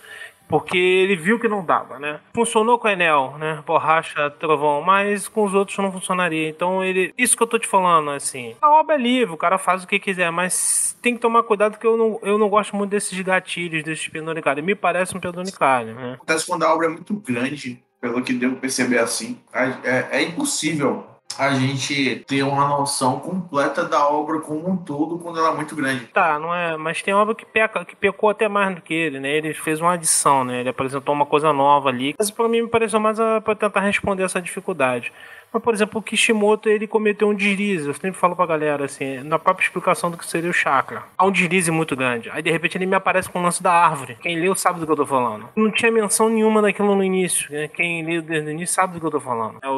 [0.48, 2.20] Porque ele viu que não dava, né?
[2.34, 3.62] Funcionou com o Enel, né?
[3.66, 6.48] Borracha, trovão, mas com os outros não funcionaria.
[6.48, 7.12] Então ele.
[7.18, 8.56] Isso que eu tô te falando, assim.
[8.60, 11.78] A obra é livre, o cara faz o que quiser, mas tem que tomar cuidado
[11.78, 14.64] que eu não, eu não gosto muito desses gatilhos, desses pendonicários.
[14.64, 16.14] Me parece um pendonicário, né?
[16.14, 19.38] Acontece quando a obra é muito grande, pelo que devo perceber assim.
[19.52, 21.04] É, é impossível
[21.36, 25.76] a gente ter uma noção completa da obra como um todo quando ela é muito
[25.76, 26.06] grande.
[26.06, 26.76] Tá, não é.
[26.76, 29.30] Mas tem obra que peca, que pecou até mais do que ele, né?
[29.36, 30.60] Ele fez uma adição, né?
[30.60, 32.14] Ele apresentou uma coisa nova ali.
[32.18, 35.12] Mas pra mim me pareceu mais a- pra tentar responder essa dificuldade.
[35.52, 37.86] Mas, por exemplo, o Kishimoto ele cometeu um deslize.
[37.88, 41.02] Eu sempre falo pra galera assim, na própria explicação do que seria o chakra.
[41.16, 42.30] Há um deslize muito grande.
[42.32, 44.16] Aí de repente ele me aparece com o lance da árvore.
[44.20, 45.48] Quem leu sabe do que eu tô falando.
[45.56, 47.50] Não tinha menção nenhuma daquilo no início.
[47.52, 47.68] Né?
[47.68, 49.58] Quem leu desde o início sabe do que eu tô falando.
[49.62, 49.68] É,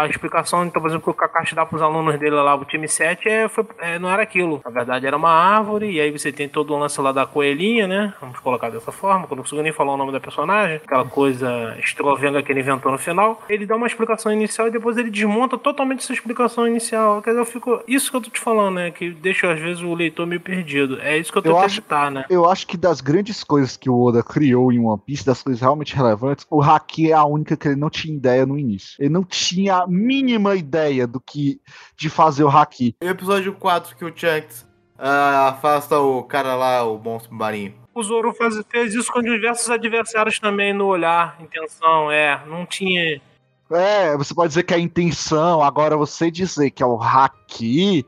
[0.00, 2.88] a explicação, então, por exemplo, que o Kakashi dá pros alunos dele lá, o time
[2.88, 4.60] 7, é, foi- é, não era aquilo.
[4.64, 7.86] Na verdade, era uma árvore, e aí você tem todo o lance lá da coelhinha,
[7.86, 8.12] né?
[8.20, 10.76] Vamos colocar dessa forma, que eu não consigo nem falar o nome da personagem.
[10.76, 13.40] Aquela coisa estrovenga que ele inventou no final.
[13.48, 17.22] Ele dá uma explicação inicial e depois ele desmonta totalmente essa explicação inicial.
[17.22, 17.82] Quer dizer, eu fico.
[17.86, 18.90] Isso que eu tô te falando, né?
[18.90, 20.98] Que deixa às vezes o leitor meio perdido.
[21.00, 22.24] É isso que eu Eu tento acho- evitar, né?
[22.28, 25.60] Eu acho que das grandes coisas que o Oda criou em One Piece, das coisas
[25.60, 28.96] realmente relevantes, o Haki é a única que ele não tinha ideia no início.
[28.98, 31.60] Ele não tinha a mínima ideia do que
[31.96, 32.96] de fazer o Haki.
[33.00, 34.66] E o episódio 4 que o Shanks
[34.98, 37.74] ah, afasta o cara lá, o monstro marinho.
[37.94, 42.40] O Zoro faz, fez isso com diversos adversários também no olhar, intenção, é.
[42.46, 43.20] Não tinha.
[43.74, 48.04] É, você pode dizer que é a intenção, agora você dizer que é o Haki,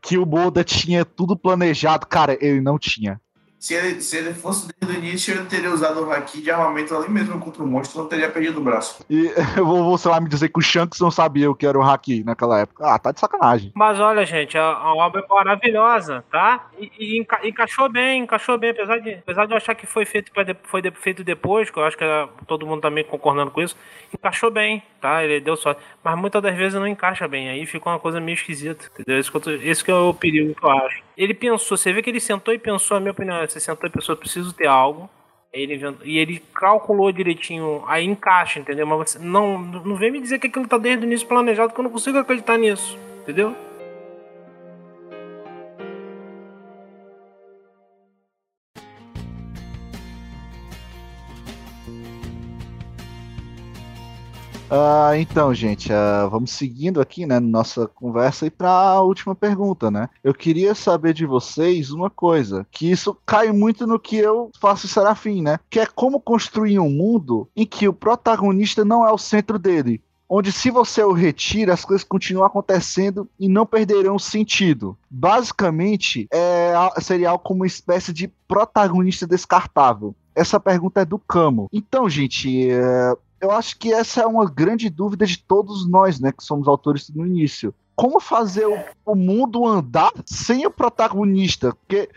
[0.00, 3.20] que o Oda tinha tudo planejado, cara, ele não tinha.
[3.58, 6.94] Se ele, se ele fosse desde o início, ele teria usado o Haki de armamento
[6.96, 9.04] ali mesmo contra o monstro, não teria perdido o braço.
[9.10, 11.66] E eu vou, vou, sei lá, me dizer que o Shanks não sabia o que
[11.66, 12.86] era o Haki naquela época.
[12.86, 13.72] Ah, tá de sacanagem.
[13.74, 16.68] Mas olha, gente, a, a obra é maravilhosa, tá?
[16.78, 20.04] E, e enca- encaixou bem, encaixou bem, apesar de, apesar de eu achar que foi
[20.04, 23.50] feito, pra foi de- feito depois, que eu acho que era- todo mundo também concordando
[23.50, 23.76] com isso,
[24.14, 25.24] encaixou bem, tá?
[25.24, 25.80] Ele deu sorte.
[26.04, 29.18] Mas muitas das vezes não encaixa bem, aí fica uma coisa meio esquisita, entendeu?
[29.18, 29.30] Esse
[29.68, 31.02] esse que é o perigo que eu acho.
[31.16, 33.88] Ele pensou, você vê que ele sentou e pensou, a minha opinião, é, você sentou
[33.88, 35.08] e pensou, eu preciso ter algo,
[35.52, 38.86] ele inventou- e ele calculou direitinho, aí encaixa, entendeu?
[38.86, 41.80] Mas você não, não vem me dizer que aquilo tá desde o início planejado, que
[41.80, 43.56] eu não consigo acreditar nisso, entendeu?
[54.70, 59.90] Ah, então, gente, ah, vamos seguindo aqui, né, nossa conversa e para a última pergunta,
[59.90, 60.10] né?
[60.22, 64.86] Eu queria saber de vocês uma coisa, que isso cai muito no que eu faço
[64.86, 65.58] em Serafim, né?
[65.70, 70.02] Que é como construir um mundo em que o protagonista não é o centro dele.
[70.28, 74.94] Onde, se você o retira, as coisas continuam acontecendo e não perderão sentido.
[75.08, 80.14] Basicamente, é, seria algo como uma espécie de protagonista descartável.
[80.34, 81.68] Essa pergunta é do Camo.
[81.72, 86.32] Então, gente, é, eu acho que essa é uma grande dúvida de todos nós, né,
[86.32, 87.74] que somos autores no início.
[87.94, 91.74] Como fazer o, o mundo andar sem o protagonista?
[91.74, 92.08] Porque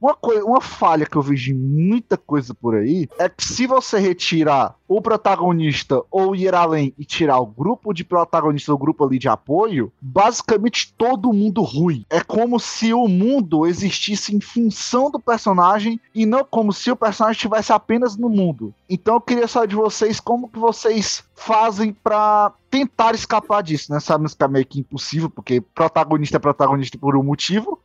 [0.00, 3.66] uma, coi- uma falha que eu vejo em muita coisa por aí é que se
[3.66, 9.04] você retirar o protagonista ou ir além e tirar o grupo de protagonistas, o grupo
[9.04, 12.06] ali de apoio, basicamente todo mundo ruim.
[12.08, 16.96] É como se o mundo existisse em função do personagem e não como se o
[16.96, 18.72] personagem estivesse apenas no mundo.
[18.88, 24.00] Então eu queria saber de vocês como que vocês fazem pra tentar escapar disso, né?
[24.00, 27.78] Sabemos que é meio que impossível, porque protagonista é protagonista por um motivo.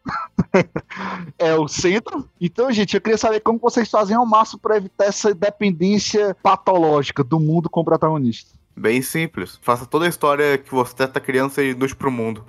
[1.38, 2.03] é o centro.
[2.40, 7.24] Então, gente, eu queria saber como vocês fazem ao máximo pra evitar essa dependência patológica
[7.24, 8.52] do mundo com o protagonista.
[8.76, 9.60] Bem simples.
[9.62, 12.44] Faça toda a história que você tá criando ser inútil pro mundo.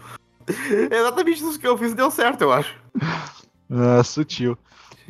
[0.90, 2.74] É exatamente isso que eu fiz e deu certo, eu acho.
[3.70, 4.56] Ah, sutil.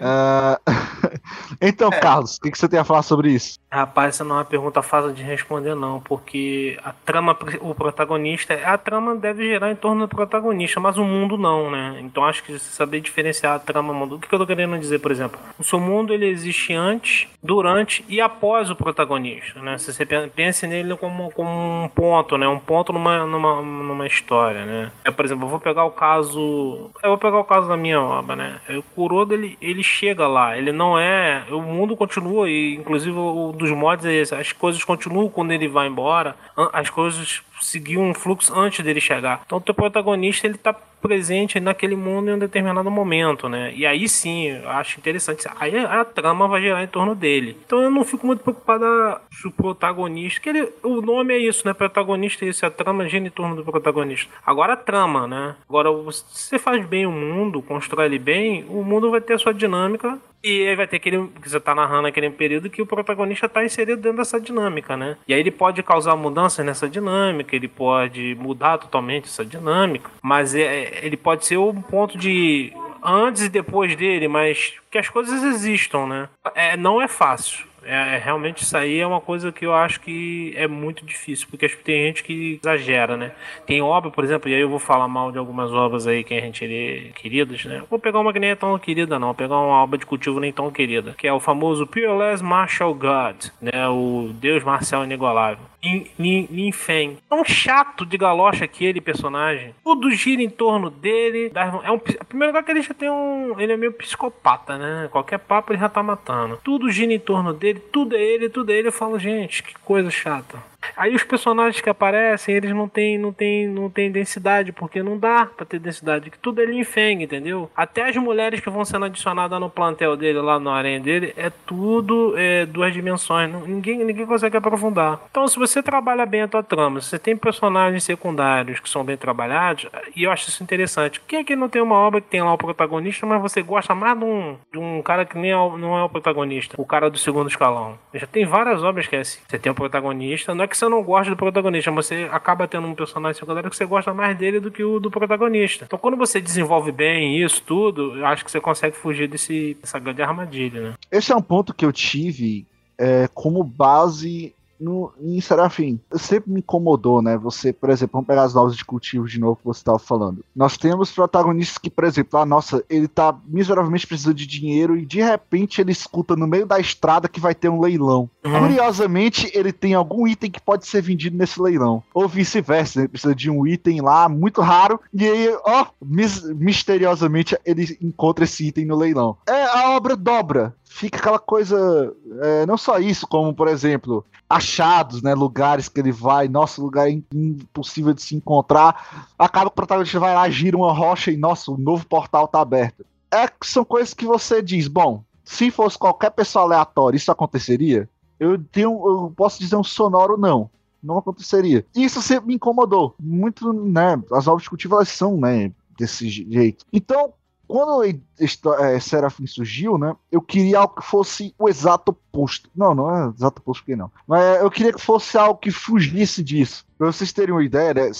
[0.00, 0.60] Ah,
[1.60, 1.98] Então, É.
[2.00, 3.58] Carlos, o que, que você tem a falar sobre isso?
[3.70, 8.54] Rapaz, essa não é uma pergunta fácil de responder, não, porque a trama, o protagonista,
[8.54, 11.98] a trama deve gerar em torno do protagonista, mas o mundo não, né?
[12.00, 14.14] Então acho que você saber diferenciar a trama o mundo.
[14.16, 15.40] O que eu tô querendo dizer, por exemplo?
[15.58, 19.76] O seu mundo ele existe antes, durante e após o protagonista, né?
[19.78, 21.50] Se você pen- pense nele como, como
[21.84, 22.46] um ponto, né?
[22.46, 24.92] Um ponto numa, numa, numa história, né?
[25.04, 26.90] É, por exemplo, eu vou pegar o caso.
[27.02, 28.60] Eu vou pegar o caso da minha obra, né?
[28.70, 31.13] O Kuroda ele, ele chega lá, ele não é.
[31.50, 35.68] O mundo continua, e inclusive o dos mods é esse, as coisas continuam quando ele
[35.68, 36.36] vai embora,
[36.72, 39.42] as coisas seguiam um fluxo antes dele chegar.
[39.46, 40.74] Então o teu protagonista ele tá
[41.04, 43.74] presente naquele mundo em um determinado momento, né?
[43.74, 45.46] E aí sim, eu acho interessante.
[45.60, 47.58] Aí a, trama vai girar em torno dele.
[47.66, 48.86] Então eu não fico muito preocupado
[49.30, 51.74] se o protagonista, que ele, o nome é isso, né?
[51.74, 54.30] Protagonista é isso, a trama gira em torno do protagonista.
[54.46, 55.56] Agora a trama, né?
[55.68, 59.38] Agora se você faz bem o mundo, constrói ele bem, o mundo vai ter a
[59.38, 62.86] sua dinâmica e aí vai ter aquele que você tá narrando aquele período que o
[62.86, 65.16] protagonista tá inserido dentro dessa dinâmica, né?
[65.26, 70.54] E aí ele pode causar mudanças nessa dinâmica, ele pode mudar totalmente essa dinâmica, mas
[70.54, 72.72] é, ele pode ser um ponto de
[73.02, 76.28] antes e depois dele, mas que as coisas existam, né?
[76.54, 77.66] É, não é fácil.
[77.84, 81.46] É, é, realmente isso aí é uma coisa que eu acho que é muito difícil,
[81.50, 83.32] porque acho que tem gente que exagera, né?
[83.66, 86.34] Tem obra, por exemplo, e aí eu vou falar mal de algumas obras aí que
[86.34, 87.82] a gente lê queridas, né?
[87.88, 89.28] Vou pegar uma que nem é tão querida, não.
[89.28, 92.94] Vou pegar uma obra de cultivo nem tão querida, que é o famoso Peerless Martial
[92.94, 93.88] God, né?
[93.88, 95.73] O Deus Marcial Inigualável.
[96.18, 97.18] Lin Feng.
[97.28, 99.74] Tão chato de galocha aquele personagem.
[99.82, 101.52] Tudo gira em torno dele.
[101.84, 103.58] É um, primeiro lugar que ele já tem um.
[103.58, 105.08] Ele é meio psicopata, né?
[105.10, 106.58] Qualquer papo ele já tá matando.
[106.62, 108.88] Tudo gira em torno dele, tudo é ele, tudo é ele.
[108.88, 110.62] Eu falo, gente, que coisa chata.
[110.96, 115.18] Aí os personagens que aparecem, eles não têm, não têm, não têm densidade, porque não
[115.18, 116.30] dá pra ter densidade.
[116.30, 117.70] Que tudo é Lin Feng, entendeu?
[117.76, 121.50] Até as mulheres que vão sendo adicionadas no plantel dele, lá no arém dele, é
[121.50, 123.50] tudo é, duas dimensões.
[123.66, 125.20] Ninguém, ninguém consegue aprofundar.
[125.30, 129.04] Então, se você trabalha bem a tua trama, se você tem personagens secundários que são
[129.04, 131.20] bem trabalhados, e eu acho isso interessante.
[131.20, 133.94] Por que, que não tem uma obra que tem lá o protagonista, mas você gosta
[133.94, 136.80] mais de um, de um cara que nem é, não é o protagonista?
[136.80, 137.98] O cara do segundo escalão.
[138.12, 139.40] Já tem várias obras que é assim.
[139.48, 142.66] Você tem o protagonista, não é que você não gosta do protagonista, mas você acaba
[142.68, 145.84] tendo um personagem secundário que você gosta mais dele do que o do protagonista.
[145.84, 149.98] Então, quando você desenvolve bem isso tudo, eu acho que você consegue fugir desse, dessa
[149.98, 150.94] grande armadilha, né?
[151.10, 152.66] Esse é um ponto que eu tive
[152.98, 155.98] é, como base no, em Serafim.
[156.14, 157.36] Sempre me incomodou, né?
[157.38, 160.44] Você, por exemplo, vamos pegar as novas de cultivo de novo que você estava falando.
[160.54, 165.04] Nós temos protagonistas que, por exemplo, ah, nossa, ele tá miseravelmente precisando de dinheiro e
[165.06, 168.28] de repente ele escuta no meio da estrada que vai ter um leilão.
[168.42, 172.02] Curiosamente, ele tem algum item que pode ser vendido nesse leilão.
[172.12, 177.56] Ou vice-versa, ele precisa de um item lá muito raro e aí, ó, mis- misteriosamente
[177.64, 179.36] ele encontra esse item no leilão.
[179.46, 180.74] É, a obra dobra.
[180.96, 182.14] Fica aquela coisa.
[182.40, 185.34] é, não só isso, como, por exemplo, achados, né?
[185.34, 189.28] Lugares que ele vai, nosso lugar é impossível de se encontrar.
[189.36, 192.60] Acaba que o protagonista vai lá, gira uma rocha e, nossa, o novo portal tá
[192.60, 193.04] aberto.
[193.28, 198.08] É, são coisas que você diz, bom, se fosse qualquer pessoa aleatória, isso aconteceria?
[198.38, 198.92] Eu tenho.
[199.04, 200.70] Eu posso dizer um sonoro não.
[201.02, 201.84] Não aconteceria.
[201.92, 203.16] Isso sempre me incomodou.
[203.18, 204.22] Muito, né?
[204.30, 205.72] As obras de cultivo, elas são, né?
[205.98, 206.84] Desse jeito.
[206.92, 207.32] Então,
[207.66, 210.14] quando é, Serafim surgiu, né?
[210.30, 212.68] Eu queria algo que fosse o exato oposto.
[212.74, 214.10] Não, não é exato oposto que não.
[214.26, 216.84] Mas eu queria que fosse algo que fugisse disso.
[216.96, 218.10] Pra vocês terem uma ideia, né,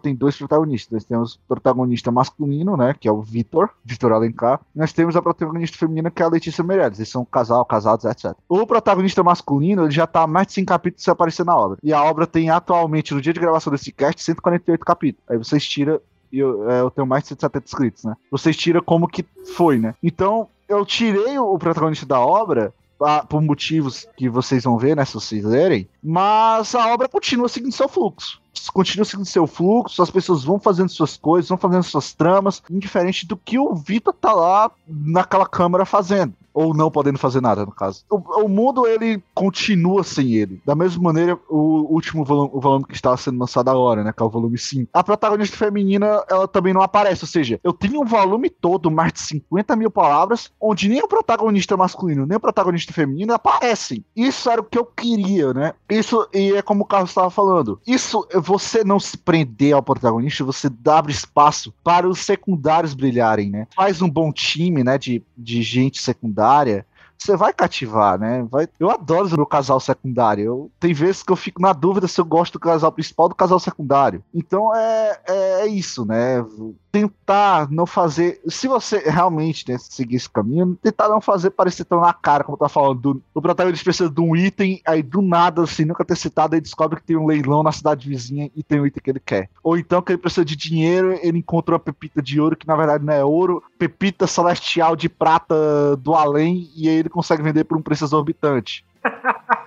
[0.00, 0.92] tem dois protagonistas.
[0.92, 2.94] Nós temos o protagonista masculino, né?
[2.98, 4.60] Que é o Vitor, Vitor Alencar.
[4.74, 6.98] E nós temos a protagonista feminina, que é a Letícia Meirelles.
[6.98, 8.34] Eles são casal, casados, etc.
[8.48, 11.78] O protagonista masculino, ele já tá há mais de 5 capítulos sem aparecer na obra.
[11.82, 15.24] E a obra tem atualmente, no dia de gravação desse cast, 148 capítulos.
[15.28, 16.00] Aí vocês tiram
[16.32, 18.16] e eu, é, eu tenho mais de 170 inscritos, né?
[18.30, 19.94] Vocês tiram como que foi, né?
[20.02, 22.72] Então, eu tirei o protagonista da obra
[23.28, 25.04] por motivos que vocês vão ver, né?
[25.04, 28.40] Se vocês lerem, mas a obra continua seguindo seu fluxo.
[28.72, 33.26] Continua seguindo seu fluxo, as pessoas vão fazendo suas coisas, vão fazendo suas tramas, indiferente
[33.26, 37.72] do que o Vitor tá lá naquela câmara fazendo ou não podendo fazer nada, no
[37.72, 38.04] caso.
[38.10, 40.60] O, o, mundo, ele continua sem ele.
[40.64, 44.22] Da mesma maneira, o último volume, o volume que está sendo lançado agora, né, que
[44.22, 44.90] é o volume 5.
[44.92, 49.12] A protagonista feminina, ela também não aparece, ou seja, eu tenho um volume todo, mais
[49.12, 54.04] de 50 mil palavras, onde nem o protagonista masculino, nem o protagonista feminino aparecem.
[54.14, 55.74] Isso era o que eu queria, né?
[55.88, 60.44] Isso, e é como o Carlos estava falando, isso, você não se prender ao protagonista,
[60.44, 63.66] você dá espaço para os secundários brilharem, né?
[63.74, 66.86] Faz um bom time, né, de, de gente secundária secundária,
[67.16, 68.44] você vai cativar, né?
[68.50, 68.68] Vai...
[68.80, 70.44] Eu adoro o meu casal secundário.
[70.44, 70.72] Eu...
[70.80, 73.34] Tem vezes que eu fico na dúvida se eu gosto do casal principal ou do
[73.36, 74.24] casal secundário.
[74.34, 76.44] Então é, é, é isso, né?
[76.92, 78.40] Tentar não fazer.
[78.46, 82.58] Se você realmente né, seguir esse caminho, tentar não fazer parecer tão na cara, como
[82.58, 83.00] tava falando.
[83.00, 86.60] Do, o protagonista precisa de um item, aí do nada, assim, nunca ter citado, ele
[86.60, 89.48] descobre que tem um leilão na cidade vizinha e tem o item que ele quer.
[89.64, 92.76] Ou então que ele precisa de dinheiro, ele encontra uma pepita de ouro, que na
[92.76, 97.64] verdade não é ouro, pepita celestial de prata do além, e aí ele consegue vender
[97.64, 98.84] por um preço exorbitante.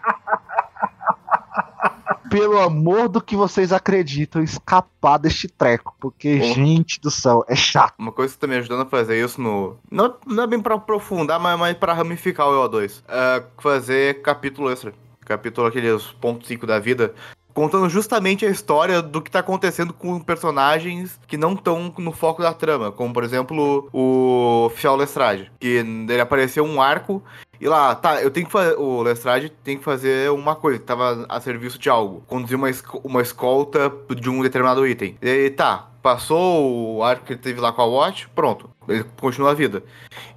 [2.35, 5.95] Pelo amor do que vocês acreditam, escapar deste treco.
[5.99, 6.53] Porque, Porra.
[6.53, 7.93] gente do céu, é chato.
[7.97, 9.77] Uma coisa que tá me ajudando a fazer isso no.
[9.89, 13.01] Não, não é bem pra aprofundar, mas, mas pra ramificar o EO2.
[13.07, 14.93] É fazer capítulo extra.
[15.21, 17.15] Capítulo aqueles pontos 5 da vida.
[17.53, 22.41] Contando justamente a história do que tá acontecendo com personagens que não estão no foco
[22.41, 22.91] da trama.
[22.91, 25.49] Como, por exemplo, o Fial Lestrade.
[25.57, 27.23] Que ele apareceu um arco
[27.59, 28.75] e lá, tá, eu tenho que fazer.
[28.77, 32.23] O Lestrade tem que fazer uma coisa, tava a serviço de algo.
[32.27, 32.69] Conduzir uma,
[33.03, 35.17] uma escolta de um determinado item.
[35.21, 38.69] E tá, passou o arco que ele teve lá com a Watch, pronto.
[38.87, 39.83] Ele continua a vida.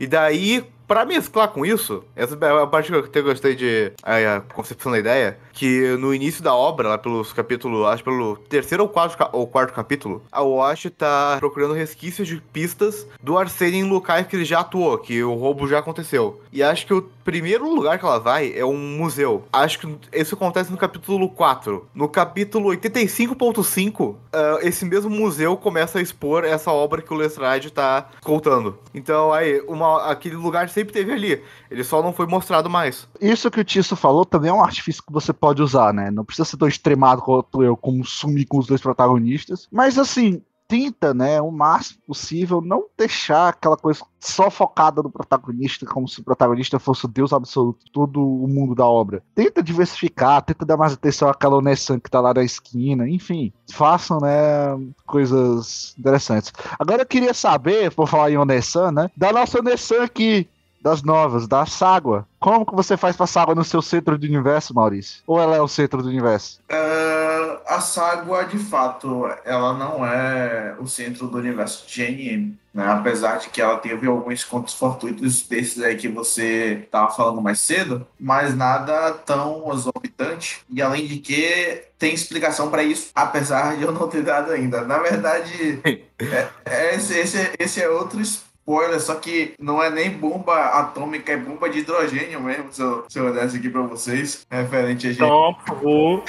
[0.01, 4.37] E daí, pra mesclar com isso, essa é a parte que eu gostei de a,
[4.37, 8.85] a concepção da ideia, que no início da obra, lá pelos capítulos, acho pelo terceiro
[8.85, 13.91] ou quarto, ou quarto capítulo, a Watch tá procurando resquícios de pistas do Arsênio em
[13.91, 16.41] locais que ele já atuou, que o roubo já aconteceu.
[16.53, 19.45] E acho que o primeiro lugar que ela vai é um museu.
[19.53, 21.87] Acho que isso acontece no capítulo 4.
[21.93, 27.71] No capítulo 85.5, ah, esse mesmo museu começa a expor essa obra que o Lestrade
[27.71, 28.79] tá contando.
[28.95, 31.43] Então, aí, uma, aquele lugar sempre teve ali.
[31.71, 33.07] Ele só não foi mostrado mais.
[33.21, 36.11] Isso que o Tisso falou também é um artifício que você pode usar, né?
[36.11, 39.69] Não precisa ser tão extremado quanto eu, como sumir com os dois protagonistas.
[39.73, 45.87] Mas assim, tenta, né, o máximo possível, não deixar aquela coisa só focada no protagonista,
[45.87, 49.23] como se o protagonista fosse o Deus absoluto, de todo o mundo da obra.
[49.35, 54.19] Tenta diversificar, tenta dar mais atenção àquela Onessan que tá lá na esquina, enfim, façam,
[54.21, 56.53] né, coisas interessantes.
[56.79, 60.47] Agora eu queria saber, por falar em Onessan, né, da nossa Onessan aqui,
[60.81, 62.27] das novas, da Ságua.
[62.39, 65.23] Como que você faz pra Ságua no seu centro do universo, Maurício?
[65.27, 66.61] Ou ela é o centro do universo?
[66.71, 72.59] Ah, a Ságua, de fato, ela não é o centro do universo de GNM.
[72.73, 72.87] Né?
[72.87, 77.59] Apesar de que ela teve alguns contos fortuitos desses aí que você estava falando mais
[77.61, 80.61] cedo, mas nada tão exorbitante.
[80.71, 84.83] E além de que tem explicação para isso, apesar de eu não ter dado ainda.
[84.83, 85.81] Na verdade,
[86.21, 88.21] é- é esse, esse, esse é outro
[88.69, 93.05] spoiler, só que não é nem bomba atômica, é bomba de hidrogênio mesmo, se eu,
[93.09, 95.23] se eu desse aqui para vocês, referente a gente.
[95.23, 96.25] Então, por favor.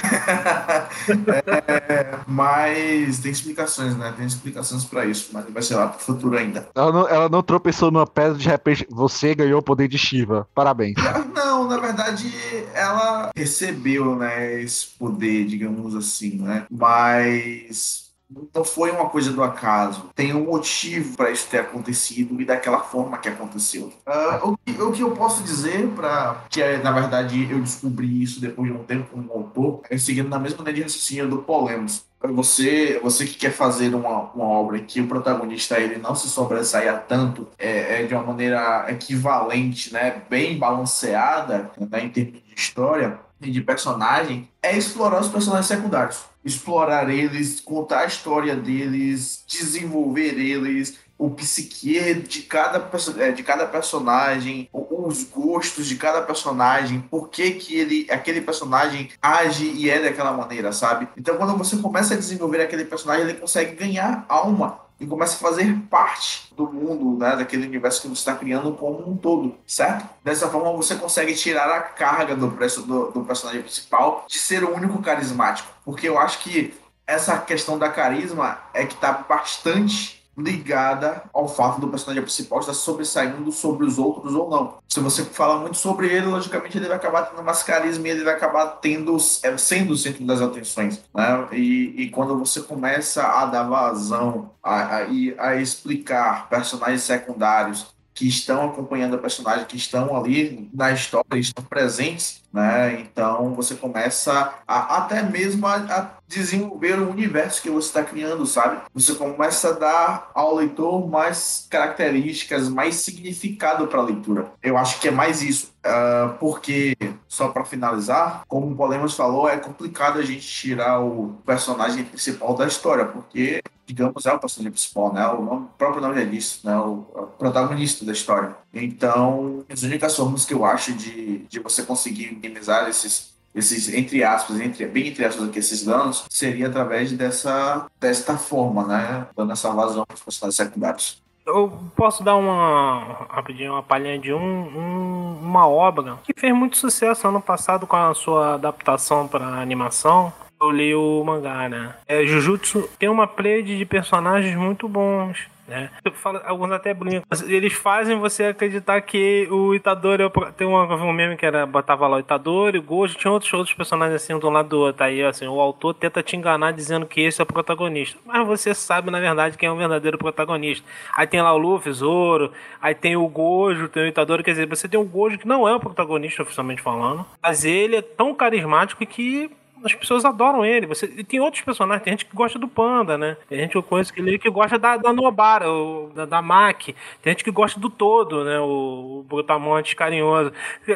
[1.10, 4.12] É, mas tem explicações, né?
[4.16, 6.68] Tem explicações pra isso, mas vai ser lá pro futuro ainda.
[6.74, 8.86] Ela não, ela não tropeçou numa pedra de repente.
[8.90, 10.46] Você ganhou o poder de Shiva.
[10.54, 10.94] Parabéns.
[11.34, 12.32] Não, na verdade,
[12.74, 16.66] ela recebeu, né, esse poder, digamos assim, né?
[16.70, 18.09] Mas
[18.54, 20.10] não foi uma coisa do acaso.
[20.14, 23.92] Tem um motivo para isso ter acontecido e daquela forma que aconteceu.
[24.06, 28.40] Ah, o, que, o que eu posso dizer para que na verdade eu descobri isso
[28.40, 32.04] depois de um tempo como autor, é seguindo na mesma linha de raciocínio do Polemos.
[32.22, 36.92] Você, você que quer fazer uma, uma obra que o protagonista ele não se sobressaia
[36.92, 43.18] tanto, é, é de uma maneira equivalente, né, bem balanceada né, em termos de história
[43.40, 46.29] e de personagem, é explorar os personagens secundários.
[46.44, 53.66] Explorar eles, contar a história deles, desenvolver eles, o psique de cada, é, de cada
[53.66, 60.00] personagem, os gostos de cada personagem, por que, que ele, aquele personagem age e é
[60.00, 61.08] daquela maneira, sabe?
[61.18, 65.50] Então quando você começa a desenvolver aquele personagem, ele consegue ganhar alma e começa a
[65.50, 70.06] fazer parte do mundo, né, daquele universo que você está criando como um todo, certo?
[70.22, 74.74] Dessa forma você consegue tirar a carga do, do, do personagem principal de ser o
[74.74, 76.74] único carismático, porque eu acho que
[77.06, 82.74] essa questão da carisma é que está bastante ligada ao fato do personagem principal estar
[82.74, 84.78] sobressaindo sobre os outros ou não.
[84.88, 88.24] Se você fala muito sobre ele, logicamente ele vai acabar tendo mais carisma e ele
[88.24, 91.02] vai acabar tendo, é, sendo o centro das atenções.
[91.14, 91.48] Né?
[91.52, 94.98] E, e quando você começa a dar vazão a, a,
[95.38, 101.64] a explicar personagens secundários que estão acompanhando a personagem, que estão ali na história, estão
[101.64, 103.00] presentes, né?
[103.00, 108.44] Então você começa a, até mesmo a, a desenvolver o universo que você está criando,
[108.44, 108.82] sabe?
[108.92, 114.52] Você começa a dar ao leitor mais características, mais significado para a leitura.
[114.62, 116.94] Eu acho que é mais isso, Ah, porque
[117.30, 122.56] só para finalizar, como o Polemos falou, é complicado a gente tirar o personagem principal
[122.56, 125.26] da história, porque digamos, é o personagem principal, né?
[125.28, 126.76] O, nome- o próprio nome já disse, né?
[126.76, 128.56] O, o protagonista da história.
[128.74, 134.22] Então, as únicas formas que eu acho de, de você conseguir minimizar esses esses, entre
[134.22, 139.26] aspas, entre, bem entre aspas aqui, esses danos, seria através dessa, desta forma, né?
[139.36, 141.20] Dando essa vazão para os personagens secundários.
[141.50, 146.76] Eu posso dar uma rapidinho uma palhinha de um, um- uma obra que fez muito
[146.76, 150.32] sucesso ano passado com a sua adaptação para animação.
[150.60, 151.94] Eu li o mangá, né?
[152.06, 155.38] É, Jujutsu tem uma play de personagens muito bons.
[155.70, 155.88] Né?
[156.04, 157.22] Eu falo- alguns até brincam.
[157.46, 162.16] Eles fazem você acreditar que o Itadori é tem um meme que era botava lá
[162.16, 165.04] o Itadori, o Gojo, tinha outros outros personagens assim de um lado do outro.
[165.04, 168.74] Aí assim, o autor tenta te enganar dizendo que esse é o protagonista, mas você
[168.74, 170.84] sabe na verdade quem é o verdadeiro protagonista.
[171.16, 172.50] Aí tem lá o Luffy, Zoro,
[172.82, 175.68] aí tem o Gojo, tem o Itadori, quer dizer, você tem o Gojo que não
[175.68, 179.50] é o protagonista oficialmente falando, mas ele é tão carismático que
[179.84, 180.86] as pessoas adoram ele.
[180.86, 183.36] Você, e tem outros personagens, tem gente que gosta do Panda, né?
[183.48, 185.66] Tem gente que eu conheço que, que gosta da, da Nobara,
[186.14, 186.94] da, da Maki.
[187.22, 188.58] Tem gente que gosta do todo, né?
[188.60, 190.52] O, o Brutamontes carinhoso.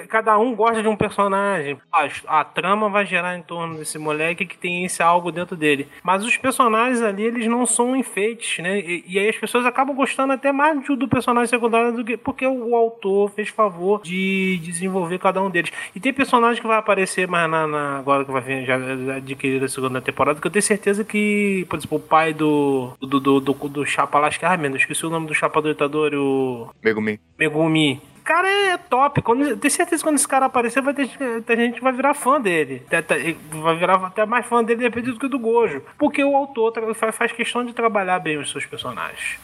[0.09, 1.79] Cada um gosta de um personagem.
[1.93, 5.89] A, a trama vai gerar em torno desse moleque que tem esse algo dentro dele.
[6.03, 8.79] Mas os personagens ali, eles não são enfeites, né?
[8.81, 12.17] E, e aí as pessoas acabam gostando até mais do, do personagem secundário do que
[12.17, 15.71] porque o, o autor fez favor de desenvolver cada um deles.
[15.95, 18.74] E tem personagem que vai aparecer mais na, na- agora que vai vir já
[19.17, 23.21] adquirir a segunda temporada, que eu tenho certeza que, por exemplo, o pai do do,
[23.21, 25.71] do, do, do Chapa lá, acho que, ah, Deus, esqueci o nome do Chapa do
[25.71, 27.21] Itadori, o Megumi.
[27.39, 28.01] Megumi.
[28.25, 29.21] Cara é top.
[29.21, 31.09] Quando, tenho certeza que quando esse cara aparecer, vai ter,
[31.43, 32.83] ter gente vai virar fã dele.
[33.51, 35.83] Vai virar até mais fã dele, de do que do Gojo.
[35.99, 36.73] Porque o autor
[37.13, 39.39] faz, questão de trabalhar bem os seus personagens.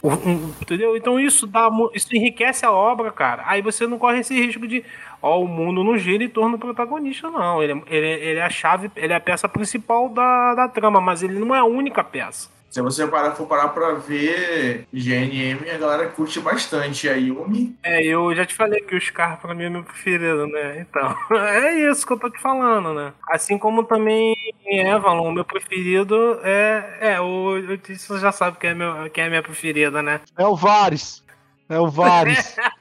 [0.59, 0.97] Entendeu?
[0.97, 3.43] Então isso dá isso enriquece a obra, cara.
[3.45, 4.83] Aí você não corre esse risco de.
[5.21, 7.61] Ó, o mundo não gira em torno do protagonista, não.
[7.61, 10.67] Ele, é- ele, é- ele é a chave, ele é a peça principal da, da
[10.67, 12.49] trama, mas ele não é a única peça.
[12.71, 17.75] Se você parar, for parar pra ver GNM, a galera curte bastante a Yumi.
[17.83, 20.79] É, eu já te falei que o Scar pra mim é meu preferido, né?
[20.79, 23.11] Então, é isso que eu tô te falando, né?
[23.29, 26.97] Assim como também Evalon, o meu preferido é.
[27.01, 30.21] É, o, o Tício já sabe quem é, meu, quem é minha preferida, né?
[30.37, 31.21] É o Vares.
[31.67, 32.55] É o Vares.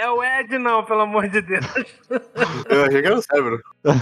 [0.00, 1.66] É o Ed, não, pelo amor de Deus.
[2.70, 3.60] Eu achei que era o cérebro.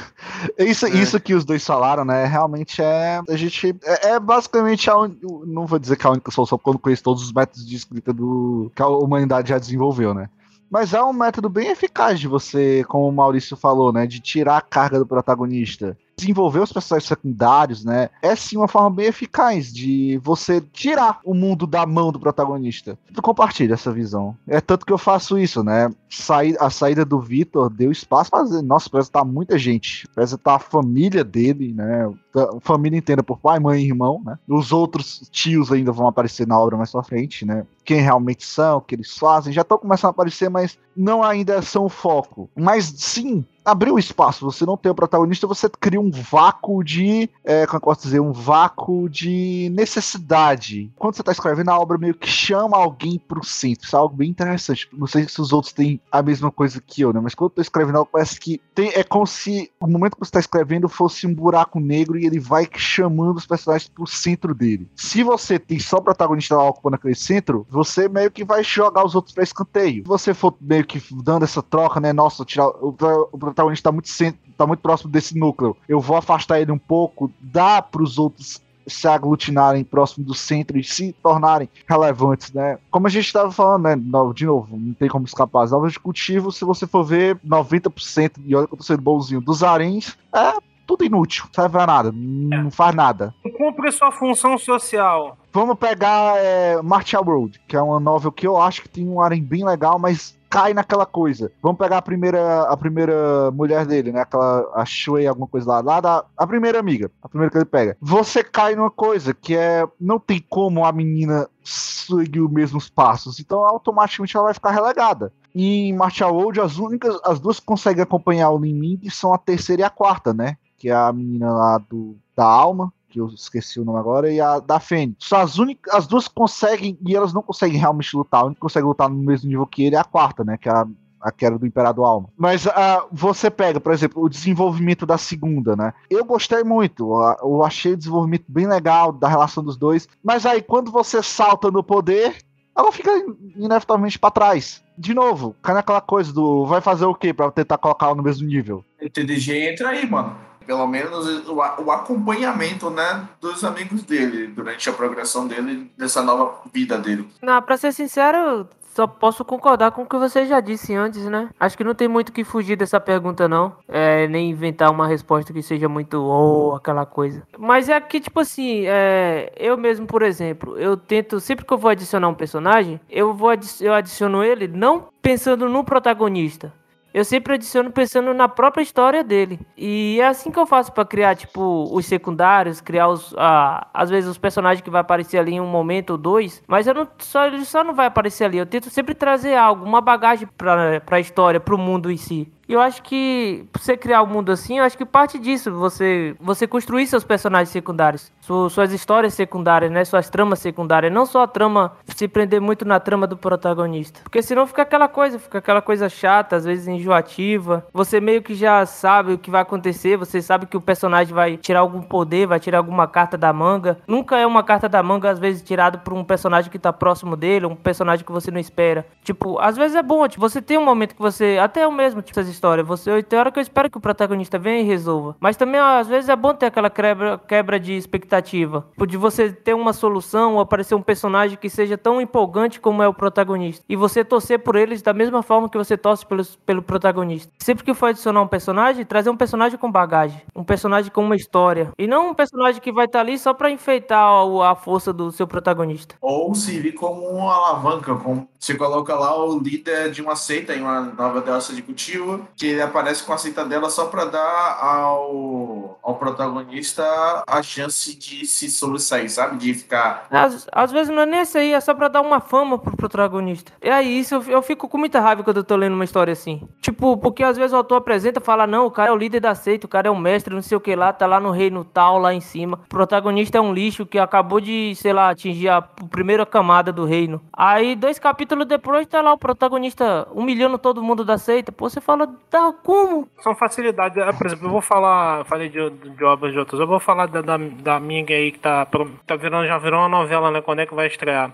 [0.59, 2.25] Isso, isso que os dois falaram, né?
[2.25, 3.21] Realmente é.
[3.29, 3.75] A gente.
[3.85, 4.97] É, é basicamente a.
[4.97, 5.17] un-
[5.47, 7.67] Não vou dizer que é a única solução, porque eu não conheço todos os métodos
[7.67, 8.71] de escrita do.
[8.77, 10.29] que a humanidade já desenvolveu, né?
[10.71, 14.07] Mas é um método bem eficaz de você, como o Maurício falou, né?
[14.07, 15.97] De tirar a carga do protagonista.
[16.19, 18.11] Desenvolver os personagens secundários, né?
[18.21, 22.99] É sim uma forma bem eficaz de você tirar o mundo da mão do protagonista.
[23.15, 24.37] Eu compartilho essa visão.
[24.47, 25.89] É tanto que eu faço isso, né?
[26.11, 28.63] Saí, a saída do Vitor deu espaço fazer.
[28.63, 30.09] Nossa, tá muita gente.
[30.43, 32.11] Tá a família dele, né?
[32.35, 34.39] A família inteira por pai, mãe e irmão, né?
[34.49, 37.65] Os outros tios ainda vão aparecer na obra mais pra frente, né?
[37.89, 41.63] Quem realmente são, o que eles fazem, já estão começando a aparecer, mas não ainda
[41.63, 42.51] são o foco.
[42.55, 44.45] Mas sim, abriu espaço.
[44.45, 47.31] Você não tem o protagonista, você cria um vácuo de.
[47.45, 48.21] É, como eu posso dizer?
[48.21, 50.91] Um vácuo de necessidade.
[50.97, 53.87] Quando você tá escrevendo a obra, meio que chama alguém pro centro.
[53.87, 54.89] Isso é algo bem interessante.
[54.93, 57.21] Não sei se os outros têm a mesma coisa que eu, né?
[57.23, 60.21] Mas quando eu tô escrevendo algo, parece que tem, é como se o momento que
[60.21, 64.55] você tá escrevendo fosse um buraco negro e ele vai chamando os personagens pro centro
[64.55, 64.89] dele.
[64.97, 69.05] Se você tem só o protagonista lá ocupando aquele centro, você meio que vai jogar
[69.05, 70.03] os outros pra escanteio.
[70.03, 72.13] Se você for meio que dando essa troca, né?
[72.13, 72.95] Nossa, tirar o,
[73.33, 74.09] o protagonista tá muito,
[74.57, 75.77] tá muito próximo desse núcleo.
[75.89, 80.83] Eu vou afastar ele um pouco, dá pros outros se aglutinarem próximo do centro e
[80.83, 82.79] se tornarem relevantes, né?
[82.91, 83.97] Como a gente estava falando, né?
[84.35, 85.65] De novo, não tem como escapar.
[85.65, 89.03] As novas de cultivo, se você for ver, 90%, e olha que eu tô sendo
[89.03, 93.35] bonzinho, dos aréns, é tudo inútil, não serve pra nada, não faz nada.
[93.59, 95.37] Cumpre sua função social.
[95.53, 99.21] Vamos pegar é, Martial Road, que é uma novel que eu acho que tem um
[99.21, 101.53] harem bem legal, mas cai naquela coisa.
[101.63, 104.21] Vamos pegar a primeira, a primeira mulher dele, né?
[104.21, 107.65] Aquela, a Shui, alguma coisa lá, lá da, a primeira amiga, a primeira que ele
[107.67, 107.97] pega.
[108.01, 113.39] Você cai numa coisa que é, não tem como a menina seguir os mesmos passos,
[113.39, 115.31] então automaticamente ela vai ficar relegada.
[115.55, 119.35] E em Martial Road, as únicas, as duas que conseguem acompanhar o Lin Ming são
[119.35, 120.57] a terceira e a quarta, né?
[120.79, 124.41] Que é a menina lá do, da alma, que eu esqueci o nome agora, e
[124.41, 125.17] a da Fênix.
[125.27, 128.43] Só as únicas, as duas conseguem, e elas não conseguem realmente lutar.
[128.43, 130.57] A única que consegue lutar no mesmo nível que ele é a quarta, né?
[130.57, 130.87] Que é a,
[131.21, 132.29] a que era do Imperador Alma.
[132.37, 135.93] Mas ah, você pega, por exemplo, o desenvolvimento da segunda, né?
[136.09, 137.13] Eu gostei muito.
[137.43, 140.07] Eu achei o desenvolvimento bem legal da relação dos dois.
[140.23, 142.37] Mas aí, quando você salta no poder,
[142.77, 143.11] ela fica
[143.57, 144.83] inevitavelmente pra trás.
[144.97, 148.23] De novo, cai naquela coisa do vai fazer o quê pra tentar colocar ela no
[148.23, 148.85] mesmo nível?
[149.01, 150.48] O TDG entra aí, mano.
[150.69, 156.61] Pelo menos o, o acompanhamento, né, dos amigos dele durante a progressão dele, dessa nova
[156.75, 157.27] vida dele.
[157.41, 161.49] Não, pra ser sincero, só posso concordar com o que você já disse antes, né?
[161.59, 163.73] Acho que não tem muito que fugir dessa pergunta, não.
[163.89, 167.43] É, nem inventar uma resposta que seja muito oh, aquela coisa.
[167.59, 171.79] Mas é que, tipo assim, é, eu mesmo, por exemplo, eu tento, sempre que eu
[171.79, 176.75] vou adicionar um personagem, eu vou adi- eu adiciono ele não pensando no protagonista.
[177.13, 179.59] Eu sempre adiciono pensando na própria história dele.
[179.77, 183.35] E é assim que eu faço pra criar, tipo, os secundários, criar os.
[183.39, 186.63] ah, às vezes os personagens que vai aparecer ali em um momento ou dois.
[186.67, 187.09] Mas eu não.
[187.19, 188.59] Só, ele só não vai aparecer ali.
[188.59, 192.53] Eu tento sempre trazer algo, uma bagagem pra, pra história, pro mundo em si.
[192.69, 195.73] E eu acho que pra você criar um mundo assim, eu acho que parte disso,
[195.73, 201.25] você você construir seus personagens secundários, su- suas histórias secundárias, né, suas tramas secundárias, não
[201.25, 204.21] só a trama se prender muito na trama do protagonista.
[204.23, 207.87] Porque senão fica aquela coisa, fica aquela coisa chata, às vezes enjoativa.
[207.93, 211.57] Você meio que já sabe o que vai acontecer, você sabe que o personagem vai
[211.57, 213.99] tirar algum poder, vai tirar alguma carta da manga.
[214.07, 217.35] Nunca é uma carta da manga às vezes tirado por um personagem que tá próximo
[217.35, 219.07] dele, um personagem que você não espera.
[219.25, 222.21] Tipo, às vezes é bom, tipo, você tem um momento que você, até eu mesmo,
[222.21, 225.37] tipo, essas histórias, você tem hora que eu espero que o protagonista venha e resolva.
[225.39, 229.53] Mas também às vezes é bom ter aquela quebra, quebra de expectativa, tipo, de você
[229.53, 233.85] ter uma solução ou aparecer um personagem que seja tão empolgante como é o protagonista.
[233.89, 237.53] E você torcer por eles da mesma forma que você torce pelos, pelo protagonista.
[237.59, 241.37] Sempre que for adicionar um personagem, trazer um personagem com bagagem, um personagem com uma
[241.37, 245.13] história, e não um personagem que vai estar ali só pra enfeitar o- a força
[245.13, 246.17] do seu protagonista.
[246.21, 250.81] Ou servir como uma alavanca, como você coloca lá o líder de uma seita em
[250.81, 254.79] uma nova dessa de cultivo, que ele aparece com a seita dela só para dar
[254.81, 257.05] ao, ao protagonista
[257.47, 259.57] a chance de se sobressair, sabe?
[259.57, 260.27] De ficar.
[260.31, 262.97] Às, às vezes não é nem isso aí, é só pra dar uma fama pro
[262.97, 263.73] protagonista.
[263.83, 266.33] E aí, isso eu, eu fico com muita raiva quando eu tô lendo uma história
[266.33, 266.67] assim.
[266.81, 269.41] Tipo, porque às vezes o autor apresenta e fala, não, o cara é o líder
[269.41, 271.51] da seita, o cara é o mestre, não sei o que lá, tá lá no
[271.51, 272.81] reino tal, lá em cima.
[272.85, 277.05] O protagonista é um lixo que acabou de, sei lá, atingir a primeira camada do
[277.05, 277.41] reino.
[277.53, 281.73] Aí, dois capítulos depois, tá lá o protagonista humilhando todo mundo da seita.
[281.73, 283.29] Pô, você fala, tá como?
[283.41, 284.19] São facilidades.
[284.19, 287.27] Ah, Por exemplo, eu vou falar, falei de, de obras de outras, eu vou falar
[287.27, 288.87] da, da, da minha aí que tá,
[289.27, 290.61] tá virando, já virou uma novela, né?
[290.61, 291.53] Quando é que vai estrear?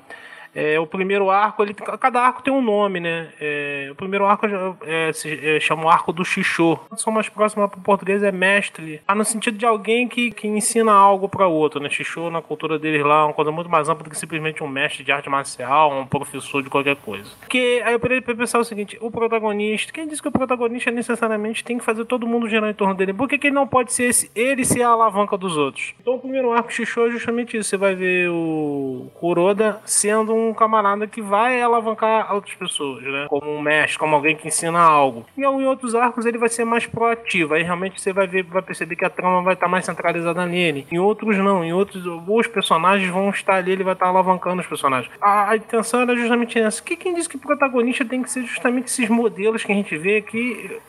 [0.55, 3.29] É, o primeiro arco, ele, cada arco tem um nome, né?
[3.41, 4.47] É, o primeiro arco
[4.87, 6.75] é, se é, chama o arco do Xixô.
[6.75, 9.01] A tradução mais próxima para o português é mestre.
[9.07, 11.89] Ah, no sentido de alguém que, que ensina algo para outro, né?
[11.89, 14.69] Xixô, na cultura deles lá, é uma coisa muito mais ampla do que simplesmente um
[14.69, 17.31] mestre de arte marcial, um professor de qualquer coisa.
[17.41, 20.91] Porque aí eu parei pra pensar o seguinte: o protagonista, quem diz que o protagonista
[20.91, 23.13] necessariamente tem que fazer todo mundo girar em torno dele?
[23.13, 25.95] Por que, que ele não pode ser esse, ele ser a alavanca dos outros?
[26.01, 27.71] Então o primeiro arco Xixô é justamente isso.
[27.71, 33.27] Você vai ver o Kuroda sendo um camarada que vai alavancar outras pessoas, né?
[33.29, 35.25] Como um mestre, como alguém que ensina algo.
[35.37, 37.55] E em outros arcos ele vai ser mais proativo.
[37.55, 40.87] Aí realmente você vai ver, vai perceber que a trama vai estar mais centralizada nele.
[40.91, 41.65] Em outros não.
[41.65, 45.11] Em outros, os personagens vão estar ali, ele vai estar alavancando os personagens.
[45.21, 46.83] A, a intenção era justamente essa.
[46.83, 50.25] Que quem disse que protagonista tem que ser justamente esses modelos que a gente vê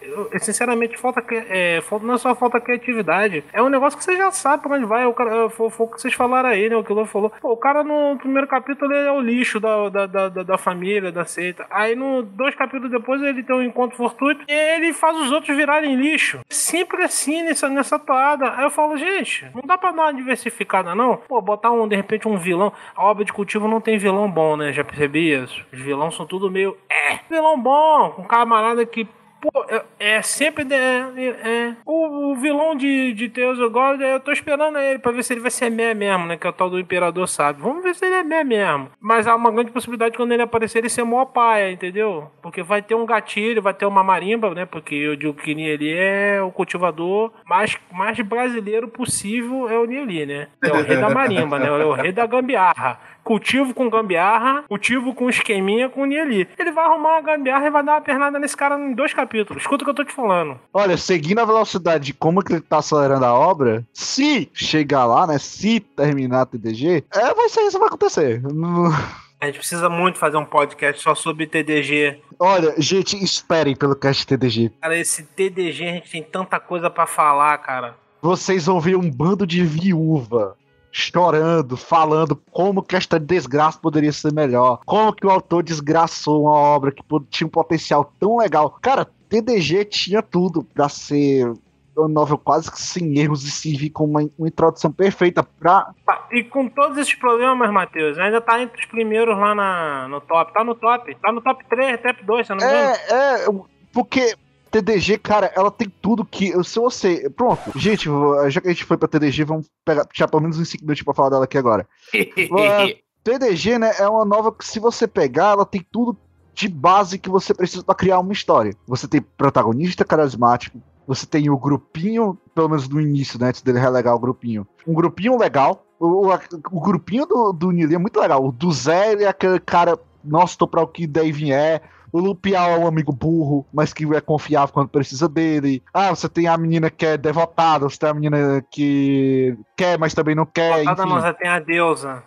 [0.02, 3.44] eu, sinceramente, falta, é, não é só falta criatividade.
[3.54, 5.06] É um negócio que você já sabe pra onde vai.
[5.06, 6.76] O cara, foi, foi o que vocês falaram aí, né?
[6.76, 7.32] O que o falou.
[7.42, 10.58] Pô, o cara no primeiro capítulo ele é o lixo da, da, da, da- da
[10.58, 11.66] família, da seita.
[11.70, 15.56] Aí no dois capítulos depois ele tem um encontro fortuito e ele faz os outros
[15.56, 16.40] virarem lixo.
[16.50, 18.52] Sempre assim nessa, nessa toada.
[18.56, 21.18] Aí eu falo, gente, não dá pra dar uma diversificada, não?
[21.18, 22.72] Pô, botar um, de repente, um vilão.
[22.96, 24.72] A obra de cultivo não tem vilão bom, né?
[24.74, 25.64] Já percebi isso?
[25.72, 26.78] Os vilões são tudo meio.
[26.90, 29.08] É, vilão bom, um camarada que.
[29.52, 29.84] Pô, é,
[30.18, 30.66] é sempre.
[30.74, 31.06] É,
[31.50, 31.76] é.
[31.86, 35.42] O, o vilão de, de Deus God, eu tô esperando ele pra ver se ele
[35.42, 36.38] vai ser meh mesmo, né?
[36.38, 37.62] Que é o tal do Imperador sabe.
[37.62, 38.90] Vamos ver se ele é meh mesmo.
[39.00, 42.32] Mas há uma grande possibilidade quando ele aparecer ele ser mó paia, entendeu?
[42.42, 44.66] Porque vai ter um gatilho, vai ter uma marimba, né?
[44.66, 50.48] Porque o Dilkini ele é o cultivador mais, mais brasileiro possível, é o Nili, né?
[50.64, 51.68] É o rei da marimba, né?
[51.68, 53.00] É o rei da gambiarra.
[53.26, 56.48] Cultivo com gambiarra, cultivo com esqueminha com Nieli.
[56.60, 59.64] Ele vai arrumar uma gambiarra e vai dar uma pernada nesse cara em dois capítulos.
[59.64, 60.60] Escuta o que eu tô te falando.
[60.72, 65.26] Olha, seguindo a velocidade de como que ele tá acelerando a obra, se chegar lá,
[65.26, 65.40] né?
[65.40, 68.44] Se terminar a TDG, é, vai ser isso que vai acontecer.
[69.42, 72.20] A gente precisa muito fazer um podcast só sobre TDG.
[72.40, 74.72] Olha, gente, esperem pelo cast TDG.
[74.82, 77.96] Cara, esse TDG a gente tem tanta coisa pra falar, cara.
[78.22, 80.56] Vocês vão ver um bando de viúva
[80.96, 86.54] chorando, falando como que esta desgraça poderia ser melhor, como que o autor desgraçou uma
[86.54, 88.78] obra que tinha um potencial tão legal.
[88.82, 91.52] Cara, TDG tinha tudo pra ser
[91.98, 95.92] uma novel quase que sem erros e servir como uma, uma introdução perfeita pra.
[96.06, 100.22] Tá, E com todos esses problemas, Matheus, ainda tá entre os primeiros lá na, no
[100.22, 100.54] top.
[100.54, 101.14] Tá no top.
[101.16, 102.96] Tá no top 3, top 2, se eu não me engano.
[103.10, 103.46] É, é,
[103.92, 104.36] porque
[104.82, 106.52] TDG, cara, ela tem tudo que.
[106.64, 107.30] Se você.
[107.30, 108.10] Pronto, gente,
[108.50, 111.02] já que a gente foi pra TDG, vamos pegar, puxar pelo menos uns 5 minutos
[111.02, 111.88] pra falar dela aqui agora.
[112.14, 112.94] Uh,
[113.24, 116.18] TDG, né, é uma nova que, se você pegar, ela tem tudo
[116.54, 118.74] de base que você precisa para criar uma história.
[118.86, 123.80] Você tem protagonista carismático, você tem o grupinho, pelo menos no início, né, antes dele
[123.80, 124.68] relegar o grupinho.
[124.86, 125.86] Um grupinho legal.
[125.98, 126.34] O, o,
[126.72, 128.46] o grupinho do, do Nili é muito legal.
[128.46, 131.82] O do Zé é aquele cara, nossa, tô pra o que daí vier.
[132.12, 135.84] O Lupial é um amigo burro, mas que é confiável quando precisa dele.
[135.94, 140.14] Ah, você tem a menina que é devotada, você tem a menina que quer, mas
[140.14, 140.78] também não quer.
[140.78, 141.14] Devotada, enfim.
[141.14, 142.24] mas você tem a deusa.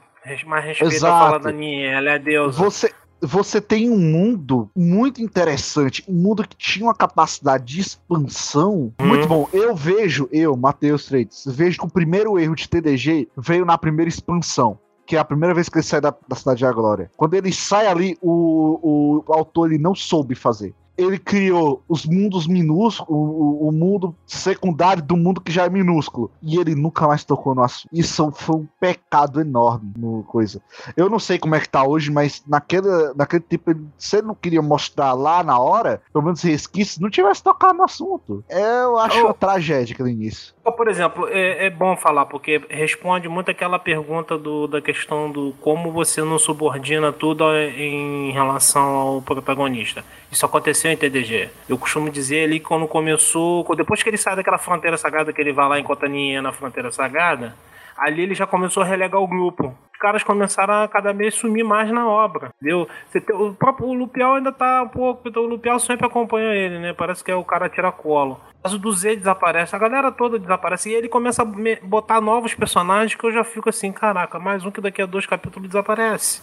[0.46, 2.58] Mais respeito a fala da Ninha, ela é a deusa.
[2.58, 8.92] Você, você tem um mundo muito interessante, um mundo que tinha uma capacidade de expansão
[9.00, 9.48] muito bom.
[9.52, 14.08] Eu vejo, eu, Matheus Freitas, vejo que o primeiro erro de TDG veio na primeira
[14.08, 14.78] expansão.
[15.08, 17.10] Que é a primeira vez que ele sai da, da Cidade da Glória.
[17.16, 20.74] Quando ele sai ali, o, o autor ele não soube fazer.
[20.98, 26.28] Ele criou os mundos minúsculos, o, o mundo secundário do mundo que já é minúsculo.
[26.42, 27.88] E ele nunca mais tocou no assunto.
[27.92, 30.60] Isso foi um pecado enorme no coisa.
[30.96, 34.34] Eu não sei como é que tá hoje, mas naquele, naquele tipo, se ele não
[34.34, 38.44] queria mostrar lá na hora, pelo menos resquícios, não tivesse tocado no assunto.
[38.48, 39.26] Eu acho Oh.
[39.26, 40.52] uma tragédia aquele início.
[40.72, 45.54] Por exemplo, é, é bom falar, porque responde muito aquela pergunta do, da questão do
[45.60, 50.04] como você não subordina tudo em relação ao protagonista.
[50.30, 51.50] Isso aconteceu em TDG.
[51.68, 55.52] Eu costumo dizer ali quando começou, depois que ele sai daquela fronteira sagrada que ele
[55.52, 57.54] vai lá em Cotaninha na fronteira sagrada,
[57.98, 59.74] ali ele já começou a relegar o grupo.
[59.92, 62.88] Os caras começaram a cada vez sumir mais na obra, entendeu?
[63.12, 66.92] Tem- o próprio Lupial ainda tá um pouco, então o Lupial sempre acompanha ele, né?
[66.92, 68.40] Parece que é o cara tira colo.
[68.62, 70.90] Mas o do Z desaparece, a galera toda desaparece.
[70.90, 71.46] E ele começa a
[71.82, 75.26] botar novos personagens que eu já fico assim, caraca, mais um que daqui a dois
[75.26, 76.42] capítulos desaparece.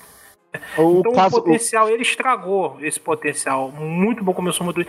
[0.77, 3.72] O então caso, o potencial, ele estragou esse potencial.
[3.72, 4.86] Muito bom, começou muito.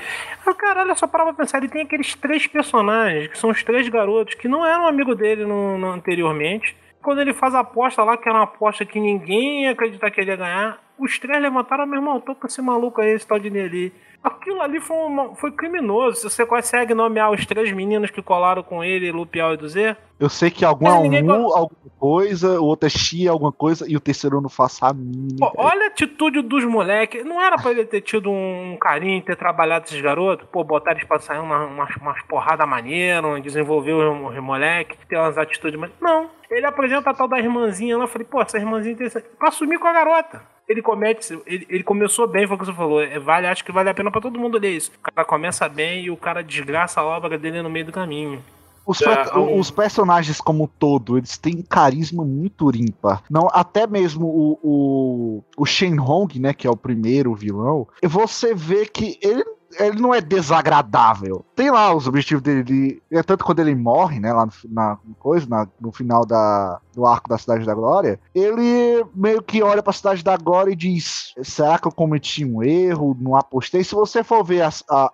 [0.47, 3.89] Ah, caralho, só parava pra pensar, ele tem aqueles três personagens, que são os três
[3.89, 6.77] garotos, que não eram amigo dele no, no- anteriormente.
[7.03, 10.21] Quando ele faz a aposta lá, que era uma aposta que ninguém ia acreditar que
[10.21, 13.39] ele ia ganhar, os três levantaram, meu irmão, tô com esse maluco aí, esse tal
[13.39, 13.93] de Nelly.
[14.24, 16.16] Aquilo ali foi, uma- foi criminoso.
[16.16, 19.97] Se você consegue nomear os três meninos que colaram com ele, Lupial e do Z,
[20.18, 23.85] eu sei que algum é um Mu, alguma coisa, o outro é Xi, alguma coisa,
[23.89, 25.52] e o terceiro eu não faço a mínima.
[25.56, 27.24] Olha a atitude dos moleques.
[27.24, 30.48] Não era pra ele ter tido um carinho, ter trabalhado esses garotos?
[30.51, 35.16] Pô, botar eles pra sair uma, umas, umas porradas maneiras, desenvolver os, os moleques, ter
[35.18, 35.78] umas atitudes.
[36.01, 36.31] Não.
[36.51, 38.05] Ele apresenta a tal da irmãzinha lá.
[38.05, 39.27] Eu falei, pô, essa irmãzinha interessante.
[39.39, 40.43] Pra sumir com a garota.
[40.69, 41.39] Ele comete.
[41.47, 43.01] Ele, ele começou bem, foi o que você falou.
[43.03, 44.91] É, Vale, acho que vale a pena pra todo mundo ler isso.
[44.99, 48.43] O cara começa bem e o cara desgraça a obra dele no meio do caminho.
[48.85, 53.23] Os, É, um- os personagens como um todo, eles têm carisma muito ímpar.
[53.29, 58.87] Não, até mesmo o, o, o Shenhong, né, que é o primeiro vilão, você vê
[58.87, 59.45] que ele,
[59.79, 61.45] ele não é desagradável.
[61.55, 62.63] Tem lá os objetivos dele.
[62.63, 66.81] de- é tanto quando ele morre, né, lá no, na coisa, na- no final da,
[66.95, 70.77] do arco da Cidade da Glória, ele meio que olha pra Cidade da Glória e
[70.77, 73.17] diz: será que eu cometi um erro?
[73.21, 73.83] Não apostei?
[73.85, 75.11] Se você for ver as- a,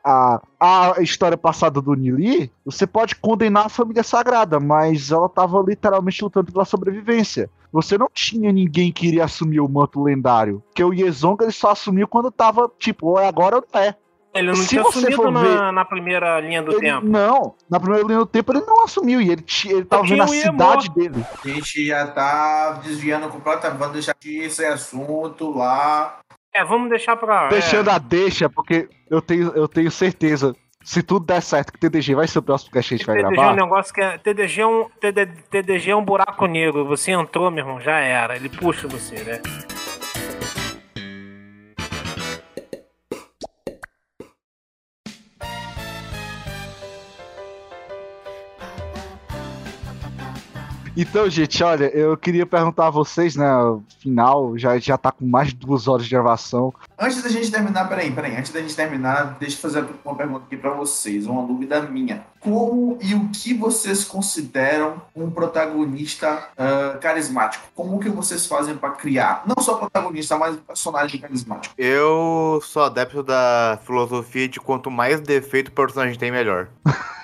[0.60, 5.62] a, a história passada do Nili, você pode condenar a família sagrada, mas ela tava
[5.66, 7.50] literalmente lutando pela sobrevivência.
[7.72, 10.62] Você não tinha ninguém que iria assumir o manto lendário.
[10.68, 13.96] Porque o Yezonga ele só assumiu quando tava, tipo, ou é agora ou não é.
[14.34, 17.06] Ele não Se tinha você sumido for na, ver- na primeira linha do Ele- tempo.
[17.06, 19.20] não, na primeira linha do tempo ele não assumiu.
[19.20, 21.24] E ele, ele tava vendo a cidade dele.
[21.44, 23.78] A gente já tá desviando completamente.
[23.78, 26.18] Vamos deixar aqui esse assunto lá.
[26.54, 27.48] É, vamos deixar pra.
[27.48, 27.94] Deixando é.
[27.94, 30.54] a deixa, porque eu tenho, eu tenho certeza.
[30.84, 33.16] Se tudo der certo, que o TDG vai ser o próximo que a gente vai
[33.16, 33.54] TDG é um gravar.
[33.56, 34.18] negócio que é.
[34.18, 36.84] TDG é um, TD, TDG é um buraco negro.
[36.86, 38.34] Você entrou, meu irmão, já era.
[38.34, 39.40] Ele puxa você, né?
[50.94, 53.50] Então, gente, olha, eu queria perguntar a vocês, né?
[53.56, 56.72] o Final, já, já tá com mais de duas horas de gravação.
[56.98, 58.36] Antes da gente terminar, peraí, peraí.
[58.36, 62.26] Antes da gente terminar, deixa eu fazer uma pergunta aqui pra vocês, uma dúvida minha.
[62.40, 67.64] Como e o que vocês consideram um protagonista ah, carismático?
[67.74, 71.74] Como que vocês fazem pra criar, não só protagonista, mas um personagem carismático?
[71.78, 76.68] Eu sou adepto da filosofia de quanto mais defeito o personagem tem, melhor.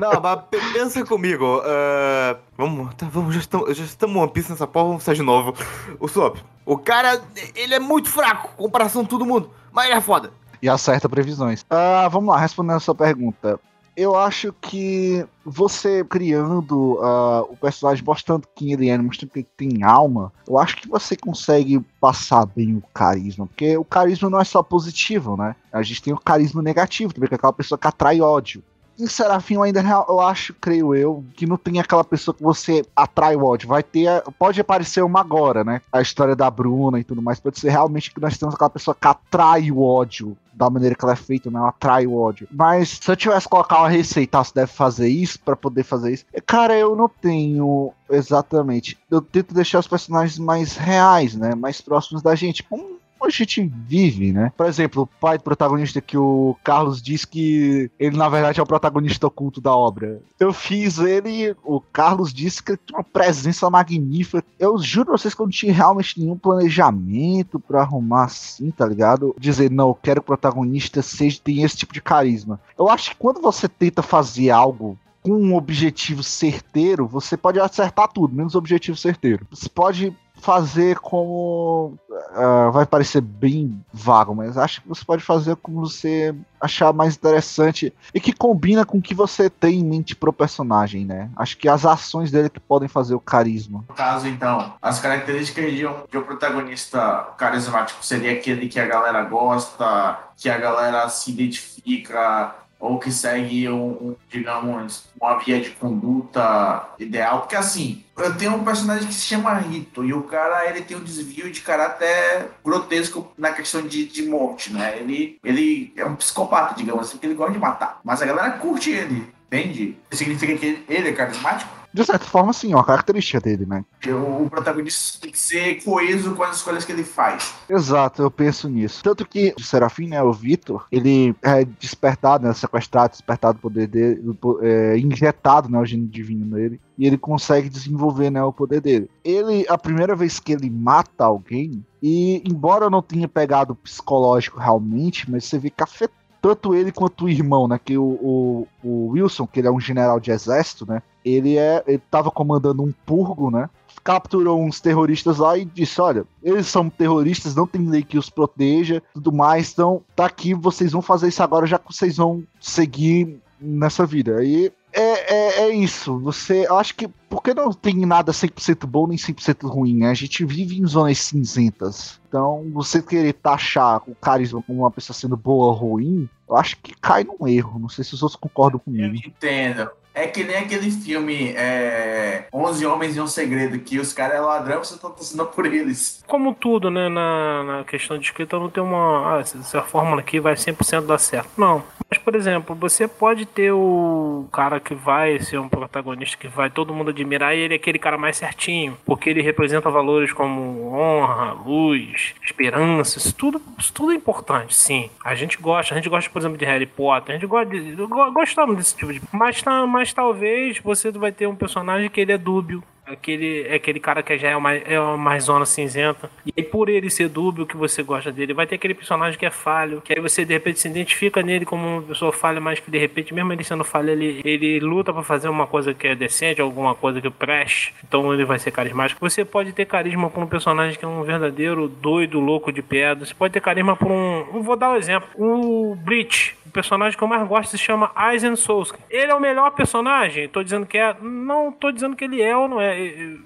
[0.00, 1.60] Não, mas pe- pensa comigo.
[1.64, 5.22] ah, vamos, tá, vamos, já estamos, já estamos One Piece nessa porra, vamos sair de
[5.22, 5.54] novo.
[6.00, 7.22] O Sop, o cara,
[7.54, 10.30] ele é muito fraco, comparação com todo mundo, mas ele é foda.
[10.62, 11.64] E acerta previsões.
[11.70, 13.60] Ah, vamos lá, respondendo a sua pergunta.
[13.96, 19.48] eu acho que você criando uh, o personagem, mostrando quem ele é, mostrando que ele
[19.56, 23.46] tem alma, eu acho que você consegue passar bem o carisma.
[23.46, 25.54] Porque o carisma não é só positivo, né?
[25.72, 28.62] A gente tem o carisma negativo também, que é aquela pessoa que atrai ódio.
[28.98, 32.84] Em Serafim, eu ainda eu acho, creio eu, que não tem aquela pessoa que você
[32.94, 33.68] atrai o ódio.
[33.68, 34.22] Vai ter.
[34.38, 35.80] Pode aparecer uma agora, né?
[35.92, 37.38] A história da Bruna e tudo mais.
[37.38, 41.04] Pode ser realmente que nós temos aquela pessoa que atrai o ódio da maneira que
[41.04, 41.58] ela é feita, né?
[41.58, 42.48] Ela atrai o ódio.
[42.50, 46.12] Mas se eu tivesse que colocar uma receita, você deve fazer isso para poder fazer
[46.12, 46.24] isso.
[46.46, 48.98] Cara, eu não tenho exatamente.
[49.10, 51.54] Eu tento deixar os personagens mais reais, né?
[51.54, 52.62] Mais próximos da gente.
[52.62, 54.52] Como a gente vive, né?
[54.56, 58.62] Por exemplo, o pai do protagonista que o Carlos diz que ele na verdade é
[58.62, 60.20] o protagonista oculto da obra.
[60.38, 64.44] Eu fiz ele, o Carlos disse que ele tinha uma presença magnífica.
[64.58, 68.86] Eu juro pra vocês que eu não tinha realmente nenhum planejamento para arrumar assim, tá
[68.86, 69.34] ligado?
[69.38, 72.60] Dizer, não, eu quero que o protagonista seja, tem esse tipo de carisma.
[72.78, 78.06] Eu acho que quando você tenta fazer algo com um objetivo certeiro, você pode acertar
[78.08, 79.44] tudo, menos objetivo certeiro.
[79.50, 81.98] Você pode fazer como.
[82.08, 87.14] Uh, vai parecer bem vago, mas acho que você pode fazer como você achar mais
[87.16, 91.30] interessante e que combina com o que você tem em mente pro personagem, né?
[91.36, 93.84] Acho que as ações dele que podem fazer o carisma.
[93.88, 98.86] No caso, então, as características de um, de um protagonista carismático seria aquele que a
[98.86, 105.60] galera gosta, que a galera se identifica ou que segue um, um, digamos, uma via
[105.60, 110.22] de conduta ideal, porque assim, eu tenho um personagem que se chama Rito e o
[110.22, 114.98] cara ele tem um desvio de caráter grotesco na questão de, de morte, né?
[114.98, 118.50] Ele, ele é um psicopata, digamos assim, que ele gosta de matar, mas a galera
[118.52, 119.96] curte ele, entende?
[120.10, 121.70] Significa que ele é carismático?
[121.96, 123.82] De certa forma, sim, é uma característica dele, né?
[124.06, 127.54] O protagonista tem que ser coeso com as escolhas que ele faz.
[127.66, 129.02] Exato, eu penso nisso.
[129.02, 133.86] Tanto que o Serafim, né, o Vitor, ele é despertado, né, sequestrado, despertado o poder
[133.86, 138.82] dele, é, injetado, né, o gênio divino nele, e ele consegue desenvolver, né, o poder
[138.82, 139.08] dele.
[139.24, 144.60] Ele, a primeira vez que ele mata alguém, e embora eu não tenha pegado psicológico
[144.60, 147.80] realmente, mas você vê que afetou tanto ele quanto o irmão, né?
[147.82, 151.02] Que o, o, o, Wilson, que ele é um general de exército, né?
[151.26, 151.82] Ele é.
[151.86, 153.68] Ele tava comandando um purgo, né?
[154.04, 158.30] Capturou uns terroristas lá e disse: Olha, eles são terroristas, não tem lei que os
[158.30, 159.72] proteja, tudo mais.
[159.72, 164.38] Então, tá aqui, vocês vão fazer isso agora, já que vocês vão seguir nessa vida.
[164.38, 166.18] Aí é, é, é, isso.
[166.20, 170.10] Você, eu acho que porque não tem nada 100% bom nem 100% ruim, né?
[170.10, 172.18] A gente vive em zonas cinzentas.
[172.26, 176.78] Então, você querer taxar o carisma como uma pessoa sendo boa ou ruim, eu acho
[176.78, 177.78] que cai num erro.
[177.78, 179.04] Não sei se os outros concordam comigo.
[179.04, 179.90] Eu entendo.
[180.16, 184.40] É que nem aquele filme é, 11 Homens e um Segredo, que os caras é
[184.40, 186.24] ladrão você tá torcendo por eles.
[186.26, 189.36] Como tudo, né, na, na questão de escrita, não tem uma.
[189.36, 191.50] Ah, essa fórmula aqui vai 100% dar certo.
[191.58, 191.84] Não.
[192.08, 196.70] Mas, por exemplo, você pode ter o cara que vai ser um protagonista que vai
[196.70, 200.94] todo mundo admirar e ele é aquele cara mais certinho, porque ele representa valores como
[200.94, 205.10] honra, luz, esperança, isso tudo, isso tudo é importante, sim.
[205.24, 207.96] A gente gosta, a gente gosta, por exemplo, de Harry Potter, a gente gosta de,
[208.32, 209.20] gostamos desse tipo de.
[209.32, 213.74] Mas, tá, mas talvez você vai ter um personagem que ele é dúbio, aquele, é
[213.74, 216.30] aquele cara que já é uma, é uma zona cinzenta.
[216.56, 219.50] E por ele ser dúbio, que você gosta dele, vai ter aquele personagem que é
[219.50, 222.90] falho, que aí você de repente se identifica nele como uma pessoa falha, mas que
[222.90, 226.14] de repente, mesmo ele sendo falho, ele, ele luta para fazer uma coisa que é
[226.14, 227.94] decente, alguma coisa que preste.
[228.06, 229.20] Então ele vai ser carismático.
[229.20, 233.24] Você pode ter carisma por um personagem que é um verdadeiro doido, louco de pedra.
[233.24, 234.62] Você pode ter carisma por um.
[234.62, 235.28] Vou dar um exemplo.
[235.36, 238.98] O Bleach personagem que eu mais gosto se chama Aizen Souska.
[239.08, 240.46] Ele é o melhor personagem?
[240.46, 241.16] Tô dizendo que é.
[241.22, 242.95] Não tô dizendo que ele é ou não é.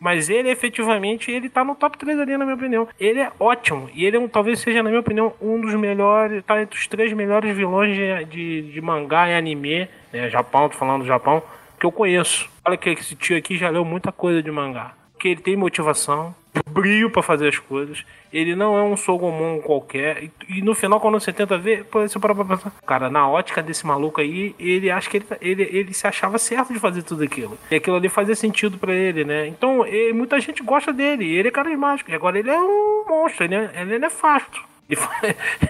[0.00, 2.88] Mas ele efetivamente, ele tá no top 3 ali, na minha opinião.
[2.98, 3.88] Ele é ótimo.
[3.94, 6.42] E ele é um, talvez seja, na minha opinião, um dos melhores.
[6.44, 9.88] Tá entre os três melhores vilões de, de, de mangá e anime.
[10.12, 10.28] Né?
[10.30, 11.42] Japão, tô falando do Japão.
[11.78, 12.50] Que eu conheço.
[12.64, 14.92] Olha que esse tio aqui já leu muita coisa de mangá.
[15.18, 16.34] Que ele tem motivação,
[16.70, 18.04] brilho para fazer as coisas.
[18.32, 20.24] Ele não é um Sogomon qualquer.
[20.24, 22.72] E, e, no final, quando você tenta ver, pô, você para pra pensar.
[22.86, 26.72] Cara, na ótica desse maluco aí, ele acha que ele, ele, ele se achava certo
[26.72, 27.58] de fazer tudo aquilo.
[27.70, 29.46] E aquilo ali fazia sentido para ele, né?
[29.46, 31.24] Então, ele, muita gente gosta dele.
[31.24, 32.10] Ele é carismático.
[32.10, 34.69] E agora ele é um monstro, ele é, ele é nefasto.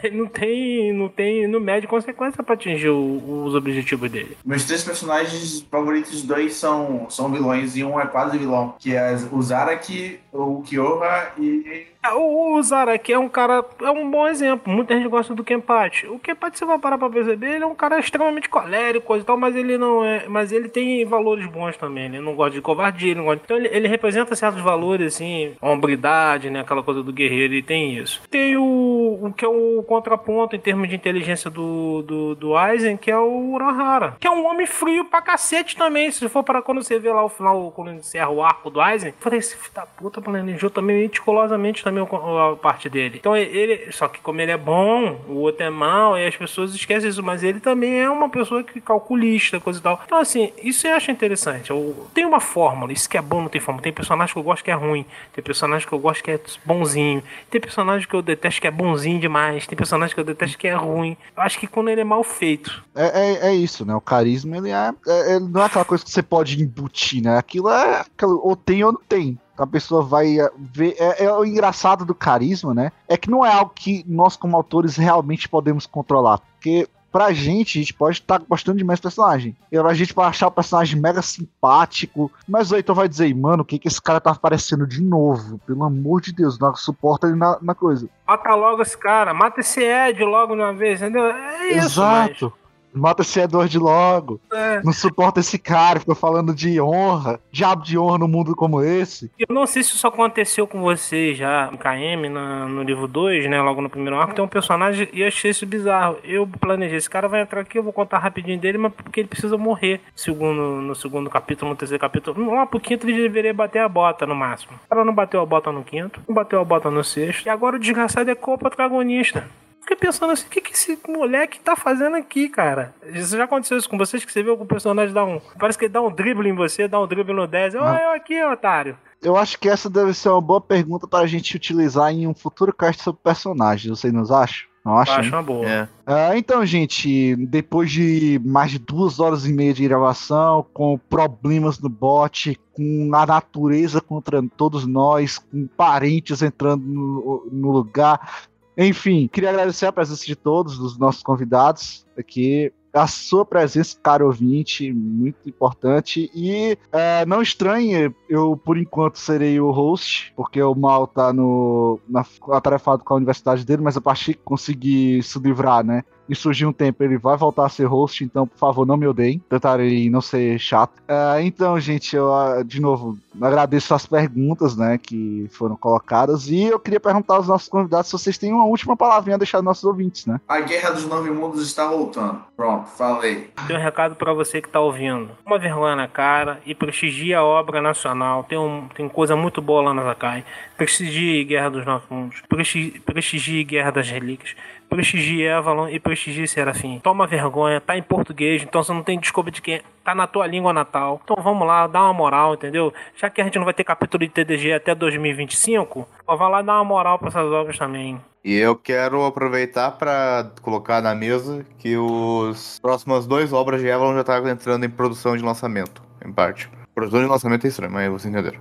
[0.02, 4.36] Ele não tem, não tem, não mede consequência para atingir o, os objetivos dele.
[4.44, 9.16] Meus três personagens favoritos, dois são, são vilões e um é quase vilão, que é
[9.32, 14.72] o Zaraki, o Kyoha e é, o Zaraki é um cara, é um bom exemplo.
[14.72, 16.06] Muita gente gosta do Kenpachi.
[16.06, 19.36] O Kenpachi, você vai parar pra perceber, ele é um cara extremamente colérico e tal,
[19.36, 20.26] mas ele não é.
[20.26, 22.06] Mas ele tem valores bons também.
[22.06, 23.42] Ele não gosta de covardia, ele não gosta.
[23.44, 26.60] Então ele, ele representa certos valores, assim, hombridade, né?
[26.60, 28.22] Aquela coisa do guerreiro, ele tem isso.
[28.30, 32.96] Tem o o, que é o contraponto em termos de inteligência do, do, do Aizen,
[32.96, 34.16] que é o Urahara.
[34.18, 36.10] Que é um homem frio pra cacete também.
[36.10, 39.14] Se for para quando você vê lá o final, quando encerra o arco do Aizen,
[39.18, 43.18] falei, esse filho da puta planejou também meticulosamente também a parte dele.
[43.18, 46.74] Então ele, só que como ele é bom, o outro é mal, e as pessoas
[46.74, 50.00] esquecem isso, mas ele também é uma pessoa que calculista, coisa e tal.
[50.04, 51.70] Então, assim, isso eu acho interessante.
[51.70, 53.82] Eu, tem uma fórmula, isso que é bom não tem fórmula.
[53.82, 56.40] Tem personagem que eu gosto que é ruim, tem personagem que eu gosto que é
[56.64, 60.58] bonzinho, tem personagem que eu detesto que é bonzinho demais, tem personagem que eu detesto
[60.58, 61.16] que é ruim.
[61.36, 62.84] Eu acho que quando ele é mal feito.
[62.94, 63.94] É, é, é isso, né?
[63.94, 67.38] O carisma, ele, é, é, ele não é aquela coisa que você pode embutir, né?
[67.38, 70.96] Aquilo é aquilo, ou tem ou não tem a pessoa vai ver.
[70.98, 72.90] É, é, o engraçado do carisma, né?
[73.06, 76.38] É que não é algo que nós, como autores, realmente podemos controlar.
[76.38, 79.56] Porque pra gente, a gente pode estar tá gostando demais do personagem.
[79.70, 82.30] E a gente pode achar o personagem mega simpático.
[82.48, 85.58] Mas o Heitor vai dizer, mano, o que, que esse cara tá aparecendo de novo?
[85.66, 88.08] Pelo amor de Deus, não suporta ele na, na coisa.
[88.26, 91.24] Mata logo esse cara, mata esse Ed logo de uma vez, entendeu?
[91.26, 92.52] É isso, Exato.
[92.54, 92.59] Mas...
[92.92, 94.40] Mata esse Edward logo.
[94.52, 94.82] É.
[94.82, 97.40] Não suporta esse cara, fica falando de honra.
[97.50, 99.30] Diabo de honra num mundo como esse.
[99.38, 103.60] Eu não sei se isso aconteceu com você já, KM, na, no livro 2, né?
[103.60, 106.18] Logo no primeiro arco, tem um personagem e eu achei isso bizarro.
[106.24, 109.28] Eu planejei, esse cara vai entrar aqui, eu vou contar rapidinho dele, mas porque ele
[109.28, 110.00] precisa morrer.
[110.14, 112.52] Segundo, no segundo capítulo, no terceiro capítulo.
[112.52, 114.78] Lá pro quinto ele deveria bater a bota no máximo.
[114.84, 117.46] O cara não bateu a bota no quinto, não bateu a bota no sexto.
[117.46, 119.46] E agora o desgraçado é co-protagonista
[119.80, 122.94] fiquei pensando assim, o que, que esse moleque tá fazendo aqui, cara?
[123.12, 125.40] Isso já aconteceu isso com vocês, que você viu que o personagem dá um.
[125.58, 127.74] Parece que ele dá um drible em você, dá um drible no 10.
[127.74, 128.02] Olha ah.
[128.02, 128.96] eu aqui, otário.
[129.22, 132.34] Eu acho que essa deve ser uma boa pergunta para a gente utilizar em um
[132.34, 133.98] futuro cast sobre personagens.
[133.98, 134.70] Vocês nos acham?
[134.84, 135.66] Não acho, acho uma boa.
[135.68, 135.88] É.
[136.06, 141.78] Ah, então, gente, depois de mais de duas horas e meia de gravação, com problemas
[141.78, 149.28] no bot, com a natureza contra todos nós, com parentes entrando no, no lugar, enfim,
[149.28, 154.92] queria agradecer a presença de todos, dos nossos convidados aqui a sua presença, caro ouvinte,
[154.92, 156.30] muito importante.
[156.34, 162.00] E é, não estranhe, eu por enquanto serei o host, porque o Mal tá no,
[162.08, 166.04] na, atarefado com a universidade dele, mas a partir que conseguir se livrar, né?
[166.30, 169.06] E surgir um tempo ele vai voltar a ser host, então por favor não me
[169.06, 170.92] odeiem, tentarei não ser chato.
[171.00, 176.62] Uh, então, gente, eu uh, de novo agradeço as perguntas, né, que foram colocadas e
[176.62, 179.64] eu queria perguntar aos nossos convidados se vocês têm uma última palavrinha a deixar aos
[179.64, 180.40] nossos ouvintes, né?
[180.48, 182.42] A Guerra dos Nove Mundos está voltando.
[182.56, 183.50] Pronto, falei.
[183.66, 185.30] Tem um recado para você que tá ouvindo.
[185.44, 188.44] Uma vergonha na cara e prestigia a obra nacional.
[188.44, 190.44] Tem, um, tem coisa muito boa lá na Zakai.
[190.76, 192.42] Prestigie Guerra dos Nove Mundos.
[192.48, 194.54] Prestigie, prestigie Guerra das Relíquias
[194.90, 196.98] prestigie Avalon e prestigie Serafim.
[196.98, 200.46] Toma vergonha, tá em português, então você não tem desculpa de quem tá na tua
[200.46, 201.20] língua natal.
[201.24, 202.92] Então vamos lá, dá uma moral, entendeu?
[203.16, 206.60] Já que a gente não vai ter capítulo de TDG até 2025, ó, vai lá
[206.60, 208.20] dar uma moral para essas obras também.
[208.44, 214.14] E eu quero aproveitar para colocar na mesa que os próximas duas obras de Avalon
[214.14, 216.68] já estão tá entrando em produção de lançamento, em parte.
[216.94, 218.60] Produção de lançamento é estranho, mas vocês entenderam.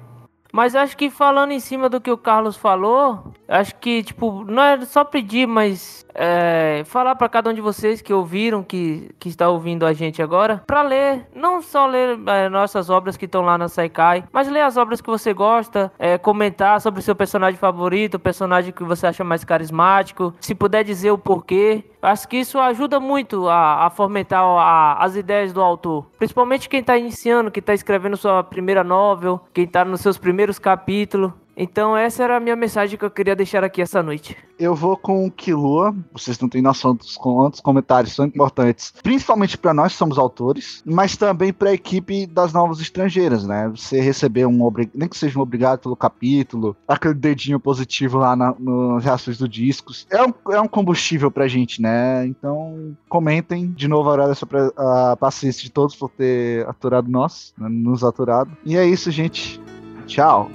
[0.51, 4.64] Mas acho que falando em cima do que o Carlos falou, acho que, tipo, não
[4.64, 9.30] é só pedir, mas é, falar para cada um de vocês que ouviram, que, que
[9.30, 13.41] está ouvindo a gente agora, para ler, não só ler é, nossas obras que estão
[13.41, 17.15] lá na Saikai, mas ler as obras que você gosta, é, comentar sobre o seu
[17.15, 21.84] personagem favorito, o personagem que você acha mais carismático, se puder dizer o porquê.
[22.02, 26.06] Acho que isso ajuda muito a, a fomentar a, as ideias do autor.
[26.18, 30.57] Principalmente quem está iniciando, quem está escrevendo sua primeira novel, quem está nos seus primeiros
[30.57, 31.31] capítulos.
[31.61, 34.38] Então essa era a minha mensagem que eu queria deixar aqui essa noite.
[34.57, 35.94] Eu vou com o Kilua.
[36.14, 40.81] Vocês não têm noção dos quantos comentários são importantes, principalmente para nós que somos autores,
[40.86, 43.68] mas também para a equipe das novas estrangeiras, né?
[43.76, 48.56] Você receber um nem que seja um obrigado pelo capítulo, aquele dedinho positivo lá na,
[48.57, 52.26] nas reações do discos, é um, é um combustível pra gente, né?
[52.26, 57.68] Então comentem de novo agradeço a paciência de todos por ter aturado nós, né?
[57.68, 58.56] nos aturado.
[58.65, 59.60] E é isso, gente.
[60.07, 60.49] Tchau.